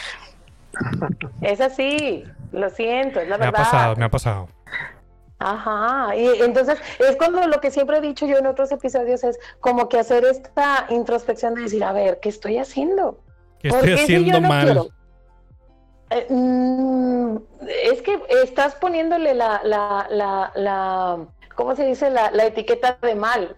Es 1.41 1.61
así, 1.61 2.25
lo 2.53 2.71
siento, 2.71 3.21
es 3.21 3.29
la 3.29 3.37
verdad. 3.37 3.53
Me 3.53 3.59
ha 3.59 3.65
pasado, 3.65 3.97
me 3.97 4.05
ha 4.05 4.09
pasado. 4.09 4.49
Ajá, 5.39 6.15
y 6.15 6.41
entonces 6.41 6.79
es 7.01 7.17
cuando 7.17 7.47
lo 7.49 7.61
que 7.61 7.71
siempre 7.71 7.99
he 7.99 8.01
dicho 8.01 8.27
yo 8.27 8.39
en 8.39 8.47
otros 8.47 8.71
episodios 8.71 9.25
es 9.25 9.41
como 9.61 9.89
que 9.89 9.99
hacer 9.99 10.25
esta 10.25 10.87
introspección 10.89 11.55
de 11.55 11.63
decir, 11.63 11.83
a 11.83 11.93
ver, 11.93 12.21
¿qué 12.21 12.29
estoy 12.29 12.59
haciendo? 12.59 13.19
¿Qué 13.59 13.69
estoy 13.69 13.93
haciendo 13.93 14.41
mal? 14.41 14.89
Eh, 16.11 16.27
mm, 16.29 17.37
es 17.85 18.03
que 18.03 18.21
estás 18.43 18.75
poniéndole 18.77 19.35
la, 19.35 19.63
la, 19.65 20.07
la, 20.11 20.53
la 20.55 21.19
¿cómo 21.55 21.75
se 21.75 21.87
dice? 21.87 22.11
La, 22.11 22.31
la 22.31 22.47
etiqueta 22.47 22.99
de 23.03 23.15
mal. 23.15 23.57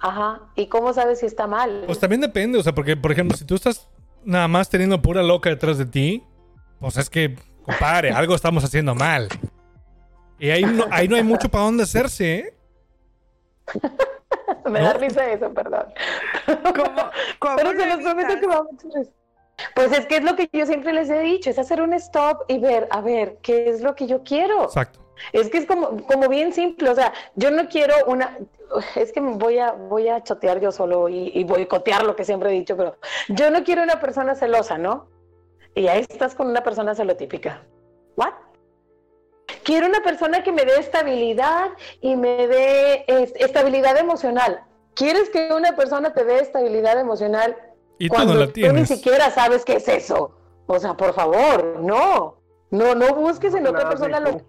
Ajá. 0.00 0.40
¿Y 0.56 0.66
cómo 0.66 0.92
sabes 0.92 1.20
si 1.20 1.26
está 1.26 1.46
mal? 1.46 1.84
Pues 1.86 1.98
también 1.98 2.20
depende, 2.20 2.58
o 2.58 2.62
sea, 2.62 2.74
porque, 2.74 2.96
por 2.96 3.12
ejemplo, 3.12 3.36
si 3.36 3.44
tú 3.44 3.54
estás 3.54 3.88
nada 4.24 4.48
más 4.48 4.68
teniendo 4.68 5.00
pura 5.00 5.22
loca 5.22 5.50
detrás 5.50 5.78
de 5.78 5.86
ti, 5.86 6.24
pues 6.80 6.96
es 6.96 7.10
que, 7.10 7.36
compadre, 7.62 8.10
algo 8.14 8.34
estamos 8.34 8.64
haciendo 8.64 8.94
mal. 8.94 9.28
Y 10.38 10.50
ahí 10.50 10.64
no, 10.64 10.86
ahí 10.90 11.06
no 11.06 11.16
hay 11.16 11.22
mucho 11.22 11.48
para 11.48 11.64
dónde 11.64 11.82
hacerse, 11.82 12.38
¿eh? 12.38 12.54
Me 14.70 14.80
da 14.80 14.94
risa 14.94 15.30
eso, 15.30 15.52
perdón. 15.52 15.86
¿Cómo, 16.46 17.56
Pero 17.56 17.70
se 17.72 17.86
los 17.86 17.98
prometo 17.98 18.40
que 18.40 18.46
va 18.46 18.62
mucho 18.62 18.88
risa. 18.94 19.10
Pues 19.74 19.92
es 19.92 20.06
que 20.06 20.16
es 20.16 20.24
lo 20.24 20.36
que 20.36 20.48
yo 20.52 20.64
siempre 20.66 20.92
les 20.92 21.10
he 21.10 21.20
dicho, 21.20 21.50
es 21.50 21.58
hacer 21.58 21.82
un 21.82 21.92
stop 21.94 22.44
y 22.48 22.58
ver, 22.58 22.88
a 22.90 23.00
ver, 23.00 23.38
¿qué 23.42 23.68
es 23.68 23.82
lo 23.82 23.94
que 23.94 24.06
yo 24.06 24.22
quiero? 24.22 24.64
Exacto. 24.64 24.99
Es 25.32 25.48
que 25.50 25.58
es 25.58 25.66
como, 25.66 26.06
como 26.06 26.28
bien 26.28 26.52
simple, 26.52 26.90
o 26.90 26.94
sea, 26.94 27.12
yo 27.34 27.50
no 27.50 27.68
quiero 27.68 27.94
una, 28.06 28.38
es 28.96 29.12
que 29.12 29.20
voy 29.20 29.58
a, 29.58 29.72
voy 29.72 30.08
a 30.08 30.22
chotear 30.22 30.60
yo 30.60 30.72
solo 30.72 31.08
y, 31.08 31.30
y 31.34 31.44
boicotear 31.44 32.04
lo 32.04 32.16
que 32.16 32.24
siempre 32.24 32.50
he 32.50 32.52
dicho, 32.52 32.76
pero 32.76 32.96
yo 33.28 33.50
no 33.50 33.64
quiero 33.64 33.82
una 33.82 34.00
persona 34.00 34.34
celosa, 34.34 34.78
¿no? 34.78 35.08
Y 35.74 35.88
ahí 35.88 36.00
estás 36.08 36.34
con 36.34 36.48
una 36.48 36.62
persona 36.62 36.94
celotípica. 36.94 37.62
¿What? 38.16 38.32
Quiero 39.62 39.86
una 39.86 40.02
persona 40.02 40.42
que 40.42 40.52
me 40.52 40.64
dé 40.64 40.78
estabilidad 40.78 41.70
y 42.00 42.16
me 42.16 42.46
dé 42.48 43.04
estabilidad 43.36 43.96
emocional. 43.98 44.64
¿Quieres 44.94 45.30
que 45.30 45.52
una 45.52 45.76
persona 45.76 46.12
te 46.12 46.24
dé 46.24 46.40
estabilidad 46.40 46.98
emocional 46.98 47.56
y 47.98 48.08
cuando 48.08 48.48
tú 48.48 48.72
ni 48.72 48.86
siquiera 48.86 49.30
sabes 49.30 49.64
qué 49.64 49.76
es 49.76 49.88
eso? 49.88 50.34
O 50.66 50.78
sea, 50.78 50.96
por 50.96 51.12
favor, 51.14 51.80
no. 51.80 52.38
No, 52.70 52.94
no 52.94 53.14
busques 53.14 53.54
en 53.54 53.66
otra 53.66 53.88
persona 53.88 54.20
lo 54.20 54.40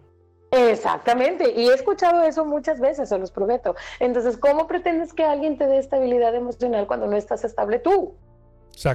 Exactamente, 0.51 1.53
y 1.55 1.69
he 1.69 1.73
escuchado 1.73 2.23
eso 2.23 2.43
muchas 2.43 2.81
veces, 2.81 3.07
se 3.07 3.17
los 3.17 3.31
prometo. 3.31 3.75
Entonces, 3.99 4.37
¿cómo 4.37 4.67
pretendes 4.67 5.13
que 5.13 5.23
alguien 5.23 5.57
te 5.57 5.65
dé 5.65 5.77
estabilidad 5.77 6.35
emocional 6.35 6.87
cuando 6.87 7.07
no 7.07 7.15
estás 7.15 7.45
estable 7.45 7.79
tú? 7.79 8.15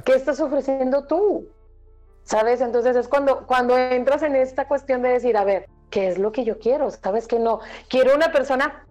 ¿Qué 0.05 0.13
estás 0.13 0.39
ofreciendo 0.39 1.05
tú? 1.05 1.49
¿Sabes? 2.23 2.61
Entonces 2.61 2.95
es 2.95 3.07
cuando, 3.07 3.47
cuando 3.47 3.77
entras 3.77 4.21
en 4.21 4.35
esta 4.35 4.67
cuestión 4.67 5.01
de 5.01 5.09
decir, 5.09 5.35
a 5.35 5.45
ver, 5.45 5.67
qué 5.89 6.09
es 6.09 6.17
lo 6.17 6.31
que 6.31 6.43
yo 6.43 6.59
quiero, 6.59 6.91
sabes 6.91 7.27
que 7.27 7.39
no, 7.39 7.61
quiero 7.87 8.13
una 8.13 8.31
persona 8.31 8.85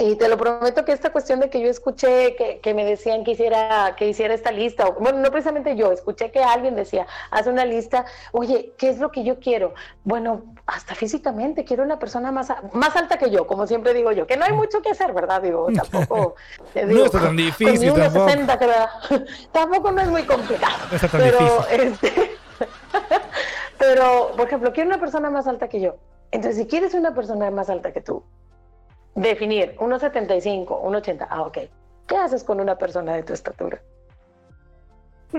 y 0.00 0.16
te 0.16 0.28
lo 0.28 0.38
prometo 0.38 0.84
que 0.84 0.92
esta 0.92 1.10
cuestión 1.10 1.40
de 1.40 1.50
que 1.50 1.60
yo 1.60 1.68
escuché 1.68 2.34
que, 2.62 2.74
me 2.74 2.84
decían 2.86 3.22
que 3.22 3.32
hiciera, 3.32 3.94
que 3.96 4.08
hiciera 4.08 4.32
esta 4.32 4.50
lista, 4.50 4.86
o, 4.86 4.94
bueno, 4.94 5.18
no 5.18 5.30
precisamente 5.30 5.76
yo, 5.76 5.92
escuché 5.92 6.30
que 6.30 6.42
alguien 6.42 6.74
decía, 6.74 7.06
haz 7.30 7.46
una 7.46 7.66
lista, 7.66 8.06
oye, 8.32 8.72
¿qué 8.78 8.88
es 8.88 8.98
lo 8.98 9.10
que 9.10 9.24
yo 9.24 9.38
quiero? 9.38 9.74
Bueno, 10.02 10.54
hasta 10.66 10.94
físicamente, 10.94 11.64
quiero 11.64 11.82
una 11.82 11.98
persona 11.98 12.32
más, 12.32 12.50
más 12.72 12.96
alta 12.96 13.18
que 13.18 13.30
yo, 13.30 13.46
como 13.46 13.66
siempre 13.66 13.92
digo 13.92 14.10
yo, 14.12 14.26
que 14.26 14.38
no 14.38 14.46
hay 14.46 14.52
mucho 14.52 14.80
que 14.80 14.90
hacer, 14.90 15.12
¿verdad? 15.12 15.42
Digo, 15.42 15.68
tampoco. 15.74 16.34
no 16.74 17.04
está 17.04 17.20
tan 17.20 17.36
difícil. 17.36 17.92
Tampoco. 17.92 18.28
60, 18.28 18.58
tampoco 19.52 19.92
no 19.92 20.00
es 20.00 20.08
muy 20.08 20.22
complicado. 20.22 20.78
No 20.90 20.96
está 20.96 21.08
tan 21.08 21.20
pero, 21.20 21.38
difícil. 21.38 21.92
Este, 21.92 22.30
pero, 23.78 24.32
por 24.34 24.46
ejemplo, 24.46 24.72
quiero 24.72 24.88
una 24.88 24.98
persona 24.98 25.28
más 25.28 25.46
alta 25.46 25.68
que 25.68 25.80
yo. 25.80 25.96
Entonces, 26.30 26.56
si 26.56 26.66
quieres 26.66 26.94
una 26.94 27.14
persona 27.14 27.50
más 27.50 27.68
alta 27.68 27.92
que 27.92 28.00
tú, 28.00 28.24
Definir 29.14 29.76
1,75, 29.76 30.66
1,80. 30.66 31.26
Ah, 31.28 31.42
ok. 31.42 31.58
¿Qué 32.06 32.16
haces 32.16 32.44
con 32.44 32.60
una 32.60 32.76
persona 32.76 33.14
de 33.14 33.22
tu 33.22 33.32
estatura? 33.32 33.80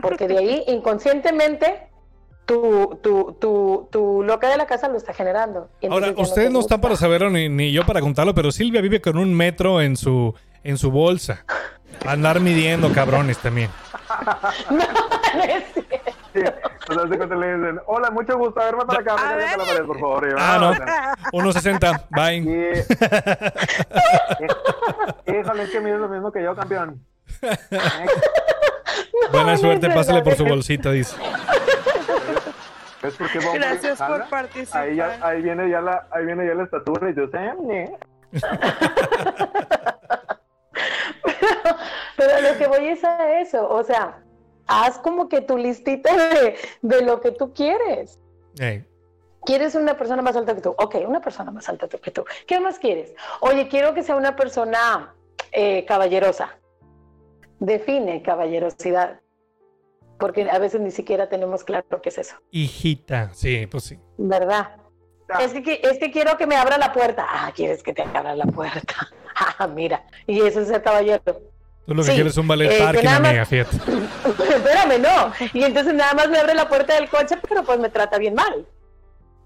Porque 0.01 0.27
de 0.27 0.37
ahí, 0.37 0.63
inconscientemente, 0.67 1.87
tu, 2.45 2.99
tu, 3.01 3.37
tu, 3.39 3.87
tu 3.91 4.23
loca 4.23 4.49
de 4.49 4.57
la 4.57 4.65
casa 4.65 4.87
lo 4.87 4.97
está 4.97 5.13
generando. 5.13 5.69
Ahora, 5.89 6.13
ustedes 6.17 6.51
no, 6.51 6.59
están 6.59 6.81
para 6.81 6.95
saberlo 6.95 7.29
ni, 7.29 7.49
ni, 7.49 7.71
yo 7.71 7.85
para 7.85 8.01
contarlo, 8.01 8.33
pero 8.33 8.51
Silvia 8.51 8.81
vive 8.81 9.01
con 9.01 9.17
un 9.17 9.33
metro 9.33 9.81
en 9.81 9.95
su, 9.95 10.33
en 10.63 10.77
su 10.77 10.91
bolsa. 10.91 11.45
Andar 12.05 12.39
midiendo 12.39 12.91
cabrones 12.91 13.37
también. 13.37 13.69
no, 14.69 14.77
no 14.77 15.43
es 15.43 15.63
cierto. 15.73 16.00
Sí, 16.91 16.97
entonces 16.97 17.17
cuando 17.17 17.35
le 17.35 17.57
dicen, 17.57 17.79
hola, 17.85 18.11
mucho 18.11 18.37
gusto, 18.37 18.59
a 18.59 18.65
ver, 18.65 18.75
para 18.85 18.99
acá, 18.99 19.15
a 19.15 19.37
la 19.37 19.65
pared, 19.65 19.85
por 19.85 19.97
favor. 19.97 20.27
ah, 20.37 20.57
no, 20.59 20.73
1.60, 21.39 22.07
bye. 22.09 22.35
Híjole, 25.39 25.63
es 25.63 25.69
que 25.69 25.79
mide 25.79 25.97
lo 25.97 26.09
mismo 26.09 26.33
que 26.33 26.43
yo, 26.43 26.53
campeón. 26.53 27.01
Buena 29.31 29.55
suerte, 29.57 29.89
pásale 29.89 30.21
por 30.21 30.35
su 30.35 30.43
bolsita, 30.43 30.91
dice. 30.91 31.15
¿Ves 33.01 33.15
por 33.15 33.31
qué 33.31 33.39
Gracias 33.53 34.01
por 34.01 34.27
participar. 34.29 34.81
Ahí, 34.81 34.97
ya, 34.97 35.17
ahí, 35.21 35.41
viene 35.41 35.69
ya 35.69 35.79
la, 35.79 36.09
ahí 36.11 36.25
viene 36.25 36.45
ya 36.45 36.55
la 36.55 36.63
estatura 36.63 37.09
y 37.09 37.15
yo 37.15 37.25
sé, 37.27 37.39
pero, 41.23 41.77
pero 42.17 42.41
lo 42.41 42.57
que 42.57 42.67
voy 42.67 42.87
es 42.87 43.01
a 43.03 43.39
eso, 43.39 43.69
o 43.69 43.83
sea, 43.83 44.17
haz 44.71 44.97
como 44.99 45.27
que 45.27 45.41
tu 45.41 45.57
listita 45.57 46.15
de, 46.15 46.55
de 46.81 47.01
lo 47.01 47.21
que 47.21 47.31
tú 47.31 47.53
quieres. 47.53 48.19
¿Quieres 49.43 49.75
una 49.75 49.97
persona 49.97 50.21
más 50.21 50.35
alta 50.35 50.55
que 50.55 50.61
tú? 50.61 50.75
Ok, 50.77 50.95
una 51.07 51.19
persona 51.19 51.51
más 51.51 51.67
alta 51.67 51.87
que 51.87 52.11
tú. 52.11 52.23
¿Qué 52.45 52.59
más 52.59 52.79
quieres? 52.79 53.13
Oye, 53.39 53.67
quiero 53.67 53.93
que 53.93 54.03
sea 54.03 54.15
una 54.15 54.35
persona 54.35 55.15
eh, 55.51 55.83
caballerosa. 55.85 56.57
Define 57.59 58.21
caballerosidad. 58.21 59.19
Porque 60.19 60.49
a 60.49 60.59
veces 60.59 60.81
ni 60.81 60.91
siquiera 60.91 61.29
tenemos 61.29 61.63
claro 61.63 62.01
qué 62.01 62.09
es 62.09 62.19
eso. 62.19 62.35
Hijita, 62.51 63.33
sí, 63.33 63.65
pues 63.65 63.85
sí. 63.85 63.99
¿Verdad? 64.17 64.75
Ah. 65.29 65.43
Es, 65.43 65.53
que, 65.53 65.81
es 65.83 65.97
que 65.97 66.11
quiero 66.11 66.37
que 66.37 66.45
me 66.45 66.55
abra 66.55 66.77
la 66.77 66.93
puerta. 66.93 67.25
Ah, 67.27 67.51
quieres 67.55 67.81
que 67.81 67.93
te 67.93 68.03
abra 68.03 68.35
la 68.35 68.45
puerta. 68.45 68.93
Ah, 69.57 69.65
mira. 69.65 70.05
Y 70.27 70.41
eso 70.41 70.59
es 70.59 70.67
ser 70.67 70.83
caballero. 70.83 71.50
Tú 71.91 71.95
lo 71.95 72.03
que 72.05 72.13
quieres 72.13 72.31
es 72.31 72.37
un 72.37 72.47
ballet 72.47 72.71
eh, 72.71 72.79
parking, 72.79 73.05
amiga, 73.05 73.45
fíjate. 73.45 73.75
Espérame, 74.55 75.01
no. 75.01 75.33
Y 75.51 75.65
entonces 75.65 75.93
nada 75.93 76.13
más 76.13 76.29
me 76.29 76.37
abre 76.37 76.53
la 76.53 76.69
puerta 76.69 76.93
del 76.93 77.09
coche, 77.09 77.35
pero 77.49 77.65
pues 77.65 77.79
me 77.81 77.89
trata 77.89 78.17
bien 78.17 78.33
mal. 78.33 78.65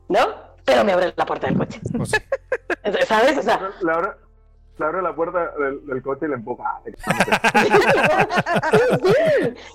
¿No? 0.09 0.27
Pero 0.63 0.83
me 0.83 0.91
abre 0.91 1.11
la 1.17 1.25
puerta 1.25 1.47
del 1.47 1.57
coche. 1.57 1.81
Pues 1.97 2.11
¿Sabes? 3.07 3.39
O 3.39 3.41
sea. 3.41 3.71
Le 3.81 3.91
abre, 3.91 4.09
le 4.77 4.85
abre 4.85 5.01
la 5.01 5.15
puerta 5.15 5.53
del, 5.57 6.03
coche 6.03 6.27
y 6.27 6.29
le 6.29 6.35
empuja. 6.35 6.81
sí, 6.85 6.93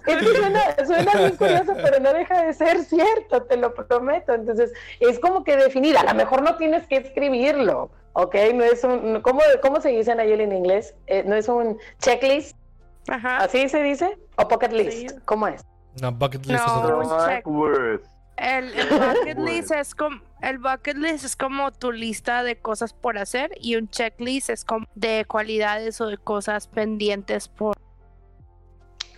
Es 0.07 0.17
que 0.19 0.27
suena, 0.37 0.61
suena 0.87 1.13
bien 1.17 1.37
curioso, 1.37 1.73
pero 1.75 1.99
no 1.99 2.13
deja 2.13 2.45
de 2.45 2.55
ser 2.55 2.85
cierto, 2.85 3.43
te 3.49 3.57
lo 3.57 3.75
prometo. 3.75 4.33
Entonces, 4.33 4.73
es 5.01 5.19
como 5.19 5.43
que 5.43 5.57
definir, 5.57 5.99
a 5.99 6.05
lo 6.05 6.15
mejor 6.15 6.43
no 6.43 6.55
tienes 6.57 6.87
que 6.87 6.99
escribirlo 6.99 7.91
¿ok? 8.13 8.35
No 8.55 8.65
es 8.65 8.85
un, 8.85 9.21
¿cómo, 9.23 9.41
cómo 9.63 9.81
se 9.81 9.91
dice 9.91 10.15
Nayel 10.15 10.41
en 10.41 10.53
inglés? 10.53 10.95
Eh, 11.07 11.25
no 11.27 11.35
es 11.35 11.49
un 11.49 11.79
checklist, 11.99 12.57
Ajá. 13.11 13.39
¿así 13.39 13.69
se 13.69 13.83
dice? 13.83 14.17
¿O 14.37 14.49
pocket 14.49 14.71
list? 14.71 15.19
¿Cómo 15.25 15.49
es? 15.49 15.63
No, 16.01 16.13
bucket 16.13 16.47
list 16.47 16.65
no, 16.67 17.29
es 17.29 17.43
El, 18.37 18.73
el, 18.73 18.89
bucket 18.89 19.39
list 19.39 19.73
es 19.73 19.95
como 19.95 20.21
el 20.41 20.59
bucket 20.59 20.97
list 20.97 21.25
es 21.25 21.37
como 21.37 21.73
tu 21.73 21.91
lista 21.91 22.43
de 22.45 22.57
cosas 22.57 22.93
por 22.93 23.19
hacer 23.19 23.51
y 23.61 23.77
un 23.77 23.89
checklist 23.89 24.51
es 24.51 24.65
como 24.65 24.87
de 24.95 25.25
cualidades 25.27 26.01
o 26.01 26.07
de 26.07 26.17
cosas 26.17 26.69
pendientes 26.69 27.49
por 27.49 27.77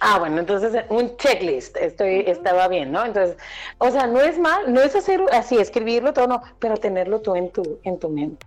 Ah, 0.05 0.19
bueno, 0.19 0.41
entonces 0.41 0.85
un 0.89 1.17
checklist, 1.17 1.77
estoy, 1.77 2.25
estaba 2.27 2.67
bien, 2.67 2.91
¿no? 2.91 3.05
Entonces, 3.05 3.37
o 3.79 3.89
sea, 3.89 4.09
no 4.09 4.21
es 4.21 4.37
mal, 4.37 4.73
no 4.73 4.81
es 4.81 4.97
hacer 4.97 5.23
así, 5.31 5.59
escribirlo 5.59 6.13
todo, 6.13 6.27
no, 6.27 6.43
pero 6.59 6.77
tenerlo 6.77 7.21
tú 7.21 7.37
en 7.37 7.53
tu, 7.53 7.79
en 7.85 8.01
tu 8.01 8.09
mente 8.09 8.45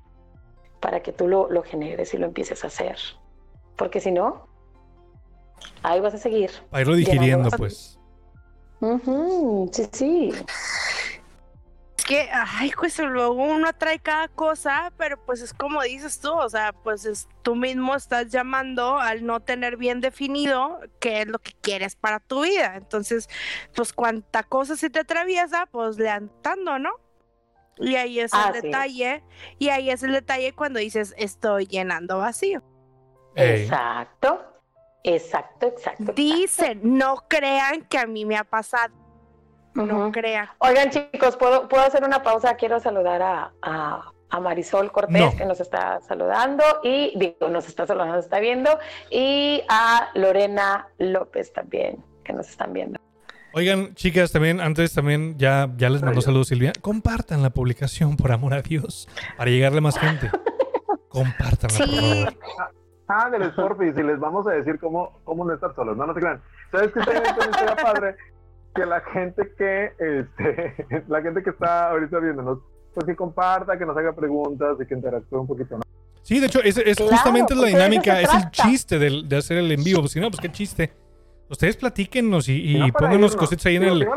para 0.81 0.99
que 0.99 1.13
tú 1.13 1.29
lo, 1.29 1.49
lo 1.49 1.63
generes 1.63 2.13
y 2.13 2.17
lo 2.17 2.25
empieces 2.25 2.65
a 2.65 2.67
hacer. 2.67 2.97
Porque 3.77 4.01
si 4.01 4.11
no, 4.11 4.47
ahí 5.83 5.99
vas 5.99 6.13
a 6.13 6.17
seguir. 6.17 6.51
A 6.71 6.81
irlo 6.81 6.95
digiriendo, 6.95 7.49
pues. 7.51 7.99
sí, 9.71 9.89
sí. 9.91 10.31
Es 11.97 12.05
que, 12.05 12.29
ay, 12.31 12.71
pues 12.77 12.99
luego 12.99 13.43
uno 13.43 13.69
atrae 13.69 13.99
cada 13.99 14.27
cosa, 14.27 14.93
pero 14.97 15.23
pues 15.25 15.41
es 15.41 15.53
como 15.53 15.81
dices 15.81 16.19
tú, 16.19 16.31
o 16.33 16.49
sea, 16.49 16.73
pues 16.73 17.05
es, 17.05 17.27
tú 17.41 17.55
mismo 17.55 17.95
estás 17.95 18.29
llamando 18.29 18.97
al 18.97 19.25
no 19.25 19.39
tener 19.39 19.77
bien 19.77 20.01
definido 20.01 20.79
qué 20.99 21.21
es 21.21 21.27
lo 21.27 21.39
que 21.39 21.53
quieres 21.61 21.95
para 21.95 22.19
tu 22.19 22.43
vida. 22.43 22.75
Entonces, 22.75 23.27
pues 23.75 23.93
cuánta 23.93 24.43
cosa 24.43 24.75
se 24.75 24.89
te 24.89 24.99
atraviesa, 24.99 25.67
pues 25.71 25.97
leantando, 25.97 26.77
¿no? 26.77 26.91
Y 27.77 27.95
ahí 27.95 28.19
es 28.19 28.33
el 28.33 28.39
ah, 28.39 28.51
detalle. 28.51 29.23
Y 29.59 29.69
ahí 29.69 29.89
es 29.89 30.03
el 30.03 30.11
detalle 30.11 30.53
cuando 30.53 30.79
dices 30.79 31.13
estoy 31.17 31.65
llenando 31.65 32.17
vacío. 32.19 32.63
Exacto. 33.35 34.54
Exacto, 35.07 35.67
exacto. 35.67 36.13
Dicen, 36.13 36.79
no 36.83 37.17
crean 37.27 37.83
que 37.83 37.99
a 37.99 38.07
mí 38.07 38.25
me 38.25 38.37
ha 38.37 38.43
pasado. 38.43 38.91
No 39.75 40.11
crean. 40.11 40.47
Oigan, 40.57 40.89
chicos, 40.89 41.37
¿puedo, 41.37 41.67
¿puedo 41.67 41.83
hacer 41.83 42.03
una 42.03 42.23
pausa? 42.23 42.55
Quiero 42.55 42.79
saludar 42.79 43.21
a, 43.21 43.51
a, 43.61 44.11
Marisol 44.41 44.91
Cortés, 44.91 45.35
que 45.35 45.45
nos 45.45 45.61
está 45.61 46.01
saludando, 46.01 46.63
y 46.83 47.13
digo, 47.17 47.49
nos 47.49 47.67
está 47.67 47.85
saludando, 47.85 48.15
nos 48.15 48.25
está 48.25 48.39
viendo, 48.39 48.79
y 49.09 49.63
a 49.69 50.09
Lorena 50.15 50.89
López 50.97 51.53
también, 51.53 52.03
que 52.23 52.33
nos 52.33 52.49
están 52.49 52.73
viendo. 52.73 52.99
Oigan, 53.53 53.93
chicas, 53.93 54.33
también, 54.33 54.59
antes 54.59 54.93
también 54.93 55.37
ya, 55.37 55.71
ya 55.77 55.89
les 55.89 56.01
mando 56.01 56.19
saludos 56.19 56.49
Silvia. 56.49 56.73
Compartan 56.81 57.43
la 57.43 57.51
publicación, 57.51 58.17
por 58.17 58.33
amor 58.33 58.55
a 58.55 58.61
Dios, 58.61 59.07
para 59.37 59.51
llegarle 59.51 59.79
más 59.79 59.97
gente. 59.97 60.29
Compartanla, 61.09 61.77
por 61.77 61.87
favor. 61.87 62.37
Ah, 63.07 63.29
del 63.29 63.43
Sporfi, 63.51 63.93
si 63.93 64.01
les 64.01 64.19
vamos 64.19 64.47
a 64.47 64.51
decir 64.51 64.79
cómo, 64.79 65.19
cómo 65.23 65.45
no 65.45 65.53
estar 65.53 65.73
solos. 65.75 65.95
No, 65.95 66.07
no 66.07 66.13
se 66.13 66.19
crean. 66.19 66.41
¿Sabes 66.71 66.91
qué 66.91 67.03
sería 67.03 67.75
padre? 67.75 68.15
Que 68.73 68.85
la 68.85 69.01
gente 69.01 69.53
que, 69.57 69.91
este, 69.99 71.03
la 71.07 71.21
gente 71.21 71.43
que 71.43 71.51
está 71.51 71.91
ahorita 71.91 72.19
viéndonos, 72.19 72.59
pues 72.93 73.05
que 73.05 73.15
comparta, 73.15 73.77
que 73.77 73.85
nos 73.85 73.95
haga 73.95 74.13
preguntas 74.13 74.77
y 74.81 74.85
que 74.85 74.95
interactúe 74.95 75.39
un 75.39 75.47
poquito, 75.47 75.77
¿no? 75.77 75.83
Sí, 76.23 76.39
de 76.39 76.47
hecho, 76.47 76.59
es, 76.63 76.77
es 76.77 76.97
justamente 76.97 77.53
la 77.53 77.67
dinámica, 77.67 78.19
es 78.19 78.33
el 78.33 78.49
chiste 78.49 78.97
de, 78.97 79.21
de 79.25 79.37
hacer 79.37 79.57
el 79.57 79.71
en 79.71 79.83
vivo. 79.83 80.07
Si 80.07 80.19
no, 80.19 80.31
pues 80.31 80.41
qué 80.41 80.51
chiste. 80.51 80.91
Ustedes 81.47 81.77
platíquenos 81.77 82.49
y, 82.49 82.83
y 82.83 82.91
pónganos 82.91 83.35
cositas 83.35 83.67
ahí 83.67 83.75
en 83.75 83.83
el. 83.83 84.07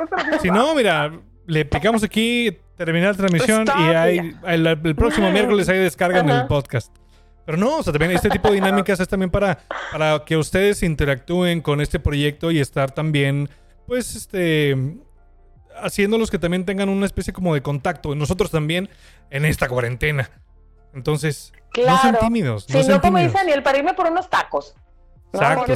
Si 0.40 0.50
no, 0.50 0.74
mira, 0.74 1.12
le 1.46 1.66
picamos 1.66 2.02
aquí, 2.02 2.56
terminar 2.76 3.10
la 3.10 3.16
transmisión 3.16 3.66
y 3.78 3.82
hay, 3.82 4.36
el, 4.46 4.94
próximo 4.96 5.30
miércoles 5.30 5.68
ahí 5.68 5.78
descargan 5.78 6.30
el 6.30 6.46
podcast. 6.46 6.94
Pero 7.48 7.56
no, 7.56 7.78
o 7.78 7.82
sea, 7.82 7.94
también 7.94 8.12
este 8.12 8.28
tipo 8.28 8.48
de 8.48 8.56
dinámicas 8.56 9.00
es 9.00 9.08
también 9.08 9.30
para, 9.30 9.58
para 9.90 10.22
que 10.26 10.36
ustedes 10.36 10.82
interactúen 10.82 11.62
con 11.62 11.80
este 11.80 11.98
proyecto 11.98 12.50
y 12.50 12.60
estar 12.60 12.90
también, 12.90 13.48
pues, 13.86 14.14
este, 14.14 14.76
haciéndolos 15.74 16.30
que 16.30 16.38
también 16.38 16.66
tengan 16.66 16.90
una 16.90 17.06
especie 17.06 17.32
como 17.32 17.54
de 17.54 17.62
contacto. 17.62 18.14
Nosotros 18.14 18.50
también 18.50 18.90
en 19.30 19.46
esta 19.46 19.66
cuarentena. 19.66 20.30
Entonces, 20.92 21.54
no 21.74 21.98
sean 22.02 22.18
tímidos. 22.18 22.66
Si 22.68 22.86
no, 22.86 23.00
como 23.00 23.16
dice 23.16 23.32
Daniel, 23.32 23.62
para 23.62 23.78
irme 23.78 23.94
por 23.94 24.10
unos 24.10 24.28
tacos. 24.28 24.74
Exacto. 25.32 25.74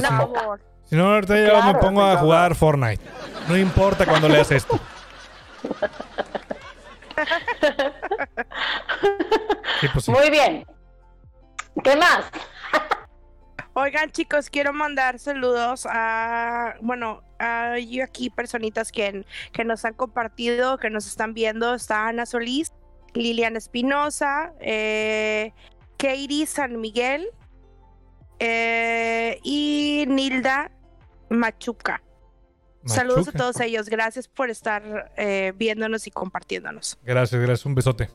Si 0.83 0.95
no, 0.95 1.11
ahorita 1.11 1.43
yo 1.43 1.63
me 1.63 1.73
pongo 1.79 2.03
a 2.03 2.17
jugar 2.17 2.53
Fortnite. 2.53 3.01
No 3.47 3.57
importa 3.57 4.05
cuando 4.05 4.29
leas 4.29 4.51
esto. 4.51 4.79
Pues 9.93 10.07
Muy 10.07 10.29
bien. 10.29 10.65
¿Qué 11.81 11.95
más? 11.95 12.25
Oigan, 13.75 14.11
chicos, 14.11 14.51
quiero 14.51 14.71
mandar 14.71 15.17
saludos 15.17 15.87
a, 15.89 16.75
bueno, 16.81 17.23
a 17.39 17.73
aquí 18.03 18.29
personitas 18.29 18.91
que, 18.91 19.25
que 19.51 19.63
nos 19.63 19.83
han 19.83 19.95
compartido, 19.95 20.77
que 20.77 20.91
nos 20.91 21.07
están 21.07 21.33
viendo. 21.33 21.73
Está 21.73 22.07
Ana 22.07 22.27
Solís, 22.27 22.71
Liliana 23.15 23.57
Espinosa, 23.57 24.53
eh, 24.59 25.53
Katie 25.97 26.45
San 26.45 26.79
Miguel 26.79 27.29
eh, 28.37 29.39
y 29.43 30.05
Nilda 30.07 30.71
Machuca. 31.29 32.03
Saludos 32.85 33.29
a 33.29 33.31
todos 33.31 33.59
ellos. 33.61 33.87
Gracias 33.89 34.27
por 34.27 34.49
estar 34.49 35.11
eh, 35.17 35.53
viéndonos 35.55 36.05
y 36.05 36.11
compartiéndonos. 36.11 36.99
Gracias, 37.03 37.41
gracias. 37.41 37.65
Un 37.65 37.75
besote. 37.75 38.09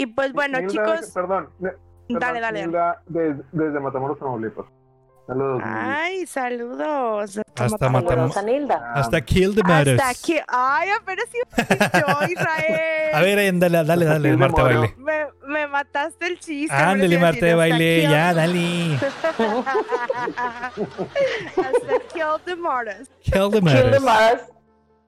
Y 0.00 0.06
pues 0.06 0.32
bueno, 0.32 0.58
Nilda, 0.60 0.72
chicos, 0.72 1.10
Perdón. 1.12 1.50
ne- 1.58 1.70
perdón, 2.08 2.20
dale, 2.20 2.40
dale. 2.40 2.62
Nilda, 2.66 3.02
desde 3.06 3.80
Matamoros, 3.80 4.18
Tamaulipas. 4.18 4.64
Saludos. 5.26 5.62
Ay, 5.64 6.26
saludos. 6.26 7.40
Hasta 7.56 7.88
Matamoros. 7.88 8.36
Hasta 8.94 9.20
Kill 9.20 9.54
the 9.54 9.62
Matters. 9.62 10.00
Hasta 10.00 10.08
aquí. 10.08 10.40
Ay, 10.48 10.88
apenas 10.90 11.26
iba 11.32 11.46
yo, 12.00 12.26
Israel. 12.32 13.14
A 13.14 13.20
ver, 13.20 13.38
eh, 13.38 13.52
dale, 13.54 13.84
dale, 13.84 14.04
dale, 14.06 14.36
Marta. 14.36 14.62
Baile. 14.62 14.94
Me, 14.98 15.26
me 15.46 15.66
mataste 15.68 16.26
el 16.26 16.40
chiste. 16.40 16.74
Ándale, 16.74 17.18
Marta 17.18 17.46
de 17.46 17.54
Baile, 17.54 18.02
ya, 18.02 18.34
dale. 18.34 18.96
Hasta 21.56 21.98
Kill 22.12 22.38
the 22.44 22.56
Mortis. 22.56 23.08
Kill 23.22 23.50
the 23.50 23.60
Kill 23.60 23.90
the 23.90 24.00
Matters. 24.00 24.02
Mars. 24.02 24.42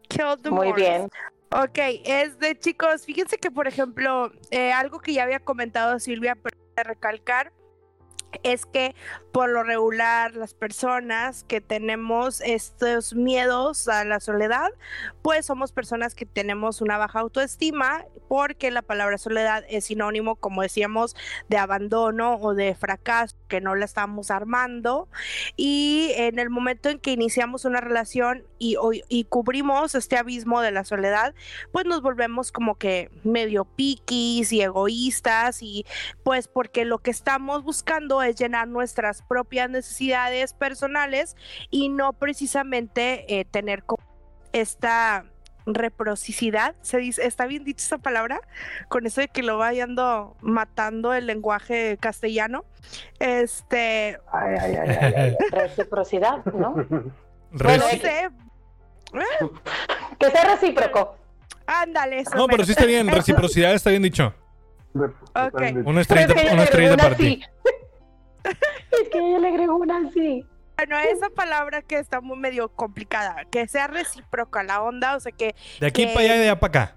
Kill 0.08 0.36
the 0.42 0.50
Muy 0.50 0.66
Mortis. 0.68 0.84
bien. 0.84 1.08
Ok, 1.54 1.78
es 2.06 2.38
de 2.38 2.58
chicos, 2.58 3.04
fíjense 3.04 3.36
que 3.36 3.50
por 3.50 3.68
ejemplo, 3.68 4.32
eh, 4.50 4.72
algo 4.72 5.00
que 5.00 5.12
ya 5.12 5.24
había 5.24 5.40
comentado 5.40 5.98
Silvia, 5.98 6.34
pero 6.34 6.56
recalcar, 6.82 7.52
es 8.42 8.66
que 8.66 8.94
por 9.32 9.48
lo 9.48 9.62
regular 9.62 10.34
las 10.34 10.54
personas 10.54 11.44
que 11.44 11.60
tenemos 11.60 12.40
estos 12.42 13.14
miedos 13.14 13.88
a 13.88 14.04
la 14.04 14.20
soledad, 14.20 14.70
pues 15.22 15.46
somos 15.46 15.72
personas 15.72 16.14
que 16.14 16.26
tenemos 16.26 16.80
una 16.80 16.98
baja 16.98 17.20
autoestima 17.20 18.04
porque 18.28 18.70
la 18.70 18.82
palabra 18.82 19.18
soledad 19.18 19.64
es 19.68 19.86
sinónimo, 19.86 20.36
como 20.36 20.62
decíamos, 20.62 21.16
de 21.48 21.58
abandono 21.58 22.36
o 22.36 22.54
de 22.54 22.74
fracaso, 22.74 23.36
que 23.48 23.60
no 23.60 23.74
la 23.74 23.84
estamos 23.84 24.30
armando. 24.30 25.08
Y 25.56 26.12
en 26.16 26.38
el 26.38 26.48
momento 26.48 26.88
en 26.88 26.98
que 26.98 27.12
iniciamos 27.12 27.64
una 27.64 27.80
relación 27.80 28.44
y, 28.58 28.76
y 29.08 29.24
cubrimos 29.24 29.94
este 29.94 30.16
abismo 30.16 30.60
de 30.60 30.70
la 30.70 30.84
soledad, 30.84 31.34
pues 31.72 31.84
nos 31.84 32.02
volvemos 32.02 32.52
como 32.52 32.76
que 32.76 33.10
medio 33.24 33.64
piquis 33.64 34.52
y 34.52 34.62
egoístas 34.62 35.62
y 35.62 35.84
pues 36.22 36.48
porque 36.48 36.84
lo 36.84 36.98
que 36.98 37.10
estamos 37.10 37.62
buscando 37.64 38.21
es 38.22 38.36
llenar 38.36 38.68
nuestras 38.68 39.22
propias 39.22 39.68
necesidades 39.70 40.54
personales 40.54 41.36
y 41.70 41.88
no 41.88 42.12
precisamente 42.12 43.38
eh, 43.40 43.44
tener 43.44 43.82
como 43.84 44.02
esta 44.52 45.24
reciprocidad, 45.64 46.74
se 46.82 46.98
dice, 46.98 47.24
está 47.24 47.46
bien 47.46 47.62
dicha 47.64 47.84
esa 47.84 47.98
palabra, 47.98 48.40
con 48.88 49.06
eso 49.06 49.20
de 49.20 49.28
que 49.28 49.44
lo 49.44 49.58
vayando 49.58 50.36
matando 50.40 51.14
el 51.14 51.26
lenguaje 51.26 51.96
castellano. 52.00 52.64
Este, 53.20 54.18
Ay, 54.32 54.56
ay, 54.60 54.74
ay, 54.76 54.96
ay, 55.00 55.14
ay. 55.16 55.36
Reciprocidad, 55.52 56.44
¿no? 56.46 56.74
no 56.90 57.12
Reci- 57.52 58.00
sé, 58.00 58.28
Que 60.18 60.30
sea 60.30 60.44
recíproco. 60.44 61.16
ándale, 61.66 62.20
eso 62.20 62.34
No, 62.34 62.46
pero 62.48 62.64
sí 62.64 62.72
está 62.72 62.84
bien. 62.86 63.06
Reciprocidad 63.08 63.72
está 63.74 63.90
bien 63.90 64.02
dicho. 64.02 64.34
Ok. 64.94 65.62
Una 65.84 66.00
estrellita, 66.00 66.52
una 66.52 66.64
estrellita 66.64 66.94
agregó 66.94 66.94
una 66.94 67.02
para 67.04 67.16
ti. 67.16 67.42
Es 68.92 69.08
que 69.10 69.18
ella 69.18 69.38
le 69.38 69.48
agregó 69.48 69.76
una 69.76 70.10
sí. 70.12 70.44
Bueno, 70.76 70.98
esa 70.98 71.30
palabra 71.30 71.82
que 71.82 71.98
está 71.98 72.20
muy 72.20 72.36
medio 72.38 72.68
complicada, 72.70 73.44
que 73.50 73.68
sea 73.68 73.86
recíproca 73.86 74.62
la 74.62 74.82
onda, 74.82 75.16
o 75.16 75.20
sea 75.20 75.30
que 75.32 75.54
De 75.80 75.86
aquí 75.86 76.06
que- 76.06 76.12
para 76.12 76.20
allá 76.24 76.36
y 76.36 76.38
de 76.38 76.44
allá 76.50 76.60
para 76.60 76.68
acá. 76.82 76.96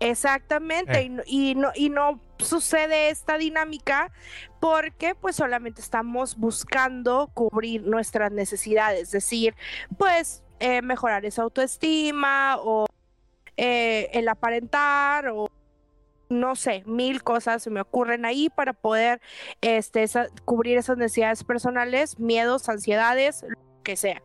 exactamente 0.00 0.98
Eh. 1.00 1.04
y, 1.04 1.10
no, 1.10 1.22
y 1.26 1.54
no 1.54 1.70
y 1.74 1.88
no 1.90 2.20
sucede 2.38 3.10
esta 3.10 3.36
dinámica 3.38 4.10
porque 4.60 5.14
pues 5.14 5.36
solamente 5.36 5.80
estamos 5.80 6.36
buscando 6.38 7.30
cubrir 7.34 7.82
nuestras 7.86 8.32
necesidades, 8.32 9.02
es 9.02 9.10
decir, 9.12 9.54
pues 9.98 10.42
eh, 10.58 10.82
mejorar 10.82 11.24
esa 11.24 11.42
autoestima 11.42 12.56
o 12.58 12.86
eh, 13.56 14.08
el 14.14 14.28
aparentar 14.28 15.28
o 15.28 15.48
no 16.30 16.56
sé, 16.56 16.82
mil 16.86 17.22
cosas 17.22 17.62
se 17.62 17.68
me 17.70 17.80
ocurren 17.82 18.24
ahí 18.24 18.48
para 18.48 18.72
poder 18.72 19.20
este, 19.60 20.02
esa- 20.04 20.28
cubrir 20.46 20.78
esas 20.78 20.96
necesidades 20.96 21.44
personales, 21.44 22.18
miedos, 22.18 22.68
ansiedades, 22.70 23.44
lo 23.46 23.56
que 23.82 23.96
sea. 23.96 24.22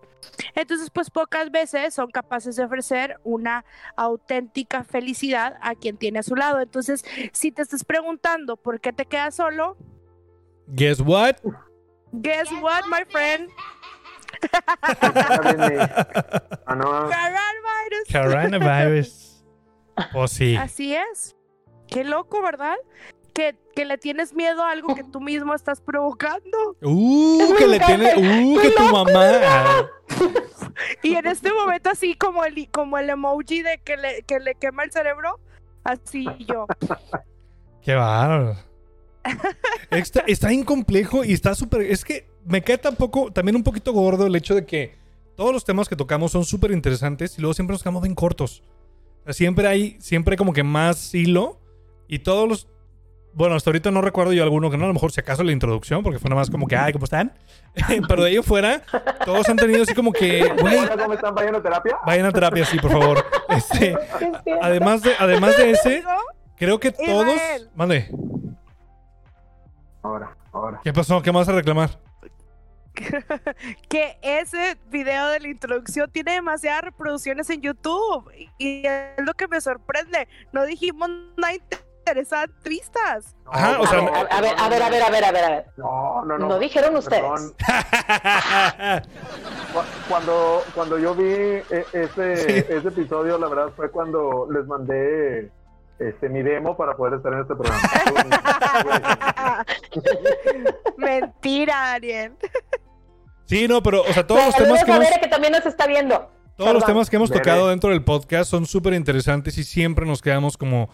Entonces, 0.56 0.90
pues 0.90 1.10
pocas 1.12 1.52
veces 1.52 1.94
son 1.94 2.10
capaces 2.10 2.56
de 2.56 2.64
ofrecer 2.64 3.18
una 3.24 3.64
auténtica 3.96 4.84
felicidad 4.84 5.58
a 5.62 5.76
quien 5.76 5.98
tiene 5.98 6.20
a 6.20 6.24
su 6.24 6.36
lado. 6.36 6.62
Entonces, 6.62 7.04
si 7.34 7.52
te 7.52 7.62
estás 7.62 7.84
preguntando 7.84 8.56
por 8.58 8.80
qué 8.80 8.94
te 8.94 9.06
quedas 9.06 9.36
solo, 9.36 9.78
Guess 10.68 11.02
what? 11.02 11.36
guess 12.12 12.50
what, 12.62 12.86
my 12.90 13.04
friend? 13.10 13.50
Ah. 16.68 17.10
Coronavirus. 18.12 18.12
Coronavirus. 18.12 19.46
Pues 20.12 20.32
sí. 20.38 20.56
Así 20.56 20.96
es. 20.96 21.35
Qué 21.96 22.04
loco, 22.04 22.42
¿verdad? 22.42 22.76
Que, 23.34 23.56
que 23.74 23.86
le 23.86 23.98
tienes 23.98 24.34
miedo 24.34 24.62
a 24.62 24.72
algo 24.72 24.94
que 24.96 25.06
tú 25.06 25.22
mismo 25.22 25.56
estás 25.56 25.80
provocando. 25.80 26.76
Uh, 26.82 27.56
que 27.58 27.68
le 27.68 27.80
tiene. 27.80 28.16
Uh, 28.18 28.60
que 28.60 28.72
tu 28.72 28.84
mamá. 28.84 29.88
Y 31.04 31.16
en 31.16 31.26
este 31.26 31.54
momento 31.54 31.90
así 31.90 32.14
como 32.16 32.44
el, 32.44 32.70
como 32.70 32.98
el 32.98 33.10
emoji 33.10 33.62
de 33.62 33.80
que 33.82 33.96
le, 33.96 34.24
que 34.24 34.42
le 34.42 34.56
quema 34.56 34.84
el 34.84 34.92
cerebro, 34.92 35.40
así 35.86 36.28
yo. 36.40 36.66
Qué 37.82 37.96
bárbaro. 37.96 38.58
Está, 39.90 40.26
está 40.28 40.50
bien 40.50 40.66
complejo 40.66 41.24
y 41.24 41.32
está 41.32 41.56
súper. 41.56 41.84
Es 41.84 42.04
que 42.04 42.28
me 42.44 42.62
queda 42.62 42.78
tampoco, 42.78 43.32
también 43.32 43.56
un 43.56 43.64
poquito 43.64 43.94
gordo 43.94 44.28
el 44.28 44.36
hecho 44.36 44.54
de 44.54 44.66
que 44.66 44.96
todos 45.38 45.54
los 45.54 45.64
temas 45.64 45.88
que 45.88 45.96
tocamos 45.96 46.34
son 46.34 46.44
súper 46.44 46.72
interesantes 46.72 47.38
y 47.38 47.42
luego 47.42 47.54
siempre 47.54 47.74
nos 47.74 47.84
quedamos 47.84 48.04
bien 48.04 48.16
cortos. 48.16 48.64
O 49.22 49.24
sea, 49.24 49.34
siempre 49.34 49.66
hay, 49.66 49.96
siempre 50.02 50.34
hay 50.34 50.38
como 50.38 50.52
que 50.52 50.64
más 50.64 51.16
hilo 51.16 51.62
y 52.08 52.20
todos 52.20 52.48
los. 52.48 52.68
Bueno, 53.34 53.56
hasta 53.56 53.70
ahorita 53.70 53.92
no 53.92 54.02
recuerdo 54.02 54.32
yo 54.32 54.44
alguno 54.44 54.72
que 54.72 54.78
no, 54.78 54.86
a 54.86 54.88
lo 54.88 54.94
mejor 54.94 55.12
si 55.12 55.20
acaso 55.20 55.44
la 55.44 55.52
introducción, 55.52 56.04
porque 56.04 56.20
fue 56.20 56.30
nada 56.30 56.40
más 56.40 56.50
como 56.50 56.68
que, 56.68 56.78
ay, 56.78 56.94
¿cómo 56.94 57.04
están? 57.04 57.34
Pero 58.08 58.24
de 58.24 58.30
ahí 58.30 58.42
fuera, 58.42 58.82
todos 59.26 59.50
han 59.50 59.58
tenido 59.58 59.84
así 59.84 59.94
como 59.94 60.14
que, 60.14 60.40
güey, 60.62 60.88
¿cómo 60.88 61.14
están? 61.14 61.36
¿Vayan 61.36 61.56
a 61.56 61.62
terapia? 61.62 61.98
vayan 62.06 62.26
a 62.28 62.32
terapia, 62.32 62.66
sí, 62.66 62.80
por 62.80 62.92
favor. 62.92 63.26
Este, 63.50 63.96
además 64.62 65.02
de, 65.02 65.14
además 65.18 65.56
de 65.56 65.72
ese, 65.72 66.04
creo 66.58 66.80
que 66.80 66.92
todos. 66.92 67.36
Israel. 67.36 67.70
Mande, 67.76 68.10
Ahora, 70.02 70.36
ahora. 70.52 70.82
¿qué 70.84 70.92
pasó? 70.92 71.22
¿Qué 71.22 71.32
más 71.32 71.48
vas 71.48 71.50
a 71.50 71.58
reclamar? 71.58 71.90
que 73.90 74.18
ese 74.22 74.78
video 74.90 75.30
de 75.30 75.40
la 75.40 75.48
introducción 75.48 76.10
tiene 76.12 76.34
demasiadas 76.34 76.84
reproducciones 76.84 77.50
en 77.50 77.62
YouTube 77.62 78.30
y 78.58 78.86
es 78.86 79.26
lo 79.26 79.34
que 79.34 79.48
me 79.48 79.60
sorprende. 79.62 80.28
No 80.52 80.66
dijimos 80.66 81.10
nada 81.38 81.54
interesante, 82.10 82.54
tristas. 82.62 83.36
No, 83.46 83.52
Ajá, 83.52 83.80
o 83.80 83.84
A 83.84 83.88
sea, 83.88 84.00
ver, 84.02 84.10
a 84.30 84.42
ver, 84.42 84.56
a 84.60 84.70
ver, 84.70 84.84
a 84.84 84.90
ver, 84.90 85.04
a 85.04 85.10
ver, 85.10 85.24
a 85.26 85.32
ver, 85.32 85.44
a 85.44 85.50
ver. 85.50 85.66
No, 85.78 86.26
no, 86.26 86.38
no. 86.38 86.48
No 86.50 86.60
dijeron 86.60 86.96
ustedes. 86.96 87.54
Cuando, 90.08 90.64
cuando 90.74 90.98
yo 91.00 91.16
vi 91.16 91.26
e- 91.26 91.86
ese, 91.94 92.38
Sí. 92.48 92.66
ese 92.70 92.88
episodio, 92.88 93.38
la 93.38 93.48
verdad 93.48 93.70
fue 93.76 93.90
cuando 93.90 94.48
les 94.52 94.66
mandé 94.68 95.50
este, 96.00 96.30
mi 96.30 96.44
demo 96.44 96.78
para 96.78 96.96
poder 96.96 97.16
estar 97.16 97.34
en 97.34 97.42
este 97.42 97.56
programa. 97.56 99.66
Mentira, 100.98 101.76
Daniel. 101.94 102.34
Sí, 103.46 103.68
no, 103.68 103.82
pero, 103.84 104.02
o 104.04 104.14
sea, 104.14 104.26
todos 104.26 104.46
los 104.46 104.56
temas 104.56 104.84
que 104.84 104.92
hemos, 104.92 105.08
que 105.22 105.28
también 105.28 105.54
nos 105.54 105.66
está 105.66 105.88
viendo. 105.88 106.30
todos 106.58 106.74
los 106.74 106.86
temas 106.86 107.10
que 107.10 107.16
hemos 107.16 107.32
tocado 107.32 107.70
dentro 107.70 107.90
del 107.92 108.04
podcast 108.04 108.50
son 108.50 108.66
súper 108.66 108.94
interesantes 108.94 109.58
y 109.58 109.64
siempre 109.64 110.06
nos 110.06 110.22
quedamos 110.22 110.58
como 110.58 110.90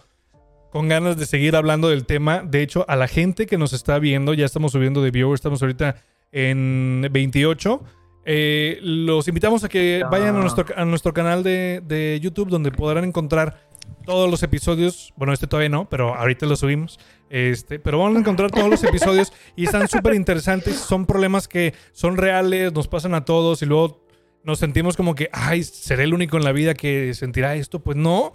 con 0.72 0.88
ganas 0.88 1.18
de 1.18 1.26
seguir 1.26 1.54
hablando 1.54 1.90
del 1.90 2.06
tema. 2.06 2.42
De 2.42 2.62
hecho, 2.62 2.86
a 2.88 2.96
la 2.96 3.06
gente 3.06 3.44
que 3.44 3.58
nos 3.58 3.74
está 3.74 3.98
viendo, 3.98 4.32
ya 4.32 4.46
estamos 4.46 4.72
subiendo 4.72 5.02
de 5.02 5.10
viewers, 5.10 5.40
estamos 5.40 5.60
ahorita 5.60 5.96
en 6.32 7.06
28. 7.12 7.82
eh, 8.24 8.78
los 8.80 9.28
invitamos 9.28 9.64
a 9.64 9.68
que 9.68 10.02
vayan 10.10 10.34
a 10.36 10.40
nuestro, 10.40 10.64
a 10.74 10.84
nuestro 10.86 11.12
canal 11.12 11.42
de, 11.42 11.82
de 11.84 12.18
YouTube 12.22 12.48
donde 12.48 12.70
podrán 12.70 13.04
encontrar 13.04 13.68
todos 14.06 14.30
los 14.30 14.42
episodios. 14.42 15.12
Bueno, 15.16 15.34
este 15.34 15.46
todavía 15.46 15.68
no, 15.68 15.90
pero 15.90 16.14
ahorita 16.14 16.46
lo 16.46 16.56
subimos. 16.56 16.98
Este, 17.28 17.78
pero 17.78 17.98
van 17.98 18.16
a 18.16 18.20
encontrar 18.20 18.50
todos 18.50 18.70
los 18.70 18.82
episodios 18.82 19.30
y 19.56 19.66
están 19.66 19.88
súper 19.88 20.14
interesantes. 20.14 20.76
Son 20.76 21.04
problemas 21.04 21.48
que 21.48 21.74
son 21.92 22.16
reales, 22.16 22.72
nos 22.72 22.88
pasan 22.88 23.12
a 23.14 23.26
todos 23.26 23.60
y 23.60 23.66
luego 23.66 24.06
nos 24.42 24.58
sentimos 24.58 24.96
como 24.96 25.14
que, 25.14 25.28
ay, 25.32 25.64
seré 25.64 26.04
el 26.04 26.14
único 26.14 26.38
en 26.38 26.44
la 26.44 26.52
vida 26.52 26.72
que 26.72 27.12
sentirá 27.12 27.56
esto. 27.56 27.80
Pues 27.80 27.98
no. 27.98 28.32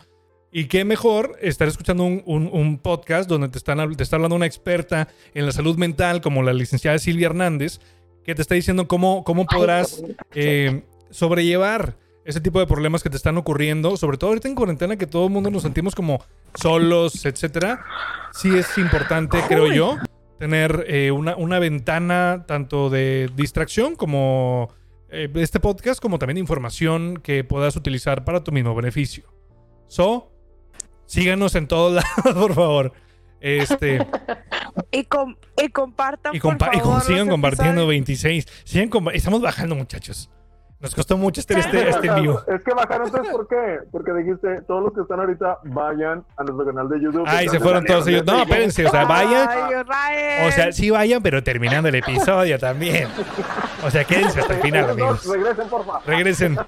Y 0.52 0.66
qué 0.66 0.86
mejor 0.86 1.38
estar 1.42 1.68
escuchando 1.68 2.04
un, 2.06 2.24
un- 2.26 2.50
un 2.52 2.78
podcast 2.80 3.30
donde 3.30 3.50
te, 3.50 3.58
están, 3.58 3.96
te 3.96 4.04
está 4.04 4.16
hablando 4.16 4.36
una 4.36 4.46
experta 4.46 5.08
en 5.34 5.46
la 5.46 5.52
salud 5.52 5.78
mental, 5.78 6.22
como 6.22 6.42
la 6.42 6.54
licenciada 6.54 6.98
Silvia 7.00 7.28
Hernández, 7.28 7.80
que 8.24 8.34
te 8.34 8.42
está 8.42 8.56
diciendo 8.56 8.88
cómo, 8.88 9.24
cómo 9.24 9.46
podrás 9.46 10.04
eh, 10.34 10.84
sobrellevar 11.10 11.96
ese 12.26 12.42
tipo 12.42 12.60
de 12.60 12.68
problemas 12.68 13.04
que 13.04 13.10
te 13.10 13.16
están 13.18 13.38
ocurriendo, 13.38 13.96
sobre 13.98 14.18
todo 14.18 14.32
ahorita 14.32 14.48
en 14.50 14.56
cuarentena 14.56 14.98
que 14.98 15.08
todo 15.08 15.28
el 15.28 15.32
mundo 15.34 15.50
nos 15.50 15.64
sentimos 15.64 15.96
como 15.96 16.22
solos, 16.56 17.26
etcétera, 17.26 17.86
sí 18.34 18.50
es 18.58 18.78
importante, 18.78 19.38
creo 19.48 19.72
yo, 19.72 19.98
tener 20.40 20.86
eh, 20.90 21.12
una, 21.12 21.36
una 21.38 21.60
ventana 21.60 22.44
tanto 22.48 22.90
de 22.90 23.30
distracción 23.36 23.96
como 23.96 24.70
eh, 25.10 25.30
este 25.36 25.60
podcast, 25.62 26.02
como 26.02 26.20
también 26.20 26.38
información 26.38 27.18
que 27.24 27.44
puedas 27.46 27.76
utilizar 27.78 28.26
para 28.26 28.44
tu 28.44 28.52
mismo 28.52 28.76
beneficio. 28.76 29.24
So, 29.88 30.34
síganos 31.08 31.56
en 31.56 31.68
todos 31.68 31.94
lados, 32.24 32.34
por 32.40 32.54
favor. 32.54 32.94
Este, 33.40 34.06
Y, 34.92 35.04
com- 35.06 35.36
y 35.64 35.70
compartan, 35.70 36.36
y, 36.36 36.40
por 36.40 36.54
compa- 36.58 36.70
y 36.74 36.80
favor, 36.80 36.94
con- 36.94 37.02
sigan 37.02 37.28
compartiendo 37.30 37.82
episodios. 37.82 37.90
26. 37.90 38.46
Sigan 38.64 38.90
compa- 38.90 39.12
Estamos 39.14 39.42
bajando, 39.42 39.76
muchachos. 39.76 40.30
Nos 40.80 40.94
costó 40.94 41.18
mucho 41.18 41.42
este, 41.42 41.58
este, 41.58 41.90
este 41.90 42.08
en 42.08 42.16
vivo. 42.22 42.40
Es 42.48 42.62
que 42.64 42.72
bajaron, 42.72 43.08
entonces, 43.08 43.32
¿por 43.34 43.48
qué? 43.48 43.80
Porque 43.92 44.14
dijiste, 44.14 44.62
todos 44.68 44.84
los 44.84 44.94
que 44.94 45.02
están 45.02 45.20
ahorita 45.20 45.58
vayan 45.64 46.24
a 46.38 46.44
nuestro 46.44 46.66
canal 46.68 46.88
de 46.88 47.02
YouTube. 47.02 47.24
Ay, 47.26 47.48
se 47.50 47.60
fueron 47.60 47.84
todos 47.84 48.06
ellos. 48.06 48.24
No, 48.26 48.44
espérense, 48.44 48.86
o 48.86 48.90
sea, 48.92 49.06
vayan. 49.06 49.50
Ay. 49.88 50.48
O 50.48 50.52
sea, 50.52 50.72
sí 50.72 50.92
vayan, 50.92 51.24
pero 51.24 51.42
terminando 51.44 51.90
el 51.90 51.96
episodio 51.96 52.60
también. 52.60 53.08
O 53.84 53.90
sea, 53.90 54.04
quédense 54.04 54.40
hasta 54.40 54.54
el 54.54 54.62
final, 54.62 54.92
amigos. 54.92 55.26
Regresen, 55.28 55.68
porfa. 55.68 56.00
Regresen. 56.06 56.58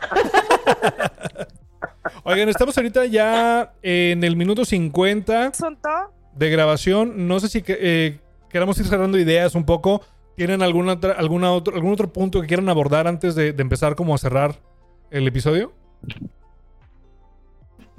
Oigan, 2.23 2.49
estamos 2.49 2.77
ahorita 2.77 3.05
ya 3.05 3.73
en 3.81 4.23
el 4.23 4.35
minuto 4.35 4.65
50 4.65 5.47
asunto. 5.47 5.89
de 6.33 6.49
grabación. 6.49 7.27
No 7.27 7.39
sé 7.39 7.49
si 7.49 7.63
eh, 7.67 8.19
queramos 8.49 8.79
ir 8.79 8.85
cerrando 8.87 9.17
ideas 9.17 9.55
un 9.55 9.65
poco. 9.65 10.01
¿Tienen 10.35 10.61
alguna 10.61 10.93
otra, 10.93 11.13
alguna 11.13 11.51
otro, 11.51 11.75
algún 11.75 11.91
otro 11.91 12.13
punto 12.13 12.39
que 12.41 12.47
quieran 12.47 12.69
abordar 12.69 13.07
antes 13.07 13.35
de, 13.35 13.51
de 13.51 13.61
empezar 13.61 13.95
como 13.95 14.15
a 14.15 14.17
cerrar 14.17 14.55
el 15.11 15.27
episodio? 15.27 15.73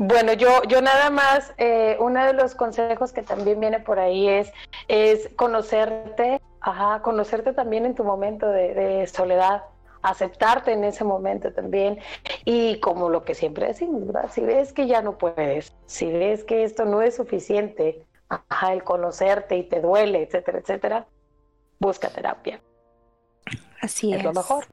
Bueno, 0.02 0.32
yo, 0.32 0.62
yo 0.66 0.80
nada 0.80 1.10
más, 1.10 1.52
eh, 1.58 1.98
uno 2.00 2.24
de 2.24 2.32
los 2.32 2.54
consejos 2.54 3.12
que 3.12 3.22
también 3.22 3.60
viene 3.60 3.80
por 3.80 3.98
ahí 3.98 4.28
es, 4.28 4.50
es 4.88 5.28
conocerte, 5.36 6.40
ajá, 6.62 7.02
conocerte 7.02 7.52
también 7.52 7.84
en 7.84 7.94
tu 7.94 8.02
momento 8.02 8.48
de, 8.48 8.72
de 8.72 9.06
soledad, 9.06 9.64
aceptarte 10.02 10.72
en 10.72 10.84
ese 10.84 11.04
momento 11.04 11.52
también. 11.52 11.98
Y 12.44 12.80
como 12.80 13.08
lo 13.08 13.24
que 13.24 13.34
siempre 13.34 13.66
decimos, 13.66 14.06
¿verdad? 14.06 14.30
Si 14.32 14.40
ves 14.40 14.72
que 14.72 14.86
ya 14.86 15.02
no 15.02 15.18
puedes, 15.18 15.74
si 15.86 16.10
ves 16.10 16.44
que 16.44 16.64
esto 16.64 16.84
no 16.84 17.02
es 17.02 17.16
suficiente, 17.16 18.04
ajá, 18.28 18.72
el 18.72 18.84
conocerte 18.84 19.56
y 19.56 19.64
te 19.64 19.80
duele, 19.80 20.22
etcétera, 20.22 20.58
etcétera, 20.58 21.06
busca 21.78 22.08
terapia. 22.08 22.60
Así 23.80 24.12
es 24.12 24.18
es. 24.18 24.24
lo 24.24 24.32
mejor. 24.32 24.64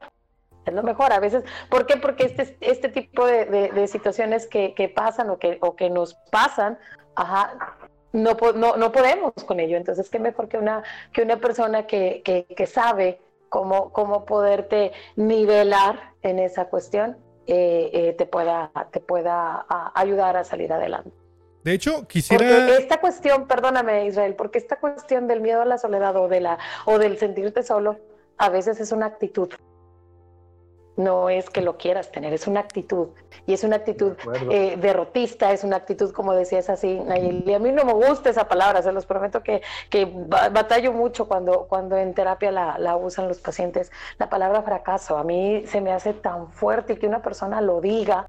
Es 0.66 0.74
lo 0.74 0.82
mejor. 0.82 1.12
A 1.12 1.18
veces, 1.20 1.44
¿por 1.70 1.86
qué? 1.86 1.96
Porque 1.96 2.24
este, 2.24 2.56
este 2.60 2.88
tipo 2.90 3.26
de, 3.26 3.46
de- 3.46 3.68
de 3.70 3.86
situaciones 3.86 4.46
que, 4.46 4.74
que 4.74 4.88
pasan 4.88 5.30
o 5.30 5.38
que, 5.38 5.58
o 5.62 5.74
que 5.76 5.88
nos 5.88 6.14
pasan, 6.30 6.78
ajá, 7.14 7.76
no, 8.12 8.36
no, 8.54 8.76
no 8.76 8.92
podemos 8.92 9.32
con 9.46 9.60
ello. 9.60 9.76
Entonces, 9.78 10.10
qué 10.10 10.18
mejor 10.18 10.48
que 10.48 10.58
una, 10.58 10.82
que 11.12 11.22
una 11.22 11.38
persona 11.38 11.86
que, 11.86 12.22
que, 12.24 12.44
que 12.44 12.66
sabe 12.66 13.20
cómo, 13.48 13.92
cómo 13.92 14.24
poderte 14.24 14.92
nivelar 15.16 16.12
en 16.22 16.38
esa 16.38 16.66
cuestión, 16.66 17.16
eh, 17.46 17.90
eh, 17.92 18.12
te 18.12 18.26
pueda, 18.26 18.70
te 18.92 19.00
pueda 19.00 19.64
a- 19.68 19.92
ayudar 19.94 20.36
a 20.36 20.44
salir 20.44 20.72
adelante. 20.72 21.10
De 21.64 21.72
hecho, 21.72 21.92
Porque 21.96 22.06
quisiera... 22.08 22.68
esta 22.78 23.00
cuestión, 23.00 23.46
perdóname 23.46 24.06
Israel, 24.06 24.34
porque 24.36 24.58
esta 24.58 24.76
cuestión 24.76 25.26
del 25.26 25.40
miedo 25.40 25.60
a 25.62 25.64
la 25.64 25.76
soledad 25.78 26.16
o, 26.16 26.28
de 26.28 26.40
la, 26.40 26.58
o 26.86 26.98
del 26.98 27.18
sentirte 27.18 27.62
solo, 27.62 27.96
a 28.38 28.48
veces 28.48 28.80
es 28.80 28.92
una 28.92 29.06
actitud. 29.06 29.50
No 30.98 31.30
es 31.30 31.48
que 31.48 31.62
lo 31.62 31.78
quieras 31.78 32.12
tener, 32.12 32.34
es 32.34 32.46
una 32.46 32.60
actitud. 32.60 33.08
Y 33.46 33.54
es 33.54 33.64
una 33.64 33.76
actitud 33.76 34.12
De 34.50 34.72
eh, 34.72 34.76
derrotista, 34.76 35.52
es 35.52 35.64
una 35.64 35.76
actitud, 35.76 36.12
como 36.12 36.34
decías 36.34 36.68
así, 36.68 36.98
Nayeli. 36.98 37.54
A 37.54 37.58
mí 37.58 37.72
no 37.72 37.84
me 37.84 37.92
gusta 37.94 38.28
esa 38.28 38.46
palabra, 38.48 38.82
se 38.82 38.92
los 38.92 39.06
prometo 39.06 39.42
que, 39.42 39.62
que 39.88 40.04
ba- 40.12 40.50
batallo 40.50 40.92
mucho 40.92 41.26
cuando, 41.28 41.66
cuando 41.68 41.96
en 41.96 42.12
terapia 42.14 42.50
la, 42.52 42.78
la 42.78 42.96
usan 42.96 43.28
los 43.28 43.38
pacientes. 43.38 43.90
La 44.18 44.28
palabra 44.28 44.62
fracaso, 44.62 45.16
a 45.16 45.24
mí 45.24 45.62
se 45.66 45.80
me 45.80 45.92
hace 45.92 46.12
tan 46.12 46.50
fuerte 46.50 46.98
que 46.98 47.06
una 47.06 47.22
persona 47.22 47.60
lo 47.60 47.80
diga 47.80 48.28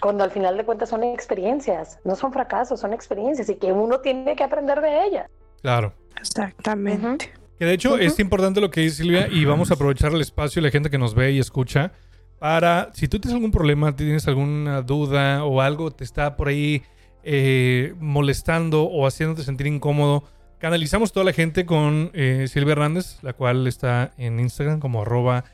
cuando 0.00 0.22
al 0.24 0.30
final 0.32 0.56
de 0.56 0.64
cuentas 0.64 0.88
son 0.90 1.04
experiencias, 1.04 1.98
no 2.04 2.14
son 2.16 2.32
fracasos, 2.32 2.80
son 2.80 2.92
experiencias 2.92 3.48
y 3.48 3.54
que 3.54 3.72
uno 3.72 4.00
tiene 4.00 4.36
que 4.36 4.44
aprender 4.44 4.80
de 4.80 5.04
ellas. 5.06 5.30
Claro. 5.62 5.92
Exactamente. 6.18 7.32
Que 7.58 7.64
de 7.64 7.72
hecho 7.72 7.98
es 7.98 8.18
importante 8.20 8.60
lo 8.60 8.70
que 8.70 8.80
dice 8.82 9.02
Silvia 9.02 9.28
y 9.28 9.44
vamos 9.44 9.70
a 9.70 9.74
aprovechar 9.74 10.12
el 10.12 10.20
espacio 10.20 10.60
y 10.60 10.64
la 10.64 10.70
gente 10.70 10.90
que 10.90 10.98
nos 10.98 11.14
ve 11.14 11.32
y 11.32 11.40
escucha 11.40 11.92
para, 12.38 12.90
si 12.94 13.08
tú 13.08 13.18
tienes 13.18 13.34
algún 13.34 13.50
problema, 13.50 13.94
tienes 13.96 14.26
alguna 14.28 14.82
duda 14.82 15.44
o 15.44 15.60
algo 15.60 15.90
te 15.90 16.04
está 16.04 16.36
por 16.36 16.48
ahí 16.48 16.82
eh, 17.24 17.94
molestando 17.98 18.84
o 18.84 19.06
haciéndote 19.06 19.42
sentir 19.42 19.66
incómodo, 19.66 20.24
canalizamos 20.58 21.12
toda 21.12 21.24
la 21.24 21.32
gente 21.32 21.66
con 21.66 22.10
eh, 22.14 22.46
Silvia 22.48 22.72
Hernández, 22.72 23.18
la 23.22 23.32
cual 23.32 23.66
está 23.66 24.12
en 24.18 24.38
Instagram 24.40 24.80
como 24.80 25.02
arroba 25.02 25.44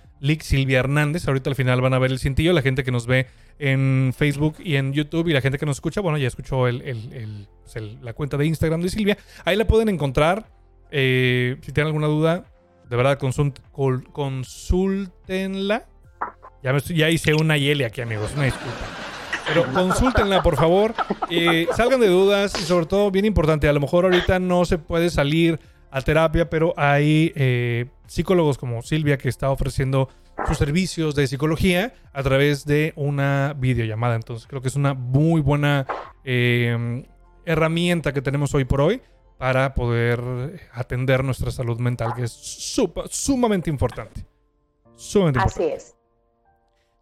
Silvia 0.41 0.79
Hernández. 0.81 1.27
Ahorita 1.29 1.51
al 1.51 1.57
final 1.57 1.81
van 1.83 1.93
a 1.95 1.99
ver 1.99 2.11
el 2.11 2.19
cintillo, 2.19 2.53
la 2.53 2.63
gente 2.63 2.85
que 2.85 2.91
nos 2.91 3.07
ve 3.07 3.27
en 3.59 4.13
Facebook 4.17 4.57
y 4.65 4.77
en 4.77 4.93
YouTube 4.93 5.29
y 5.29 5.33
la 5.33 5.41
gente 5.43 5.59
que 5.59 5.67
nos 5.67 5.77
escucha, 5.77 6.01
bueno, 6.01 6.17
ya 6.19 6.29
escuchó 6.29 6.67
el- 6.69 7.47
pues, 7.63 7.77
la 8.03 8.13
cuenta 8.15 8.37
de 8.39 8.47
Instagram 8.47 8.81
de 8.81 8.89
Silvia. 8.89 9.19
Ahí 9.45 9.57
la 9.57 9.67
pueden 9.67 9.89
encontrar. 9.89 10.47
Eh, 10.91 11.57
si 11.63 11.73
tienen 11.73 11.89
alguna 11.89 12.07
duda, 12.07 12.45
de 12.89 12.97
verdad, 12.97 13.19
consult- 13.19 13.61
consúltenla. 14.13 15.87
Ya, 16.65 16.73
me 16.73 16.79
estoy- 16.79 16.97
ya 16.97 17.11
hice 17.11 17.35
una 17.35 17.59
Yeli 17.59 17.85
aquí, 17.85 18.01
amigos, 18.01 18.33
una 18.35 18.47
disculpa. 18.47 18.79
Pero 19.47 19.71
consúltenla, 19.73 20.43
por 20.43 20.57
favor. 20.57 20.95
Eh, 21.29 21.69
salgan 21.77 22.01
de 22.01 22.09
dudas 22.09 22.55
y 22.59 22.63
sobre 22.65 22.87
todo, 22.87 23.11
bien 23.11 23.27
importante, 23.27 23.69
a 23.69 23.73
lo 23.75 23.81
mejor 23.81 24.07
ahorita 24.07 24.39
no 24.39 24.65
se 24.65 24.79
puede 24.79 25.11
salir 25.11 25.61
a 25.91 26.01
terapia, 26.01 26.49
pero 26.49 26.73
hay 26.79 27.33
eh, 27.37 27.85
psicólogos 28.07 28.57
como 28.57 28.83
Silvia 28.83 29.19
que 29.19 29.29
está 29.29 29.51
ofreciendo 29.51 30.09
sus 30.49 30.57
servicios 30.57 31.15
de 31.15 31.27
psicología 31.27 31.93
a 32.15 32.23
través 32.23 32.65
de 32.65 32.95
una 32.97 33.55
videollamada. 33.59 34.17
Entonces 34.17 34.47
creo 34.47 34.63
que 34.63 34.69
es 34.69 34.77
una 34.77 34.95
muy 34.95 35.43
buena 35.43 35.87
eh, 36.25 37.05
herramienta 37.45 38.15
que 38.15 38.23
tenemos 38.23 38.55
hoy 38.55 38.65
por 38.65 38.81
hoy 38.81 39.03
para 39.37 39.75
poder 39.75 40.69
atender 40.73 41.23
nuestra 41.23 41.51
salud 41.51 41.79
mental, 41.79 42.15
que 42.17 42.23
es 42.23 42.33
sumamente 43.11 43.69
importante. 43.69 44.25
Sumamente 44.97 45.39
importante. 45.41 45.75
Así 45.77 45.89
es. 45.89 45.94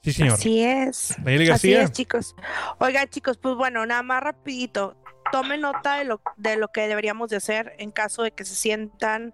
Sí, 0.03 0.13
señor. 0.13 0.35
Así 0.35 0.63
es. 0.63 1.17
Nayeli 1.23 1.51
Así 1.51 1.73
es, 1.73 1.93
chicos. 1.93 2.35
Oigan, 2.79 3.09
chicos, 3.09 3.39
pues 3.39 3.55
bueno, 3.55 3.87
nada 3.87 4.03
más 4.03 4.23
rapidito. 4.23 4.97
Tomen 5.31 5.61
nota 5.61 5.97
de 5.97 6.05
lo, 6.05 6.21
de 6.37 6.57
lo 6.57 6.69
que 6.69 6.89
deberíamos 6.89 7.31
de 7.31 7.37
hacer 7.37 7.75
en 7.79 7.93
caso 7.93 8.25
de 8.25 8.33
que 8.33 8.45
se 8.45 8.57
sientan 8.57 9.33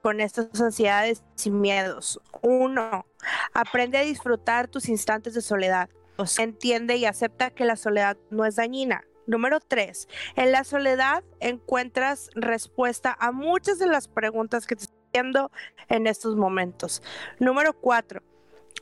con 0.00 0.20
estas 0.20 0.60
ansiedades 0.60 1.24
y 1.44 1.50
miedos. 1.50 2.20
Uno, 2.42 3.04
aprende 3.52 3.98
a 3.98 4.02
disfrutar 4.02 4.68
tus 4.68 4.88
instantes 4.88 5.34
de 5.34 5.40
soledad. 5.40 5.90
O 6.16 6.26
sea, 6.26 6.44
entiende 6.44 6.96
y 6.96 7.06
acepta 7.06 7.50
que 7.50 7.64
la 7.64 7.76
soledad 7.76 8.16
no 8.30 8.44
es 8.44 8.56
dañina. 8.56 9.04
Número 9.26 9.60
tres, 9.60 10.08
en 10.36 10.52
la 10.52 10.64
soledad 10.64 11.22
encuentras 11.40 12.30
respuesta 12.34 13.16
a 13.18 13.32
muchas 13.32 13.78
de 13.78 13.86
las 13.86 14.08
preguntas 14.08 14.66
que 14.66 14.76
te 14.76 14.84
estoy 14.84 14.98
haciendo 15.08 15.50
en 15.88 16.06
estos 16.06 16.36
momentos. 16.36 17.02
Número 17.38 17.72
cuatro, 17.72 18.22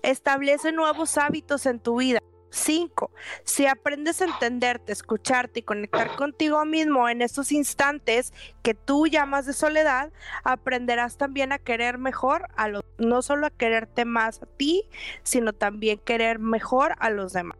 establece 0.02 0.72
nuevos 0.72 1.18
hábitos 1.18 1.66
en 1.66 1.80
tu 1.80 1.98
vida. 1.98 2.20
Cinco, 2.50 3.10
si 3.44 3.66
aprendes 3.66 4.22
a 4.22 4.24
entenderte, 4.24 4.90
escucharte 4.90 5.60
y 5.60 5.62
conectar 5.62 6.16
contigo 6.16 6.64
mismo 6.64 7.06
en 7.06 7.20
estos 7.20 7.52
instantes 7.52 8.32
que 8.62 8.72
tú 8.72 9.06
llamas 9.06 9.44
de 9.44 9.52
soledad, 9.52 10.10
aprenderás 10.44 11.18
también 11.18 11.52
a 11.52 11.58
querer 11.58 11.98
mejor 11.98 12.48
a 12.56 12.68
los, 12.68 12.82
no 12.96 13.20
solo 13.20 13.46
a 13.46 13.50
quererte 13.50 14.06
más 14.06 14.42
a 14.42 14.46
ti, 14.46 14.88
sino 15.22 15.52
también 15.52 15.98
querer 15.98 16.38
mejor 16.38 16.94
a 17.00 17.10
los 17.10 17.34
demás. 17.34 17.58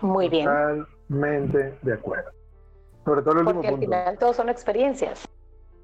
Muy 0.00 0.28
bien. 0.28 0.46
Totalmente 0.46 1.78
de 1.80 1.92
acuerdo. 1.92 2.32
Sobre 3.04 3.22
todo 3.22 3.32
el 3.32 3.38
último 3.38 3.54
Porque 3.54 3.68
al 3.68 3.74
punto. 3.74 3.86
final 3.86 4.18
todos 4.18 4.36
son 4.36 4.48
experiencias. 4.48 5.28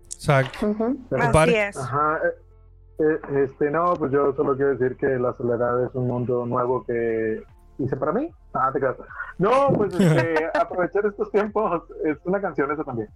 Exacto. 0.06 0.74
Así 1.12 1.54
es. 1.54 1.76
Ajá. 1.76 2.20
Eh, 2.98 3.20
Este, 3.44 3.70
no, 3.70 3.94
pues 3.94 4.12
yo 4.12 4.32
solo 4.34 4.56
quiero 4.56 4.76
decir 4.76 4.96
que 4.96 5.18
la 5.18 5.32
soledad 5.34 5.84
es 5.84 5.94
un 5.94 6.06
mundo 6.06 6.46
nuevo 6.46 6.84
que 6.84 7.42
hice 7.78 7.96
para 7.96 8.12
mí. 8.12 8.30
Ah, 8.54 8.70
te 8.72 8.78
creas. 8.80 8.96
No, 9.38 9.68
pues 9.74 9.92
este, 9.98 10.50
aprovechar 10.58 11.04
estos 11.06 11.30
tiempos, 11.30 11.82
es 12.04 12.18
una 12.24 12.40
canción 12.40 12.70
esa 12.72 12.84
también. 12.84 13.08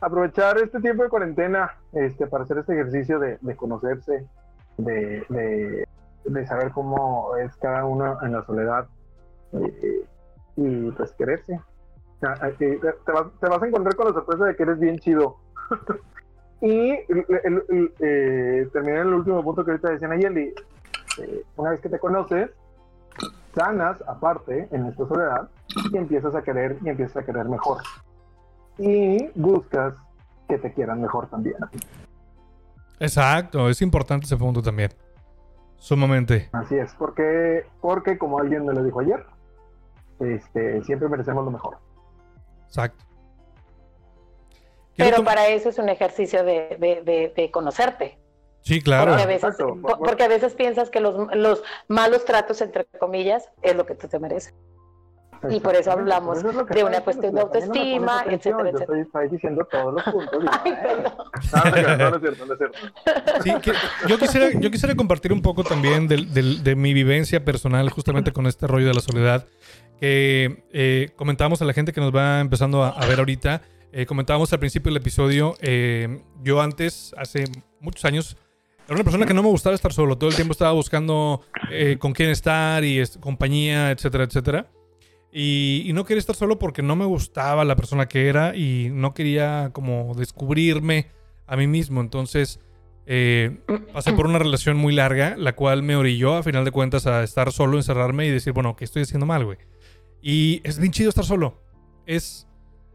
Aprovechar 0.00 0.58
este 0.58 0.80
tiempo 0.80 1.02
de 1.02 1.08
cuarentena 1.08 1.72
este, 1.92 2.26
para 2.26 2.44
hacer 2.44 2.58
este 2.58 2.72
ejercicio 2.74 3.18
de, 3.18 3.38
de 3.40 3.56
conocerse, 3.56 4.26
de, 4.78 5.24
de, 5.28 5.88
de 6.24 6.46
saber 6.46 6.72
cómo 6.72 7.36
es 7.36 7.54
cada 7.56 7.84
uno 7.84 8.18
en 8.22 8.32
la 8.32 8.44
soledad 8.44 8.86
eh, 9.52 10.04
y 10.56 10.90
pues 10.92 11.12
quererse. 11.12 11.60
Ah, 12.22 12.48
eh, 12.58 12.80
Te 13.04 13.12
vas, 13.12 13.26
te 13.40 13.48
vas 13.48 13.62
a 13.62 13.66
encontrar 13.66 13.94
con 13.96 14.06
la 14.08 14.14
sorpresa 14.14 14.44
de 14.46 14.56
que 14.56 14.62
eres 14.62 14.78
bien 14.78 14.98
chido. 14.98 15.36
Y 16.64 16.90
el- 16.90 17.26
el- 17.44 17.64
el- 17.68 17.94
eh, 18.00 18.68
en 18.74 18.88
el 18.88 19.12
último 19.14 19.42
punto 19.44 19.64
que 19.64 19.72
ahorita 19.72 19.90
decía 19.90 20.08
Nayeli. 20.08 20.54
este, 21.16 21.44
una 21.56 21.70
vez 21.70 21.80
que 21.80 21.88
te 21.90 21.98
conoces, 21.98 22.50
sanas 23.54 24.02
aparte 24.08 24.66
en 24.72 24.86
esta 24.86 25.06
soledad 25.06 25.48
y 25.92 25.96
empiezas 25.96 26.34
a 26.34 26.42
querer 26.42 26.78
y 26.82 26.88
empiezas 26.88 27.18
a 27.18 27.22
querer 27.26 27.48
mejor. 27.48 27.82
Y 28.78 29.28
buscas 29.34 29.94
que 30.48 30.58
te 30.58 30.72
quieran 30.72 31.00
mejor 31.02 31.28
también. 31.28 31.56
Exacto, 32.98 33.68
es 33.68 33.80
importante 33.82 34.24
ese 34.26 34.36
punto 34.36 34.62
también. 34.62 34.90
Sumamente. 35.76 36.48
Así 36.52 36.76
es, 36.76 36.94
porque, 36.94 37.66
porque 37.80 38.16
como 38.16 38.38
alguien 38.38 38.64
me 38.64 38.72
lo 38.72 38.82
dijo 38.82 39.00
ayer, 39.00 39.24
este, 40.18 40.82
siempre 40.84 41.08
merecemos 41.08 41.44
lo 41.44 41.50
mejor. 41.50 41.76
Exacto. 42.66 43.04
Pero 44.96 45.24
para 45.24 45.48
eso 45.48 45.68
es 45.68 45.78
un 45.78 45.88
ejercicio 45.88 46.44
de, 46.44 46.76
de, 46.78 47.32
de, 47.34 47.50
conocerte. 47.50 48.18
Sí, 48.62 48.80
claro. 48.80 49.12
Porque 49.12 49.22
a 49.22 49.26
veces, 49.26 49.56
porque 49.98 50.22
a 50.22 50.28
veces 50.28 50.54
piensas 50.54 50.90
que 50.90 51.00
los, 51.00 51.34
los, 51.34 51.62
malos 51.88 52.24
tratos, 52.24 52.60
entre 52.60 52.86
comillas, 52.98 53.50
es 53.62 53.76
lo 53.76 53.84
que 53.86 53.94
tú 53.94 54.08
te 54.08 54.18
mereces. 54.18 54.54
Y 55.50 55.60
por 55.60 55.74
eso 55.76 55.92
hablamos 55.92 56.42
de 56.42 56.84
una 56.84 57.00
cuestión 57.02 57.34
de 57.34 57.40
autoestima, 57.42 58.24
etcétera, 58.30 58.70
etcétera. 58.70 59.00
Estoy, 59.02 59.28
diciendo 59.28 59.66
todos 59.70 59.94
los 59.94 60.04
puntos. 60.04 60.42
Ay, 61.52 61.82
no, 61.82 62.10
no, 62.10 62.16
es 62.16 62.22
cierto, 62.22 62.46
no 62.46 62.52
es 62.54 62.58
cierto. 62.58 62.78
Sí, 63.42 63.52
que, 63.60 63.72
yo, 64.08 64.18
quisiera, 64.18 64.48
yo 64.58 64.70
quisiera 64.70 64.94
compartir 64.94 65.34
un 65.34 65.42
poco 65.42 65.62
también 65.62 66.08
de, 66.08 66.24
de, 66.24 66.60
de, 66.62 66.76
mi 66.76 66.94
vivencia 66.94 67.44
personal 67.44 67.90
justamente 67.90 68.32
con 68.32 68.46
este 68.46 68.66
rollo 68.66 68.86
de 68.86 68.94
la 68.94 69.00
soledad 69.00 69.46
que 70.00 70.64
eh, 70.72 71.10
comentamos 71.16 71.60
a 71.62 71.64
la 71.66 71.72
gente 71.72 71.92
que 71.92 72.00
nos 72.00 72.14
va 72.14 72.40
empezando 72.40 72.82
a, 72.82 72.90
a 72.90 73.06
ver 73.06 73.18
ahorita. 73.18 73.62
Eh, 73.96 74.06
comentábamos 74.06 74.52
al 74.52 74.58
principio 74.58 74.90
del 74.90 74.96
episodio, 74.96 75.54
eh, 75.60 76.20
yo 76.42 76.60
antes, 76.60 77.14
hace 77.16 77.44
muchos 77.78 78.04
años, 78.04 78.36
era 78.86 78.96
una 78.96 79.04
persona 79.04 79.24
que 79.24 79.34
no 79.34 79.42
me 79.44 79.48
gustaba 79.48 79.76
estar 79.76 79.92
solo. 79.92 80.18
Todo 80.18 80.30
el 80.30 80.34
tiempo 80.34 80.50
estaba 80.50 80.72
buscando 80.72 81.42
eh, 81.70 81.96
con 82.00 82.12
quién 82.12 82.30
estar 82.30 82.82
y 82.82 83.00
compañía, 83.20 83.92
etcétera, 83.92 84.24
etcétera. 84.24 84.68
Y, 85.30 85.84
y, 85.86 85.92
no 85.92 86.04
quería 86.04 86.18
estar 86.18 86.34
solo 86.34 86.58
porque 86.58 86.82
no 86.82 86.96
me 86.96 87.04
gustaba 87.04 87.64
la 87.64 87.76
persona 87.76 88.08
que 88.08 88.26
era 88.26 88.56
y 88.56 88.90
no 88.92 89.14
quería 89.14 89.70
como 89.72 90.12
descubrirme 90.16 91.12
a 91.46 91.56
mí 91.56 91.68
mismo. 91.68 92.00
Entonces 92.00 92.58
eh, 93.06 93.58
pasé 93.92 94.12
por 94.12 94.26
una 94.26 94.40
relación 94.40 94.76
muy 94.76 94.92
larga, 94.92 95.36
la 95.36 95.54
cual 95.54 95.84
me 95.84 95.94
orilló 95.94 96.34
a 96.34 96.42
final 96.42 96.64
de 96.64 96.72
cuentas 96.72 97.06
a 97.06 97.22
estar 97.22 97.52
solo, 97.52 97.76
encerrarme 97.76 98.26
y 98.26 98.30
decir, 98.30 98.54
bueno, 98.54 98.74
¿qué 98.74 98.86
estoy 98.86 99.02
haciendo 99.02 99.24
mal, 99.24 99.44
güey? 99.44 99.58
Y 100.20 100.62
es 100.64 100.80
bien 100.80 100.90
chido 100.90 101.10
estar 101.10 101.24
solo. 101.24 101.62
Es 102.06 102.48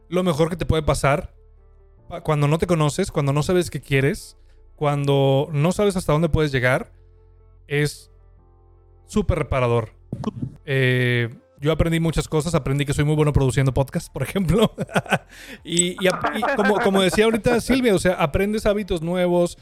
lo 0.09 0.23
mejor 0.23 0.49
que 0.49 0.55
te 0.55 0.65
puede 0.65 0.83
pasar 0.83 1.33
cuando 2.23 2.47
no 2.47 2.57
te 2.57 2.67
conoces, 2.67 3.11
cuando 3.11 3.33
no 3.33 3.43
sabes 3.43 3.69
qué 3.69 3.79
quieres, 3.79 4.37
cuando 4.75 5.49
no 5.51 5.71
sabes 5.71 5.95
hasta 5.95 6.13
dónde 6.13 6.29
puedes 6.29 6.51
llegar. 6.51 6.91
Es 7.67 8.11
súper 9.05 9.37
reparador. 9.37 9.93
Eh, 10.65 11.29
yo 11.59 11.71
aprendí 11.71 11.99
muchas 11.99 12.27
cosas. 12.27 12.55
Aprendí 12.55 12.85
que 12.85 12.93
soy 12.93 13.05
muy 13.05 13.15
bueno 13.15 13.33
produciendo 13.33 13.73
podcasts, 13.73 14.09
por 14.09 14.23
ejemplo. 14.23 14.73
y, 15.63 15.95
como, 16.55 16.79
como, 16.79 17.01
decía 17.01 17.25
ahorita 17.25 17.59
Silvia, 17.61 17.93
o 17.93 17.99
sea, 17.99 18.13
aprendes 18.13 18.65
hábitos 18.65 19.01
nuevos. 19.01 19.57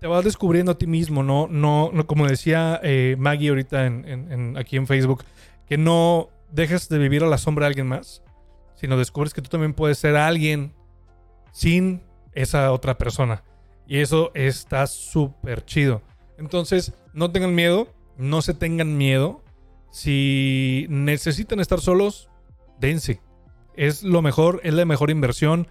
Te 0.00 0.06
vas 0.06 0.24
descubriendo 0.24 0.72
a 0.72 0.78
ti 0.78 0.86
mismo, 0.86 1.24
¿no? 1.24 1.48
No, 1.48 1.90
no 1.92 2.06
como 2.06 2.28
decía 2.28 2.78
eh, 2.84 3.16
Maggie 3.18 3.48
ahorita 3.48 3.86
en, 3.86 4.56
aquí 4.56 4.76
en 4.76 4.86
Facebook, 4.86 5.24
que 5.66 5.76
no 5.76 6.28
dejes 6.52 6.88
de 6.88 6.98
vivir 6.98 7.24
a 7.24 7.26
la 7.26 7.36
sombra 7.36 7.64
de 7.64 7.68
alguien 7.68 7.88
más, 7.88 8.22
sino 8.78 8.96
descubres 8.96 9.34
que 9.34 9.42
tú 9.42 9.50
también 9.50 9.74
puedes 9.74 9.98
ser 9.98 10.16
alguien 10.16 10.72
sin 11.52 12.02
esa 12.32 12.70
otra 12.72 12.96
persona. 12.96 13.42
Y 13.86 13.98
eso 13.98 14.30
está 14.34 14.86
súper 14.86 15.64
chido. 15.64 16.02
Entonces, 16.38 16.92
no 17.12 17.32
tengan 17.32 17.54
miedo, 17.54 17.92
no 18.16 18.40
se 18.42 18.54
tengan 18.54 18.96
miedo. 18.96 19.42
Si 19.90 20.86
necesitan 20.88 21.58
estar 21.58 21.80
solos, 21.80 22.30
dense. 22.78 23.20
Es 23.74 24.02
lo 24.02 24.22
mejor, 24.22 24.60
es 24.62 24.74
la 24.74 24.84
mejor 24.84 25.10
inversión. 25.10 25.66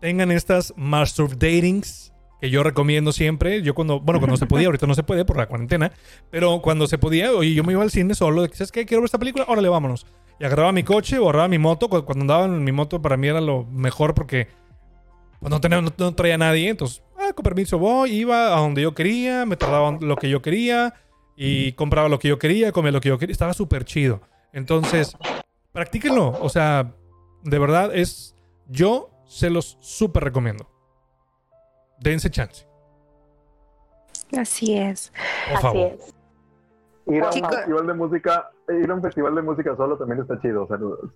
Tengan 0.00 0.32
estas 0.32 0.74
master 0.76 1.28
datings 1.28 2.11
que 2.42 2.50
yo 2.50 2.64
recomiendo 2.64 3.12
siempre. 3.12 3.62
Yo 3.62 3.72
cuando, 3.72 4.00
bueno, 4.00 4.18
cuando 4.18 4.36
se 4.36 4.46
podía, 4.46 4.66
ahorita 4.66 4.88
no 4.88 4.96
se 4.96 5.04
puede 5.04 5.24
por 5.24 5.36
la 5.36 5.46
cuarentena, 5.46 5.92
pero 6.28 6.60
cuando 6.60 6.88
se 6.88 6.98
podía, 6.98 7.30
oye, 7.30 7.54
yo 7.54 7.62
me 7.62 7.72
iba 7.72 7.82
al 7.82 7.92
cine 7.92 8.16
solo, 8.16 8.44
¿sabes 8.52 8.72
qué? 8.72 8.84
Quiero 8.84 9.00
ver 9.00 9.04
esta 9.06 9.18
película, 9.18 9.44
órale, 9.46 9.68
vámonos. 9.68 10.06
Y 10.40 10.44
agarraba 10.44 10.72
mi 10.72 10.82
coche 10.82 11.20
o 11.20 11.22
agarraba 11.22 11.46
mi 11.46 11.58
moto. 11.58 11.88
Cuando 11.88 12.22
andaba 12.22 12.46
en 12.46 12.64
mi 12.64 12.72
moto 12.72 13.00
para 13.00 13.16
mí 13.16 13.28
era 13.28 13.40
lo 13.40 13.64
mejor 13.66 14.14
porque 14.14 14.48
pues, 15.38 15.50
no, 15.50 15.60
tenía, 15.60 15.80
no, 15.80 15.92
no 15.96 16.14
traía 16.16 16.34
a 16.34 16.38
nadie. 16.38 16.68
Entonces, 16.68 17.04
ah, 17.16 17.32
con 17.32 17.44
permiso 17.44 17.78
voy, 17.78 18.10
iba 18.10 18.56
a 18.56 18.58
donde 18.58 18.82
yo 18.82 18.92
quería, 18.92 19.46
me 19.46 19.56
tardaba 19.56 19.96
lo 20.00 20.16
que 20.16 20.28
yo 20.28 20.42
quería 20.42 20.94
y 21.36 21.70
compraba 21.72 22.08
lo 22.08 22.18
que 22.18 22.26
yo 22.26 22.40
quería, 22.40 22.72
comía 22.72 22.90
lo 22.90 23.00
que 23.00 23.10
yo 23.10 23.18
quería. 23.18 23.32
Estaba 23.32 23.54
súper 23.54 23.84
chido. 23.84 24.20
Entonces, 24.52 25.16
practíquenlo. 25.70 26.36
O 26.40 26.48
sea, 26.48 26.92
de 27.44 27.58
verdad 27.60 27.94
es... 27.94 28.34
Yo 28.66 29.10
se 29.26 29.48
los 29.48 29.78
súper 29.80 30.24
recomiendo. 30.24 30.71
Dense 32.02 32.30
chance. 32.30 32.66
Así 34.36 34.76
es. 34.76 35.12
Por 35.50 35.60
favor. 35.60 35.86
Así 35.86 36.02
es. 36.02 36.14
Ir 37.06 37.22
a 37.22 37.26
un 37.26 37.32
festival 37.32 37.86
de 37.86 37.94
música, 37.94 38.50
ir 38.68 38.90
a 38.90 38.94
un 38.94 39.02
festival 39.02 39.34
de 39.34 39.42
música 39.42 39.76
solo 39.76 39.96
también 39.96 40.20
está 40.20 40.40
chido. 40.40 40.66
Saludos. 40.68 41.10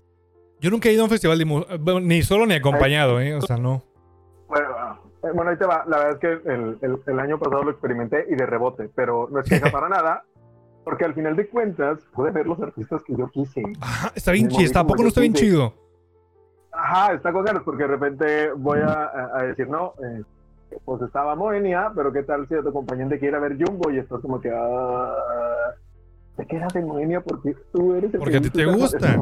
Yo 0.61 0.71
nunca 0.71 0.89
he 0.89 0.93
ido 0.93 1.03
a 1.03 1.05
un 1.05 1.11
festival 1.11 1.39
de 1.39 1.45
música, 1.45 1.77
ni 2.01 2.23
solo 2.23 2.47
ni 2.47 2.55
acompañado, 2.55 3.21
¿eh? 3.21 3.35
O 3.35 3.41
sea, 3.43 3.57
no. 3.57 3.83
Bueno, 4.49 4.69
eh, 5.23 5.31
bueno, 5.35 5.51
ahí 5.51 5.57
te 5.57 5.67
va. 5.67 5.85
La 5.87 5.99
verdad 5.99 6.13
es 6.15 6.19
que 6.19 6.51
el, 6.51 6.79
el, 6.81 6.99
el, 7.07 7.21
año 7.21 7.39
pasado 7.39 7.63
lo 7.63 7.71
experimenté 7.71 8.27
y 8.29 8.35
de 8.35 8.47
rebote, 8.47 8.91
pero 8.95 9.29
no 9.31 9.41
es 9.41 9.49
queja 9.49 9.71
para 9.73 9.89
nada, 9.89 10.25
porque 10.85 11.05
al 11.05 11.15
final 11.15 11.37
de 11.37 11.49
cuentas 11.49 11.99
pude 12.15 12.31
ver 12.31 12.47
los 12.47 12.61
artistas 12.61 13.03
que 13.05 13.15
yo 13.17 13.29
quise. 13.29 13.63
Ajá, 13.81 14.13
está 14.15 14.33
bien 14.33 14.49
chido. 14.49 14.81
¿A 14.81 14.87
poco 14.87 15.03
no 15.03 15.09
está 15.09 15.21
bien 15.21 15.35
chido? 15.35 15.73
Ajá, 16.73 17.15
está 17.15 17.33
con 17.33 17.45
ganas, 17.45 17.63
porque 17.63 17.85
de 17.85 17.89
repente 17.89 18.51
voy 18.53 18.81
a, 18.81 19.11
a 19.35 19.43
decir, 19.45 19.69
no, 19.69 19.95
eh, 20.05 20.23
pues 20.85 21.03
estaba 21.03 21.35
Moenia, 21.35 21.93
pero 21.95 22.13
¿qué 22.13 22.23
tal 22.23 22.47
si 22.49 22.55
tu 22.55 22.69
acompañante 22.69 23.19
quiere 23.19 23.39
ver 23.39 23.57
Jumbo 23.59 23.91
y 23.91 23.99
estás 23.99 24.21
como 24.21 24.41
que, 24.41 24.51
ah, 24.55 25.15
te 26.37 26.47
quedas 26.47 26.75
en 26.77 26.87
Moenia 26.87 27.21
porque 27.21 27.57
tú 27.73 27.95
eres 27.95 28.13
el 28.13 28.21
Porque 28.21 28.37
a 28.37 28.41
ti 28.41 28.51
te 28.51 28.67
gusta. 28.67 29.17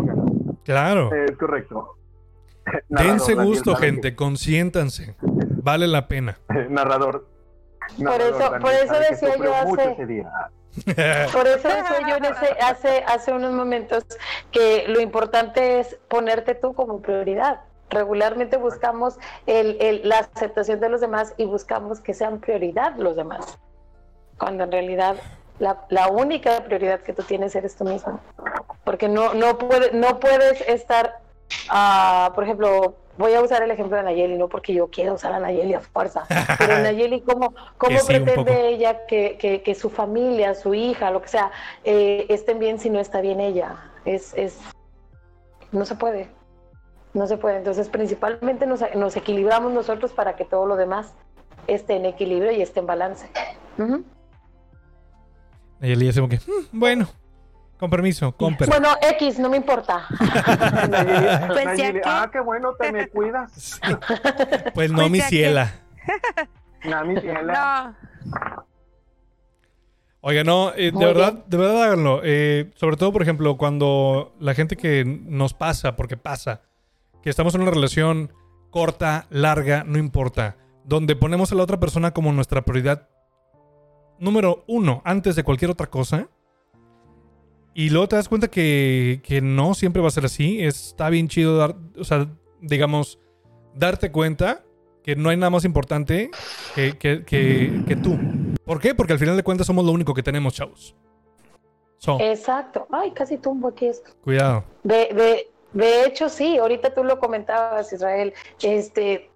Claro. 0.65 1.13
Es 1.13 1.37
correcto. 1.37 1.97
Dense 2.89 3.35
gusto, 3.35 3.75
gente, 3.77 4.17
consiéntanse. 4.17 5.17
Vale 5.63 5.87
la 5.87 6.09
pena. 6.09 6.39
Narrador. 6.69 7.29
Por 7.99 8.21
eso, 8.21 8.53
por 8.61 8.73
eso 8.73 8.95
decía 9.11 9.37
yo 9.37 9.55
hace. 9.55 10.25
Por 11.33 11.47
eso 11.47 11.69
decía 11.69 12.01
yo 12.09 12.17
en 12.17 12.25
ese, 12.25 12.47
hace, 12.61 13.05
hace 13.07 13.33
unos 13.33 13.53
momentos 13.53 14.05
que 14.51 14.87
lo 14.89 15.01
importante 15.01 15.79
es 15.79 15.97
ponerte 16.09 16.57
tú 16.57 16.75
como 16.75 17.01
prioridad. 17.01 17.61
Regularmente 17.95 18.57
buscamos 18.57 19.19
el, 19.47 19.77
el, 19.81 20.09
la 20.09 20.19
aceptación 20.19 20.81
de 20.81 20.89
los 20.89 21.01
demás 21.01 21.35
y 21.37 21.45
buscamos 21.45 22.01
que 22.01 22.13
sean 22.15 22.41
prioridad 22.41 22.97
los 22.97 23.17
demás. 23.17 23.59
Cuando 24.39 24.65
en 24.65 24.73
realidad 24.73 25.17
la, 25.59 25.85
la 25.89 26.09
única 26.09 26.63
prioridad 26.65 27.01
que 27.01 27.13
tú 27.13 27.23
tienes 27.23 27.55
eres 27.55 27.77
tú 27.77 27.85
mismo. 27.85 28.21
Porque 28.85 29.09
no, 29.09 29.35
no, 29.35 29.59
puede, 29.59 29.93
no 29.93 30.19
puedes 30.21 30.61
estar, 30.69 31.21
uh, 31.71 32.35
por 32.35 32.45
ejemplo, 32.45 32.97
voy 33.17 33.35
a 33.35 33.41
usar 33.41 33.63
el 33.63 33.71
ejemplo 33.71 33.97
de 33.97 34.03
Nayeli, 34.03 34.37
no 34.37 34.49
porque 34.49 34.75
yo 34.75 34.89
quiera 34.89 35.13
usar 35.13 35.33
a 35.33 35.39
Nayeli 35.39 35.75
a 35.75 35.81
fuerza, 35.81 36.27
pero 36.59 36.79
Nayeli, 36.79 37.21
¿cómo, 37.21 37.55
cómo 37.79 37.99
sí, 38.01 38.07
pretende 38.07 38.69
ella 38.69 39.07
que, 39.07 39.39
que, 39.39 39.63
que, 39.63 39.75
su 39.75 39.91
familia, 39.91 40.55
su 40.55 40.75
hija, 40.75 41.11
lo 41.11 41.23
que 41.23 41.29
sea, 41.29 41.51
eh, 41.85 42.27
estén 42.29 42.59
bien 42.59 42.79
si 42.79 42.91
no 42.91 42.99
está 42.99 43.21
bien 43.21 43.41
ella? 43.41 43.77
Es, 44.05 44.35
es, 44.35 44.59
no 45.73 45.85
se 45.85 45.95
puede, 45.95 46.29
no 47.15 47.27
se 47.27 47.37
puede. 47.37 47.57
Entonces, 47.57 47.89
principalmente 47.89 48.67
nos, 48.67 48.81
nos 48.95 49.17
equilibramos 49.17 49.73
nosotros 49.73 50.13
para 50.13 50.37
que 50.37 50.45
todo 50.45 50.67
lo 50.67 50.77
demás 50.77 51.15
esté 51.67 51.97
en 51.97 52.05
equilibrio 52.05 52.53
y 52.53 52.61
esté 52.61 52.81
en 52.81 52.87
balance. 52.87 53.31
Uh 53.79 53.83
-huh. 53.83 54.05
Que, 55.81 56.37
mm, 56.37 56.67
bueno, 56.73 57.09
con 57.79 57.91
permiso, 57.91 58.33
con 58.33 58.57
permiso. 58.57 58.81
Bueno, 58.81 58.97
X, 59.03 59.39
no 59.39 59.51
me 59.51 59.57
importa. 59.57 60.07
Nayeli, 60.89 61.65
Nayeli, 61.65 62.01
ah, 62.05 62.29
qué 62.33 62.41
bueno, 62.41 62.75
te 62.75 62.93
me 62.93 63.09
cuidas. 63.09 63.81
Pues 64.75 64.91
no, 64.91 65.09
mi 65.09 65.21
ciela. 65.21 65.73
No, 66.85 67.03
mi 67.03 67.19
ciela. 67.19 67.95
No. 67.95 67.97
Oiga, 70.21 70.45
no, 70.45 70.73
eh, 70.75 70.91
de 70.91 71.05
verdad, 71.05 71.33
de 71.47 71.57
verdad 71.57 71.83
háganlo. 71.83 72.21
Eh, 72.23 72.71
sobre 72.77 72.97
todo, 72.97 73.11
por 73.11 73.23
ejemplo, 73.23 73.57
cuando 73.57 74.35
la 74.39 74.55
gente 74.55 74.77
que 74.77 75.05
nos 75.05 75.55
pasa, 75.55 75.97
porque 75.97 76.19
pasa, 76.19 76.61
que 77.25 77.31
estamos 77.31 77.55
en 77.55 77.63
una 77.63 77.71
relación 77.71 78.35
corta, 78.69 79.27
larga, 79.31 79.83
no 79.83 79.97
importa, 79.97 80.59
donde 80.85 81.17
ponemos 81.17 81.51
a 81.51 81.55
la 81.55 81.63
otra 81.63 81.81
persona 81.81 82.13
como 82.13 82.31
nuestra 82.35 82.67
prioridad 82.67 83.09
número 84.19 84.63
uno, 84.69 85.01
antes 85.07 85.35
de 85.35 85.43
cualquier 85.43 85.71
otra 85.71 85.87
cosa, 85.87 86.29
y 87.73 87.89
luego 87.89 88.09
te 88.09 88.17
das 88.17 88.29
cuenta 88.29 88.49
que, 88.49 89.23
que 89.25 89.41
no 89.41 89.73
siempre 89.73 90.03
va 90.03 90.09
a 90.09 90.11
ser 90.11 90.27
así. 90.27 90.61
Está 90.61 91.09
bien 91.09 91.29
chido 91.29 91.57
dar, 91.57 91.77
o 91.99 92.05
sea, 92.05 92.29
digamos, 92.61 93.19
darte 93.75 94.13
cuenta 94.13 94.63
que 95.03 95.17
no 95.17 95.31
hay 95.31 95.39
nada 95.39 95.49
más 95.49 95.65
importante 95.65 96.31
que, 96.75 96.99
que, 96.99 97.25
que, 97.25 97.85
que, 97.89 97.97
tú. 97.97 98.19
¿Por 98.67 98.81
qué? 98.81 98.95
Porque 98.95 99.15
al 99.15 99.19
final 99.19 99.35
de 99.35 99.43
cuentas 99.43 99.67
somos 99.67 99.87
lo 99.87 99.93
único 99.93 100.13
que 100.13 100.23
tenemos, 100.23 100.53
chavos. 100.53 100.95
So, 101.97 102.21
Exacto. 102.21 102.87
Ay, 102.91 103.13
casi 103.13 103.39
tumbo 103.39 103.69
aquí 103.69 103.87
esto. 103.87 104.11
cuidado. 104.21 104.65
De, 104.83 105.09
de, 105.15 105.54
de 105.75 106.07
hecho, 106.07 106.29
sí, 106.29 106.57
ahorita 106.57 106.95
tú 106.95 107.05
lo 107.05 107.19
comentabas, 107.19 107.93
Israel. 107.93 108.33
Este, 108.63 109.31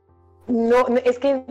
no, 0.47 0.87
es 1.05 1.19
que 1.19 1.45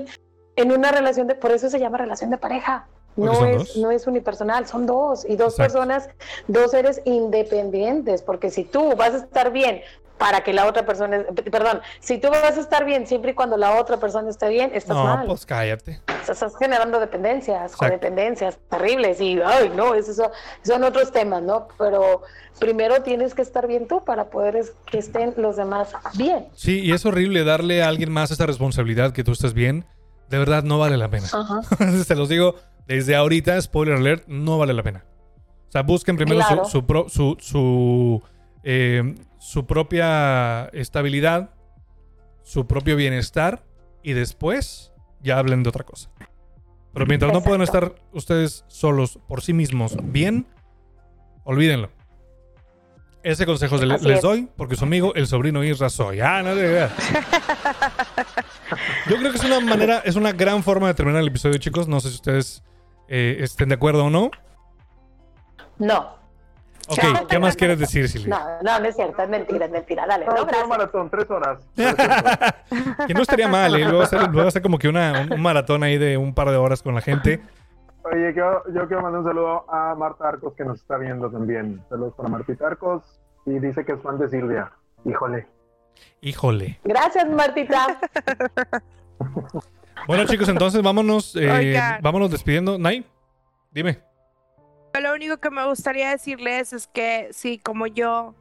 en 0.56 0.72
una 0.72 0.92
relación 0.92 1.28
de, 1.28 1.36
por 1.36 1.52
eso 1.52 1.70
se 1.70 1.80
llama 1.80 1.98
relación 1.98 2.30
de 2.30 2.38
pareja. 2.38 2.88
No 3.18 3.46
es, 3.46 3.58
dos. 3.58 3.78
no 3.78 3.92
es 3.92 4.06
unipersonal, 4.06 4.68
son 4.68 4.86
dos 4.86 5.26
y 5.26 5.36
dos 5.36 5.54
Exacto. 5.54 5.80
personas, 5.80 6.10
dos 6.48 6.72
seres 6.72 7.02
independientes, 7.04 8.22
porque 8.22 8.52
si 8.52 8.64
tú 8.64 8.96
vas 8.96 9.14
a 9.14 9.18
estar 9.18 9.52
bien 9.52 9.82
para 10.18 10.42
que 10.42 10.54
la 10.54 10.66
otra 10.66 10.86
persona, 10.86 11.24
perdón, 11.52 11.82
si 12.00 12.18
tú 12.18 12.30
vas 12.30 12.58
a 12.58 12.60
estar 12.60 12.86
bien 12.86 13.06
siempre 13.08 13.32
y 13.32 13.34
cuando 13.34 13.56
la 13.58 13.80
otra 13.80 13.98
persona 13.98 14.30
esté 14.30 14.50
bien, 14.50 14.72
estás 14.74 14.96
No, 14.98 15.04
mal. 15.04 15.26
pues 15.28 15.46
cállate. 15.46 16.02
Estás 16.28 16.56
generando 16.58 17.00
dependencias, 17.00 17.76
codependencias 17.76 18.58
terribles 18.70 19.22
y, 19.22 19.40
ay, 19.44 19.72
no, 19.76 19.94
eso 19.94 20.30
son, 20.64 20.84
otros 20.84 21.12
temas, 21.12 21.42
¿no? 21.44 21.68
Pero 21.78 22.22
primero 22.60 23.02
tienes 23.04 23.34
que 23.34 23.42
estar 23.44 23.68
bien 23.68 23.88
tú 23.88 24.04
para 24.04 24.26
poder 24.30 24.56
es- 24.58 24.74
que 24.90 24.98
estén 24.98 25.34
los 25.38 25.56
demás 25.56 25.90
bien. 26.16 26.48
Sí, 26.54 26.80
y 26.82 26.92
es 26.92 27.06
horrible 27.06 27.44
darle 27.44 27.84
a 27.84 27.88
alguien 27.88 28.12
más 28.12 28.32
esa 28.32 28.46
responsabilidad 28.46 29.14
que 29.14 29.24
tú 29.24 29.32
estés 29.34 29.54
bien. 29.54 29.86
De 30.30 30.38
verdad, 30.38 30.64
no 30.64 30.80
vale 30.80 30.98
la 30.98 31.10
pena. 31.10 31.28
Se 32.06 32.16
los 32.16 32.28
digo 32.28 32.56
desde 32.88 33.16
ahorita, 33.16 33.62
spoiler 33.62 33.96
alert, 33.96 34.26
no 34.28 34.58
vale 34.58 34.74
la 34.74 34.84
pena. 34.84 35.06
O 35.68 35.72
sea, 35.72 35.84
busquen 35.84 36.16
primero 36.18 36.42
su- 36.42 36.48
Claro. 36.48 36.66
su, 36.66 36.86
pro- 36.86 37.10
su, 37.10 37.38
su, 37.40 38.22
eh, 38.64 39.16
su 39.48 39.66
propia 39.66 40.66
estabilidad, 40.74 41.52
su 42.44 42.68
propio 42.68 42.98
bienestar 42.98 43.64
y 44.04 44.12
después 44.12 44.92
ya 45.22 45.40
hablen 45.40 45.64
de 45.64 45.70
otra 45.70 45.86
cosa. 45.86 46.10
Pero 46.94 47.06
mientras 47.06 47.32
no 47.32 47.42
puedan 47.42 47.62
estar 47.62 47.96
ustedes 48.12 48.66
solos 48.68 49.20
por 49.26 49.42
sí 49.42 49.54
mismos 49.54 49.96
bien, 50.04 50.46
olvídenlo. 51.46 51.90
Ese 53.24 53.46
consejo 53.46 53.78
le- 53.78 53.86
les 53.88 54.06
es. 54.18 54.22
doy 54.22 54.50
porque 54.58 54.76
su 54.76 54.84
amigo, 54.84 55.16
el 55.16 55.28
sobrino 55.28 55.64
Isra 55.64 55.90
soy. 55.90 56.20
Ah, 56.20 56.44
no 56.44 56.54
te. 56.54 56.90
Yo 59.10 59.16
creo 59.18 59.32
que 59.32 59.38
es 59.38 59.44
una 59.46 59.62
manera, 59.62 60.00
es 60.04 60.18
una 60.18 60.34
gran 60.34 60.62
forma 60.62 60.88
de 60.88 60.94
terminar 60.94 61.22
el 61.22 61.30
episodio, 61.30 61.58
chicos. 61.58 61.88
No 61.88 62.02
sé 62.02 62.10
si 62.10 62.16
ustedes 62.16 62.64
eh, 63.08 63.38
estén 63.40 63.70
de 63.70 63.76
acuerdo 63.76 64.04
o 64.06 64.10
no. 64.10 64.30
No, 65.80 66.17
Ok, 66.90 67.04
No. 67.04 67.28
¿qué 67.28 67.40
más 67.40 67.56
quieres 67.56 67.80
decir, 67.80 68.08
Silvia? 68.08 68.38
no, 68.38 68.72
no, 68.72 68.80
no 68.80 68.86
es 68.86 68.96
cierto, 68.96 69.22
es 69.22 69.30
mentira, 69.30 69.66
es 69.66 69.72
mentira. 69.72 70.06
Dale, 70.08 70.26
No, 70.26 70.34
no, 70.36 70.46
gracias. 70.46 70.68
maratón, 70.68 71.10
tres 71.12 71.30
horas. 71.30 71.60
Que 73.08 73.14
no 73.14 73.22
estaría 73.22 73.48
mal, 73.48 73.76
¿eh? 73.76 73.84
Luego 73.86 74.02
hacer, 74.04 74.22
luego 74.32 74.48
hacer 74.48 74.62
como 74.62 74.80
que 74.80 74.88
una, 74.88 75.28
un 75.32 75.42
maratón 75.42 75.84
ahí 75.84 75.98
de 75.98 76.18
un 76.18 76.34
par 76.34 76.50
de 76.50 76.56
horas 76.56 76.82
con 76.82 76.96
la 76.96 77.02
gente. 77.02 77.42
Oye, 78.04 78.34
yo, 78.34 78.64
yo 78.74 78.88
quiero 78.88 79.02
mandar 79.02 79.20
un 79.22 79.28
saludo 79.28 79.66
a 79.70 79.94
Marta 79.96 80.30
Arcos 80.30 80.54
que 80.56 80.64
nos 80.64 80.80
está 80.80 80.98
viendo 80.98 81.30
también. 81.30 81.84
Saludos 81.90 82.14
para 82.16 82.30
Martita 82.30 82.68
Arcos 82.68 83.04
y 83.46 83.60
dice 83.60 83.84
que 83.84 83.92
es 83.94 84.02
fan 84.02 84.18
de 84.18 84.30
Silvia. 84.30 84.72
Híjole. 85.04 85.46
Híjole. 86.22 86.80
Gracias, 86.86 87.28
Martita. 87.30 88.00
Bueno, 90.08 90.26
chicos, 90.26 90.48
entonces 90.48 90.82
vámonos, 90.82 91.36
eh, 91.36 91.78
vámonos 92.02 92.32
despidiendo. 92.32 92.78
Nay, 92.78 93.06
dime. 93.72 94.00
Lo 95.00 95.14
único 95.14 95.38
que 95.38 95.50
me 95.50 95.66
gustaría 95.66 96.10
decirles 96.10 96.74
es 96.74 96.88
que 96.88 97.30
sí, 97.32 97.60
como 97.60 97.88
yo 97.88 98.36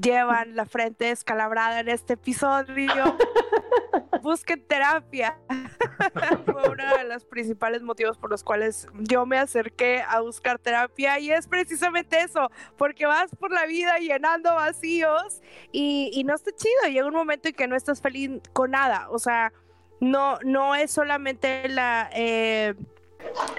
llevan 0.00 0.56
la 0.56 0.66
frente 0.66 1.06
descalabrada 1.06 1.80
en 1.80 1.88
este 1.88 2.14
episodio, 2.14 3.16
busquen 4.22 4.66
terapia. 4.66 5.38
Fue 6.44 6.68
uno 6.68 6.96
de 6.96 7.04
los 7.04 7.24
principales 7.24 7.82
motivos 7.82 8.18
por 8.18 8.30
los 8.30 8.42
cuales 8.42 8.88
yo 8.94 9.26
me 9.26 9.38
acerqué 9.38 10.02
a 10.02 10.20
buscar 10.20 10.58
terapia 10.58 11.18
y 11.18 11.30
es 11.30 11.46
precisamente 11.46 12.20
eso, 12.20 12.50
porque 12.76 13.06
vas 13.06 13.30
por 13.36 13.52
la 13.52 13.66
vida 13.66 13.98
llenando 13.98 14.54
vacíos 14.54 15.42
y, 15.72 16.10
y 16.12 16.24
no 16.24 16.34
está 16.34 16.50
chido. 16.52 16.92
Llega 16.92 17.06
un 17.06 17.14
momento 17.14 17.48
en 17.48 17.54
que 17.54 17.68
no 17.68 17.76
estás 17.76 18.00
feliz 18.00 18.30
con 18.52 18.72
nada, 18.72 19.08
o 19.10 19.18
sea, 19.18 19.52
no, 20.00 20.38
no 20.44 20.74
es 20.74 20.90
solamente 20.90 21.68
la... 21.68 22.10
eh, 22.12 22.74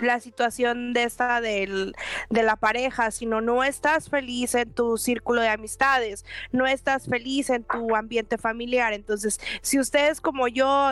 la 0.02 0.20
situación 0.20 0.94
de 0.94 1.04
esta 1.04 1.42
del, 1.42 1.96
de 2.30 2.44
la 2.44 2.56
pareja, 2.56 3.12
sino 3.12 3.42
no 3.42 3.64
estás 3.64 4.10
feliz 4.10 4.56
en 4.56 4.72
tu 4.72 4.98
círculo 4.98 5.42
de 5.42 5.50
amistades, 5.50 6.26
no 6.52 6.68
estás 6.68 7.08
feliz 7.08 7.50
en 7.50 7.64
tu 7.64 7.96
ambiente 7.96 8.38
familiar. 8.38 8.94
Entonces, 8.94 9.40
si 9.62 9.80
ustedes 9.80 10.22
como 10.22 10.48
yo 10.48 10.92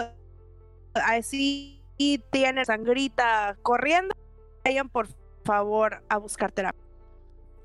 así 0.94 1.82
tienen 2.32 2.66
sangrita 2.66 3.58
corriendo, 3.62 4.16
vayan 4.64 4.90
por 4.90 5.08
favor 5.44 6.04
a 6.10 6.18
buscar 6.18 6.52
terapia. 6.52 6.82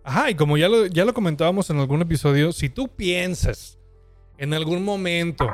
Ajá, 0.04 0.30
y 0.30 0.34
como 0.34 0.56
ya 0.56 0.68
lo, 0.68 0.86
ya 0.86 1.04
lo 1.04 1.12
comentábamos 1.12 1.68
en 1.70 1.78
algún 1.78 2.00
episodio, 2.00 2.52
si 2.52 2.70
tú 2.70 2.88
piensas 2.88 3.78
en 4.38 4.54
algún 4.54 4.84
momento 4.84 5.46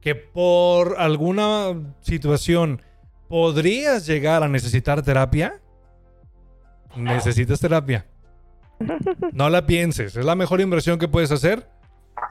que 0.00 0.14
por 0.14 0.96
alguna 0.98 1.94
situación 2.00 2.82
podrías 3.28 4.06
llegar 4.06 4.42
a 4.42 4.48
necesitar 4.48 5.02
terapia, 5.02 5.60
necesitas 6.96 7.60
terapia. 7.60 8.06
No 9.32 9.50
la 9.50 9.66
pienses, 9.66 10.16
es 10.16 10.24
la 10.24 10.34
mejor 10.36 10.60
inversión 10.60 10.98
que 10.98 11.08
puedes 11.08 11.32
hacer. 11.32 11.68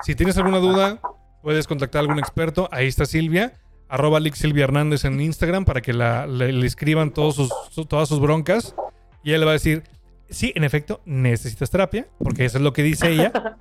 Si 0.01 0.15
tienes 0.15 0.37
alguna 0.37 0.57
duda, 0.59 0.99
puedes 1.41 1.67
contactar 1.67 1.99
a 1.99 2.01
algún 2.01 2.19
experto. 2.19 2.69
Ahí 2.71 2.87
está 2.87 3.05
Silvia, 3.05 3.53
arroba 3.89 4.19
Silvia 4.33 4.63
Hernández 4.65 5.05
en 5.05 5.19
Instagram 5.19 5.65
para 5.65 5.81
que 5.81 5.93
le, 5.93 6.65
escriban 6.65 7.11
todos 7.11 7.35
sus, 7.35 7.49
su- 7.69 7.85
todas 7.85 8.07
sus 8.09 8.19
broncas. 8.19 8.75
Y 9.23 9.29
ella 9.31 9.39
le 9.39 9.45
va 9.45 9.51
a 9.51 9.53
decir, 9.53 9.83
sí, 10.29 10.53
en 10.55 10.63
efecto, 10.63 11.01
necesitas 11.05 11.69
terapia, 11.69 12.07
porque 12.19 12.45
eso 12.45 12.57
es 12.57 12.63
lo 12.63 12.71
que 12.73 12.83
dice 12.83 13.09
ella. 13.11 13.57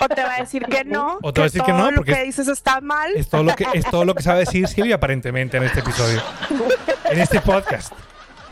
O 0.00 0.08
te 0.08 0.22
va 0.22 0.34
a 0.36 0.40
decir 0.40 0.64
que 0.66 0.84
no, 0.84 1.18
O 1.22 1.32
te 1.32 1.40
va 1.40 1.44
a 1.44 1.48
decir 1.48 1.62
que 1.62 1.72
todo 1.72 1.80
no, 1.82 1.90
lo 1.90 1.96
porque 1.98 2.12
que 2.14 2.20
es- 2.20 2.26
dices 2.26 2.48
está 2.48 2.80
mal. 2.80 3.10
Es 3.16 3.28
todo 3.28 3.42
lo 3.42 3.54
que, 3.56 3.66
es 3.74 3.84
todo 3.90 4.04
lo 4.04 4.14
que 4.14 4.22
sabe 4.22 4.40
decir 4.40 4.66
Silvia 4.68 4.96
aparentemente 4.96 5.56
en 5.56 5.64
este 5.64 5.80
episodio. 5.80 6.22
En 7.10 7.20
este 7.20 7.40
podcast. 7.40 7.92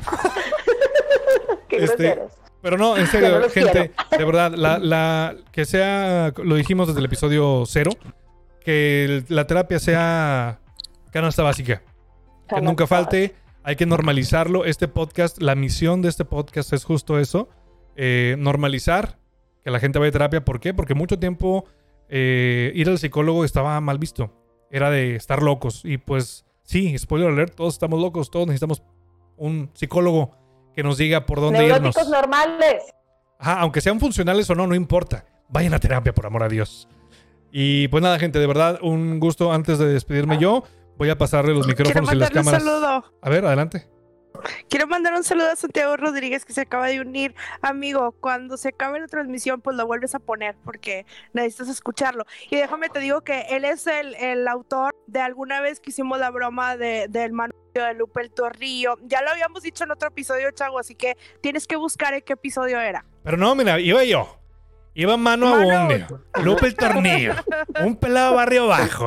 Qué 1.69 1.77
Este. 1.85 2.23
Pero 2.61 2.77
no, 2.79 2.97
en 2.97 3.07
serio, 3.09 3.39
no 3.41 3.49
gente, 3.49 3.93
de 4.17 4.25
verdad, 4.25 4.53
la, 4.55 4.79
la- 4.79 5.35
que 5.51 5.65
sea, 5.65 6.33
lo 6.37 6.55
dijimos 6.55 6.87
desde 6.87 7.01
el 7.01 7.07
episodio 7.07 7.65
cero, 7.67 7.91
que 8.65 9.05
el- 9.05 9.25
la 9.29 9.47
terapia 9.47 9.79
sea 9.81 10.61
canasta 11.11 11.43
básica. 11.43 11.83
Que 12.49 12.61
nunca 12.61 12.87
falte, 12.87 13.35
hay 13.65 13.77
que 13.77 13.87
normalizarlo. 13.87 14.65
Este 14.65 14.87
podcast, 14.87 15.41
la 15.43 15.55
misión 15.55 16.03
de 16.03 16.09
este 16.09 16.25
podcast 16.25 16.73
es 16.73 16.85
justo 16.85 17.19
eso, 17.19 17.49
eh, 17.97 18.37
normalizar 18.39 19.19
que 19.65 19.71
la 19.71 19.79
gente 19.81 19.99
vaya 19.99 20.11
a 20.11 20.13
terapia. 20.13 20.45
¿Por 20.45 20.61
qué? 20.61 20.75
Porque 20.75 20.95
mucho 20.95 21.19
tiempo 21.19 21.65
eh, 22.09 22.73
ir 22.75 22.89
al 22.89 22.99
psicólogo 22.99 23.45
estaba 23.45 23.81
mal 23.81 23.99
visto. 23.99 24.33
Era 24.71 24.91
de 24.91 25.17
estar 25.17 25.43
locos. 25.43 25.83
Y 25.85 25.99
pues 25.99 26.45
sí, 26.63 26.97
spoiler 26.99 27.29
alert, 27.29 27.55
todos 27.55 27.75
estamos 27.75 28.01
locos, 28.01 28.31
todos 28.31 28.47
necesitamos 28.47 28.83
un 29.37 29.71
psicólogo 29.75 30.37
que 30.75 30.83
nos 30.83 30.99
diga 30.99 31.27
por 31.27 31.41
dónde 31.41 31.65
irnos. 31.65 31.81
Neuróticos 31.81 32.09
normales. 32.09 32.83
Ajá, 33.39 33.61
aunque 33.61 33.81
sean 33.81 34.01
funcionales 34.01 34.49
o 34.51 34.55
no, 34.55 34.67
no 34.67 34.75
importa. 34.75 35.27
Vayan 35.49 35.75
a 35.75 35.79
terapia, 35.81 36.15
por 36.15 36.27
amor 36.27 36.43
a 36.45 36.49
Dios. 36.49 36.89
Y 37.51 37.89
pues 37.89 38.03
nada, 38.03 38.19
gente, 38.19 38.39
de 38.39 38.47
verdad, 38.47 38.79
un 38.83 39.21
gusto 39.21 39.53
antes 39.53 39.79
de 39.79 39.87
despedirme 39.87 40.39
yo. 40.39 40.65
Voy 40.97 41.11
a 41.11 41.19
pasarle 41.19 41.53
los 41.53 41.67
micrófonos 41.67 42.13
y 42.13 42.17
las 42.17 42.33
mandarle 42.33 42.39
un 42.39 42.45
cámaras. 42.45 42.63
saludo. 42.63 43.05
A 43.21 43.31
ver, 43.31 43.45
adelante. 43.45 43.89
Quiero 44.69 44.87
mandar 44.87 45.15
un 45.15 45.25
saludo 45.25 45.51
a 45.51 45.57
Santiago 45.57 45.97
Rodríguez 45.97 46.45
que 46.45 46.53
se 46.53 46.63
acaba 46.63 46.89
de 46.89 47.01
unir. 47.01 47.35
Amigo, 47.61 48.13
cuando 48.13 48.57
se 48.57 48.69
acabe 48.69 49.01
la 49.01 49.07
transmisión, 49.07 49.61
pues 49.61 49.77
lo 49.77 49.87
vuelves 49.87 50.15
a 50.15 50.19
poner 50.19 50.57
porque 50.65 51.07
necesitas 51.33 51.69
escucharlo. 51.69 52.25
Y 52.51 52.57
déjame 52.57 52.89
te 52.89 53.01
digo 53.01 53.23
que 53.23 53.43
él 53.51 53.65
es 53.65 53.87
el, 53.87 54.15
el 54.17 54.47
autor 54.49 54.95
de 55.07 55.21
alguna 55.21 55.61
vez 55.61 55.81
que 55.81 55.91
hicimos 55.91 56.19
la 56.19 56.31
broma 56.31 56.77
de, 56.77 57.07
del 57.09 57.33
manubrio 57.33 57.63
de 57.75 57.95
Lupe 57.95 58.21
el 58.21 58.31
Torrillo. 58.31 58.97
Ya 59.03 59.23
lo 59.23 59.31
habíamos 59.31 59.63
dicho 59.63 59.85
en 59.85 59.91
otro 59.91 60.09
episodio, 60.09 60.51
Chago, 60.51 60.79
así 60.79 60.95
que 60.95 61.17
tienes 61.41 61.67
que 61.67 61.77
buscar 61.77 62.15
en 62.15 62.23
qué 62.23 62.35
episodio 62.35 62.81
era. 62.81 63.05
Pero 63.23 63.37
no, 63.37 63.55
mira, 63.55 63.81
iba 63.81 64.05
yo. 64.05 64.42
Iba 64.95 65.17
mano 65.17 65.55
a 65.55 65.65
bonde. 65.65 66.07
Lupe 66.43 66.67
el 66.67 66.75
tornillo. 66.77 67.33
Un 67.83 67.97
pelado 67.97 68.35
barrio 68.35 68.67
bajo. 68.67 69.07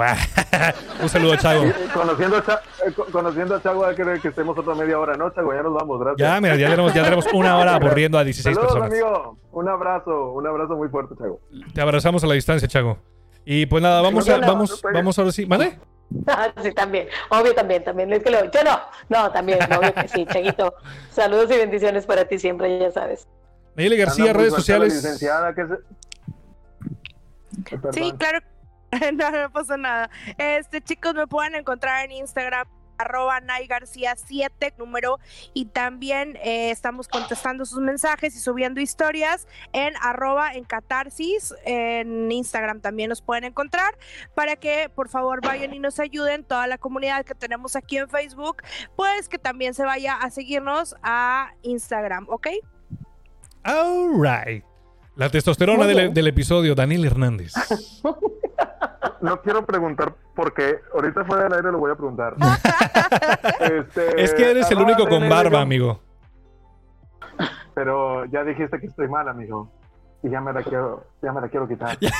un 1.01 1.09
saludo, 1.09 1.35
Chago. 1.35 1.63
Conociendo 1.93 2.37
a, 2.37 2.43
Cha- 2.43 2.61
eh, 2.87 2.91
co- 2.95 3.05
conociendo 3.11 3.55
a 3.55 3.61
Chago, 3.61 3.81
va 3.81 3.89
a 3.89 3.95
querer 3.95 4.19
que 4.19 4.29
estemos 4.29 4.57
otra 4.57 4.73
media 4.73 4.97
hora, 4.99 5.13
¿no, 5.15 5.29
Chago? 5.31 5.53
Ya 5.53 5.61
nos 5.61 5.73
vamos, 5.75 5.99
gracias. 5.99 6.27
Ya, 6.27 6.41
mira, 6.41 6.55
ya 6.55 6.69
tenemos, 6.69 6.93
ya 6.93 7.03
tenemos 7.03 7.27
una 7.33 7.57
hora 7.57 7.75
aburriendo 7.75 8.17
a 8.17 8.23
16 8.23 8.55
Saludos, 8.55 8.73
personas. 8.73 8.91
amigo. 8.91 9.37
Un 9.51 9.69
abrazo, 9.69 10.31
un 10.31 10.47
abrazo 10.47 10.75
muy 10.75 10.89
fuerte, 10.89 11.13
Chago. 11.19 11.39
Te 11.73 11.81
abrazamos 11.81 12.23
a 12.23 12.27
la 12.27 12.33
distancia, 12.33 12.67
Chago. 12.67 12.97
Y 13.45 13.67
pues 13.67 13.83
nada, 13.83 14.01
vamos, 14.01 14.27
a, 14.27 14.37
vamos, 14.39 14.81
vamos 14.91 15.19
ahora 15.19 15.31
sí. 15.31 15.45
¿Vale? 15.45 15.77
Ah, 16.25 16.47
sí, 16.63 16.71
también. 16.71 17.07
Obvio 17.29 17.53
también, 17.53 17.83
también. 17.83 18.11
Es 18.11 18.23
que 18.23 18.31
lo, 18.31 18.43
yo 18.49 18.63
no. 18.63 18.79
No, 19.09 19.31
también, 19.31 19.59
obvio 19.71 19.93
que 19.93 20.07
sí, 20.07 20.25
Chaguito. 20.25 20.73
Saludos 21.11 21.51
y 21.51 21.57
bendiciones 21.57 22.07
para 22.07 22.25
ti 22.25 22.39
siempre, 22.39 22.79
ya 22.79 22.89
sabes. 22.91 23.27
Nayeli 23.75 23.97
García, 23.97 24.33
redes 24.33 24.53
sociales. 24.53 24.93
licenciada, 24.93 25.53
que 25.53 25.67
se- 25.67 25.79
Sí, 27.93 28.13
claro. 28.17 28.39
No, 29.13 29.29
no 29.29 29.51
pasa 29.51 29.75
nada. 29.75 30.09
Este, 30.37 30.81
chicos, 30.81 31.13
me 31.15 31.27
pueden 31.27 31.55
encontrar 31.55 32.05
en 32.05 32.11
Instagram 32.13 32.65
arroba 32.97 33.41
Nay 33.41 33.67
García 33.67 34.15
7 34.15 34.73
número 34.77 35.19
y 35.53 35.65
también 35.65 36.37
eh, 36.37 36.71
estamos 36.71 37.09
contestando 37.09 37.65
sus 37.65 37.79
mensajes 37.79 38.33
y 38.37 38.39
subiendo 38.39 38.79
historias 38.79 39.49
en 39.73 39.93
arroba 40.01 40.53
en 40.53 40.63
catarsis 40.63 41.53
en 41.65 42.31
Instagram 42.31 42.79
también 42.79 43.09
nos 43.09 43.21
pueden 43.21 43.43
encontrar 43.43 43.97
para 44.33 44.55
que 44.55 44.89
por 44.95 45.09
favor 45.09 45.41
vayan 45.41 45.73
y 45.73 45.79
nos 45.79 45.99
ayuden 45.99 46.45
toda 46.45 46.67
la 46.67 46.77
comunidad 46.77 47.25
que 47.25 47.35
tenemos 47.35 47.75
aquí 47.75 47.97
en 47.97 48.07
Facebook 48.07 48.61
pues 48.95 49.27
que 49.27 49.39
también 49.39 49.73
se 49.73 49.83
vaya 49.83 50.15
a 50.15 50.29
seguirnos 50.29 50.95
a 51.03 51.51
Instagram 51.63 52.27
¿ok? 52.29 52.47
All 53.65 54.63
La 55.15 55.29
testosterona 55.29 55.85
del, 55.85 56.13
del, 56.13 56.27
episodio, 56.27 56.75
Daniel 56.75 57.05
Hernández. 57.05 57.53
No 59.21 59.41
quiero 59.41 59.65
preguntar 59.65 60.13
por 60.35 60.53
qué. 60.53 60.81
Ahorita 60.93 61.25
fuera 61.25 61.45
del 61.45 61.53
aire 61.53 61.71
lo 61.71 61.79
voy 61.79 61.91
a 61.91 61.95
preguntar. 61.95 62.35
este, 63.59 64.23
es 64.23 64.33
que 64.35 64.51
eres 64.51 64.69
el 64.69 64.77
único 64.77 65.07
con 65.07 65.27
barba, 65.27 65.61
amigo. 65.61 65.99
Pero 67.73 68.25
ya 68.25 68.43
dijiste 68.43 68.79
que 68.79 68.85
estoy 68.85 69.07
mal, 69.07 69.27
amigo. 69.27 69.71
Y 70.25 70.29
ya 70.31 70.41
me 70.41 70.51
la 70.51 70.63
quiero, 70.63 71.03
ya 71.21 71.31
me 71.31 71.39
la 71.39 71.47
quiero 71.47 71.67
quitar. 71.67 71.95
ya 71.99 72.11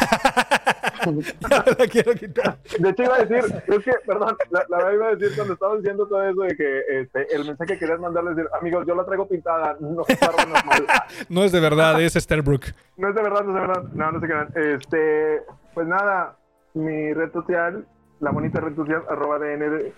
me 1.10 1.72
la 1.80 1.88
quiero 1.88 2.14
quitar. 2.14 2.60
De 2.78 2.90
hecho, 2.90 3.02
iba 3.02 3.16
a 3.16 3.24
decir, 3.26 3.64
es 3.66 3.84
que, 3.84 3.94
perdón, 4.06 4.38
la, 4.52 4.64
la 4.70 4.94
iba 4.94 5.08
a 5.08 5.16
decir 5.16 5.36
cuando 5.36 5.56
estaba 5.56 5.76
diciendo 5.76 6.06
todo 6.06 6.24
eso 6.24 6.42
de 6.44 6.56
que 6.56 6.84
este, 6.88 7.36
el 7.36 7.46
mensaje 7.46 7.74
que 7.74 7.80
querías 7.80 8.00
mandarle 8.00 8.30
es 8.30 8.38
decir, 8.38 8.52
amigos, 8.62 8.86
yo 8.86 8.94
la 8.94 9.06
traigo 9.06 9.28
pintada, 9.28 9.76
no 9.80 10.04
es 10.08 10.22
normal. 10.22 10.86
no 11.30 11.44
es 11.44 11.52
de 11.52 11.60
verdad, 11.60 12.00
es 12.00 12.14
Sterbrook. 12.14 12.66
No 12.98 13.10
es 13.10 13.16
de 13.16 13.24
verdad, 13.24 13.44
no 13.44 13.50
es 13.50 13.56
de 13.56 13.62
verdad. 13.68 13.84
No, 13.96 14.12
no 14.12 14.20
se 14.20 14.28
crean. 14.28 14.50
Este, 14.54 15.42
pues 15.74 15.88
nada, 15.88 16.38
mi 16.76 17.12
red 17.12 17.32
social, 17.34 17.88
la 18.20 18.30
bonita 18.30 18.60
red 18.60 18.76
social, 18.76 19.02
arroba 19.10 19.40
DNL-HDZ. 19.40 19.96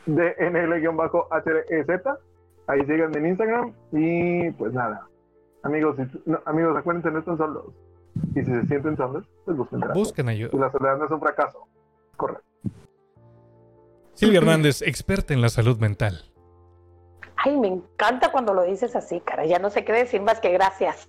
Ahí 2.68 2.80
síganme 2.86 3.18
en 3.18 3.26
Instagram. 3.26 3.74
Y 3.92 4.50
pues 4.52 4.72
nada, 4.72 5.06
amigos, 5.64 5.98
amigos, 6.46 6.78
acuérdense, 6.78 7.12
no 7.12 7.20
están 7.20 7.38
solos. 7.38 7.66
Y 8.36 8.40
si 8.40 8.46
se 8.46 8.66
sienten 8.68 8.98
solos, 8.98 9.26
pues 9.46 9.58
busquen 9.58 9.82
Busquen 9.94 10.30
ayuda. 10.30 10.50
Y 10.54 10.58
la 10.58 10.72
soledad 10.72 10.98
no 10.98 11.06
es 11.06 11.12
un 11.12 11.20
fracaso. 11.20 11.68
Correcto. 12.16 12.44
Silvia 14.14 14.40
Hernández, 14.40 14.82
experta 14.82 15.34
en 15.34 15.42
la 15.42 15.50
salud 15.50 15.78
mental. 15.78 16.24
Ay, 17.36 17.56
me 17.56 17.68
encanta 17.68 18.32
cuando 18.32 18.54
lo 18.54 18.64
dices 18.64 18.96
así, 18.96 19.20
cara. 19.20 19.46
Ya 19.46 19.60
no 19.60 19.70
sé 19.70 19.86
qué 19.86 19.94
decir 19.94 20.22
más 20.22 20.40
que 20.40 20.50
gracias. 20.50 21.08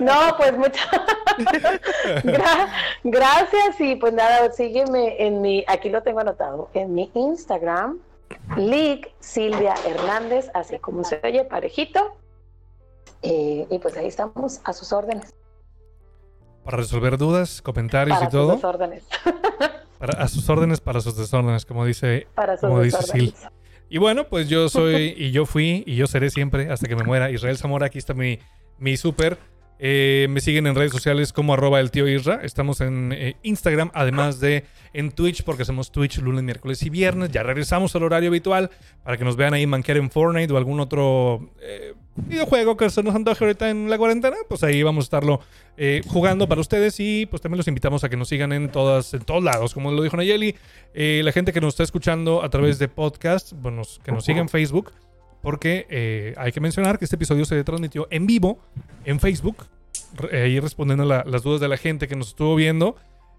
no, 0.00 0.14
pues 0.36 0.56
muchas 0.56 0.88
gracias 3.02 3.80
y 3.80 3.96
pues 3.96 4.12
nada, 4.12 4.52
sígueme 4.52 5.26
en 5.26 5.40
mi, 5.42 5.64
aquí 5.66 5.88
lo 5.90 6.04
tengo 6.04 6.20
anotado, 6.20 6.70
en 6.72 6.94
mi 6.94 7.10
Instagram, 7.14 7.98
Lick 8.56 9.12
Silvia 9.18 9.74
Hernández, 9.84 10.50
así 10.54 10.78
como 10.78 11.02
se 11.02 11.20
oye, 11.24 11.44
parejito. 11.44 12.16
Eh, 13.22 13.66
y 13.68 13.78
pues 13.78 13.96
ahí 13.96 14.06
estamos 14.06 14.60
a 14.64 14.72
sus 14.72 14.92
órdenes. 14.92 15.34
Para 16.64 16.76
resolver 16.76 17.18
dudas, 17.18 17.60
comentarios 17.62 18.18
y 18.22 18.28
todo. 18.28 18.54
Sus 18.54 18.64
órdenes. 18.64 19.04
para, 19.98 20.22
a 20.22 20.28
sus 20.28 20.48
órdenes, 20.48 20.80
para 20.80 21.00
sus 21.00 21.16
desórdenes, 21.16 21.66
como 21.66 21.84
dice, 21.84 22.26
para 22.34 22.56
como 22.56 22.80
dice 22.80 23.02
Sil. 23.02 23.34
Y 23.88 23.98
bueno, 23.98 24.26
pues 24.28 24.48
yo 24.48 24.68
soy 24.68 25.14
y 25.16 25.32
yo 25.32 25.44
fui 25.44 25.84
y 25.86 25.96
yo 25.96 26.06
seré 26.06 26.30
siempre 26.30 26.70
hasta 26.70 26.88
que 26.88 26.96
me 26.96 27.04
muera. 27.04 27.30
Israel 27.30 27.58
Zamora, 27.58 27.86
aquí 27.86 27.98
está 27.98 28.14
mi, 28.14 28.38
mi 28.78 28.96
súper. 28.96 29.38
Eh, 29.84 30.28
me 30.30 30.40
siguen 30.40 30.68
en 30.68 30.76
redes 30.76 30.92
sociales 30.92 31.32
como 31.32 31.54
arroba 31.54 31.80
el 31.80 31.90
tío. 31.90 32.06
Estamos 32.06 32.80
en 32.80 33.10
eh, 33.10 33.34
Instagram, 33.42 33.90
además 33.94 34.38
de 34.38 34.64
en 34.92 35.10
Twitch, 35.10 35.42
porque 35.42 35.64
hacemos 35.64 35.90
Twitch 35.90 36.18
lunes, 36.18 36.44
miércoles 36.44 36.84
y 36.84 36.88
viernes. 36.88 37.32
Ya 37.32 37.42
regresamos 37.42 37.96
al 37.96 38.04
horario 38.04 38.28
habitual 38.28 38.70
para 39.02 39.16
que 39.16 39.24
nos 39.24 39.34
vean 39.34 39.54
ahí 39.54 39.66
manquear 39.66 39.96
en 39.96 40.08
Fortnite 40.08 40.52
o 40.52 40.56
algún 40.56 40.78
otro 40.78 41.50
eh, 41.60 41.94
videojuego 42.14 42.76
que 42.76 42.90
se 42.90 43.02
nos 43.02 43.12
antoje 43.16 43.44
ahorita 43.44 43.70
en 43.70 43.90
la 43.90 43.98
cuarentena. 43.98 44.36
Pues 44.48 44.62
ahí 44.62 44.84
vamos 44.84 45.02
a 45.02 45.06
estarlo 45.06 45.40
jugando 46.06 46.46
para 46.46 46.60
ustedes 46.60 47.00
y 47.00 47.26
pues 47.26 47.42
también 47.42 47.56
los 47.56 47.66
invitamos 47.66 48.04
a 48.04 48.08
que 48.08 48.16
nos 48.16 48.28
sigan 48.28 48.52
en 48.52 48.70
todas, 48.70 49.14
en 49.14 49.22
todos 49.22 49.42
lados, 49.42 49.74
como 49.74 49.90
lo 49.90 50.00
dijo 50.04 50.16
Nayeli. 50.16 50.54
la 50.94 51.32
gente 51.32 51.52
que 51.52 51.60
nos 51.60 51.74
está 51.74 51.82
escuchando 51.82 52.44
a 52.44 52.50
través 52.50 52.78
de 52.78 52.86
podcast, 52.86 53.52
bueno, 53.54 53.82
que 54.04 54.12
nos 54.12 54.24
siga 54.24 54.38
en 54.38 54.48
Facebook 54.48 54.92
porque 55.42 55.86
eh, 55.90 56.34
hay 56.38 56.52
que 56.52 56.60
mencionar 56.60 56.98
que 56.98 57.04
este 57.04 57.16
episodio 57.16 57.44
se 57.44 57.62
transmitió 57.64 58.06
en 58.10 58.26
vivo 58.26 58.60
en 59.04 59.20
Facebook, 59.20 59.66
ahí 60.32 60.60
respondiendo 60.60 61.12
a 61.12 61.24
las 61.24 61.42
dudas 61.42 61.60
de 61.60 61.68
la 61.68 61.76
gente 61.76 62.08
que 62.08 62.16
nos 62.16 62.28
estuvo 62.28 62.54
viendo. 62.54 62.96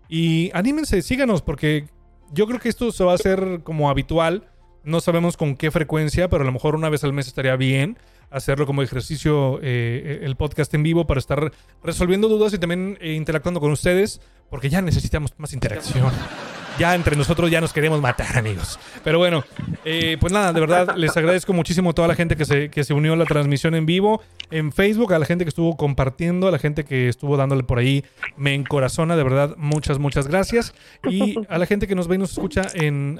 Y 0.10 0.52
anímense, 0.54 1.02
síganos, 1.02 1.42
porque 1.42 1.88
yo 2.32 2.46
creo 2.46 2.60
que 2.60 2.70
esto 2.70 2.92
se 2.92 3.04
va 3.04 3.14
a 3.14 3.16
hacer 3.16 3.62
como 3.64 3.90
habitual. 3.90 4.50
No 4.84 5.00
sabemos 5.00 5.38
con 5.38 5.56
qué 5.56 5.72
frecuencia, 5.72 6.30
pero 6.30 6.44
a 6.44 6.46
lo 6.46 6.52
mejor 6.52 6.76
una 6.76 6.90
vez 6.90 7.04
al 7.04 7.14
mes 7.14 7.28
estaría 7.28 7.56
bien 7.56 7.98
hacerlo 8.34 8.66
como 8.66 8.82
ejercicio 8.82 9.60
eh, 9.62 10.22
el 10.24 10.36
podcast 10.36 10.74
en 10.74 10.82
vivo 10.82 11.06
para 11.06 11.20
estar 11.20 11.52
resolviendo 11.84 12.28
dudas 12.28 12.52
y 12.54 12.58
también 12.58 12.98
eh, 13.00 13.14
interactuando 13.14 13.60
con 13.60 13.72
ustedes, 13.72 14.22
porque 14.50 14.70
ya 14.70 14.82
necesitamos 14.82 15.34
más 15.38 15.54
interacción 15.54 16.12
ya 16.78 16.96
entre 16.96 17.16
nosotros 17.16 17.50
ya 17.50 17.62
nos 17.62 17.74
queremos 17.74 18.02
matar, 18.02 18.38
amigos. 18.38 18.80
Pero 19.04 19.18
bueno, 19.18 19.44
eh, 19.86 20.18
pues 20.20 20.34
nada, 20.34 20.54
de 20.54 20.60
verdad 20.60 20.96
les 20.96 21.16
agradezco 21.16 21.54
muchísimo 21.54 21.92
a 21.92 21.94
toda 21.94 22.08
la 22.08 22.16
gente 22.16 22.36
que 22.36 22.46
se, 22.46 22.70
que 22.70 22.84
se 22.84 22.94
unió 22.94 23.14
a 23.14 23.16
la 23.16 23.26
transmisión 23.26 23.76
en 23.76 23.86
vivo 23.86 24.22
en 24.54 24.72
Facebook, 24.72 25.14
a 25.14 25.20
la 25.20 25.26
gente 25.26 25.46
que 25.46 25.50
estuvo 25.50 25.76
compartiendo, 25.76 26.48
a 26.48 26.52
la 26.52 26.60
gente 26.60 26.86
que 26.86 27.10
estuvo 27.10 27.38
dándole 27.38 27.64
por 27.64 27.80
ahí, 27.80 28.04
me 28.38 28.54
encorazona, 28.54 29.16
de 29.16 29.24
verdad, 29.24 29.56
muchas, 29.58 29.98
muchas 29.98 30.28
gracias. 30.28 30.74
Y 31.10 31.36
a 31.50 31.58
la 31.58 31.66
gente 31.66 31.88
que 31.88 31.96
nos 31.96 32.08
ve 32.08 32.16
y 32.16 32.20
nos 32.20 32.34
escucha 32.34 32.68
en, 32.74 33.20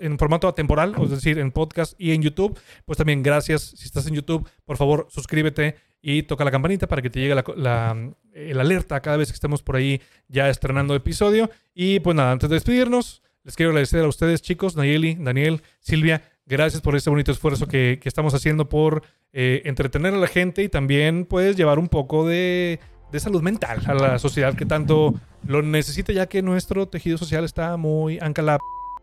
en 0.00 0.18
formato 0.18 0.48
atemporal, 0.48 0.94
es 1.02 1.10
decir, 1.10 1.38
en 1.38 1.52
podcast 1.52 1.94
y 1.98 2.12
en 2.12 2.22
YouTube, 2.22 2.58
pues 2.86 2.96
también 2.96 3.22
gracias. 3.22 3.74
Si 3.76 3.84
estás 3.84 4.06
en 4.06 4.14
YouTube, 4.14 4.48
por 4.64 4.78
favor, 4.78 5.06
suscríbete 5.10 5.76
y 6.00 6.22
toca 6.22 6.44
la 6.44 6.50
campanita 6.50 6.86
para 6.86 7.02
que 7.02 7.10
te 7.10 7.20
llegue 7.20 7.34
la, 7.34 8.12
el 8.32 8.60
alerta 8.60 9.00
cada 9.00 9.16
vez 9.16 9.28
que 9.28 9.34
estemos 9.34 9.62
por 9.62 9.76
ahí 9.76 10.00
ya 10.28 10.48
estrenando 10.48 10.94
episodio. 10.94 11.50
Y 11.74 12.00
pues 12.00 12.16
nada, 12.16 12.32
antes 12.32 12.48
de 12.48 12.56
despedirnos, 12.56 13.22
les 13.44 13.56
quiero 13.56 13.70
agradecer 13.70 14.04
a 14.04 14.08
ustedes, 14.08 14.42
chicos, 14.42 14.76
Nayeli, 14.76 15.16
Daniel, 15.18 15.62
Silvia, 15.80 16.22
gracias 16.46 16.82
por 16.82 16.96
este 16.96 17.10
bonito 17.10 17.32
esfuerzo 17.32 17.66
que, 17.66 18.00
estamos 18.04 18.34
haciendo 18.34 18.68
por 18.68 19.02
eh, 19.32 19.62
entretener 19.64 20.14
a 20.14 20.18
la 20.18 20.26
gente 20.26 20.62
y 20.62 20.68
también 20.68 21.24
pues 21.24 21.56
llevar 21.56 21.78
un 21.78 21.88
poco 21.88 22.26
de, 22.26 22.78
salud 23.18 23.42
mental 23.42 23.80
a 23.86 23.94
la 23.94 24.18
sociedad 24.18 24.54
que 24.54 24.66
tanto 24.66 25.14
lo 25.46 25.62
necesita 25.62 26.12
ya 26.12 26.26
que 26.26 26.42
nuestro 26.42 26.88
tejido 26.88 27.18
social 27.18 27.44
está 27.44 27.76
muy 27.76 28.18
ancalado. 28.20 28.60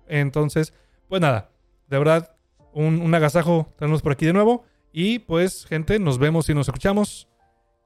Entonces, 0.08 0.74
pues 1.08 1.22
nada, 1.22 1.50
de 1.88 1.98
verdad, 1.98 2.36
un, 2.74 3.02
un 3.02 3.16
agasajo 3.16 3.74
tenemos 3.78 4.02
por 4.02 4.12
aquí 4.12 4.26
de 4.26 4.34
nuevo. 4.34 4.64
Y 4.98 5.20
pues, 5.20 5.66
gente, 5.66 6.00
nos 6.00 6.18
vemos 6.20 6.48
y 6.48 6.54
nos 6.54 6.70
escuchamos 6.70 7.28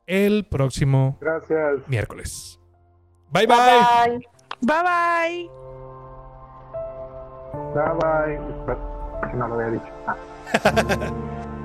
el 0.06 0.46
próximo 0.46 1.18
Gracias. 1.20 1.80
miércoles. 1.88 2.60
Bye 3.32 3.48
bye. 3.48 3.58
Bye 3.58 3.64
bye. 4.06 4.28
Bye 4.62 5.50
bye. 7.74 8.38
bye. 8.68 9.34
No 9.34 9.48
lo 9.48 9.56
había 9.56 9.72
dicho. 9.72 9.92
Ah. 10.06 11.46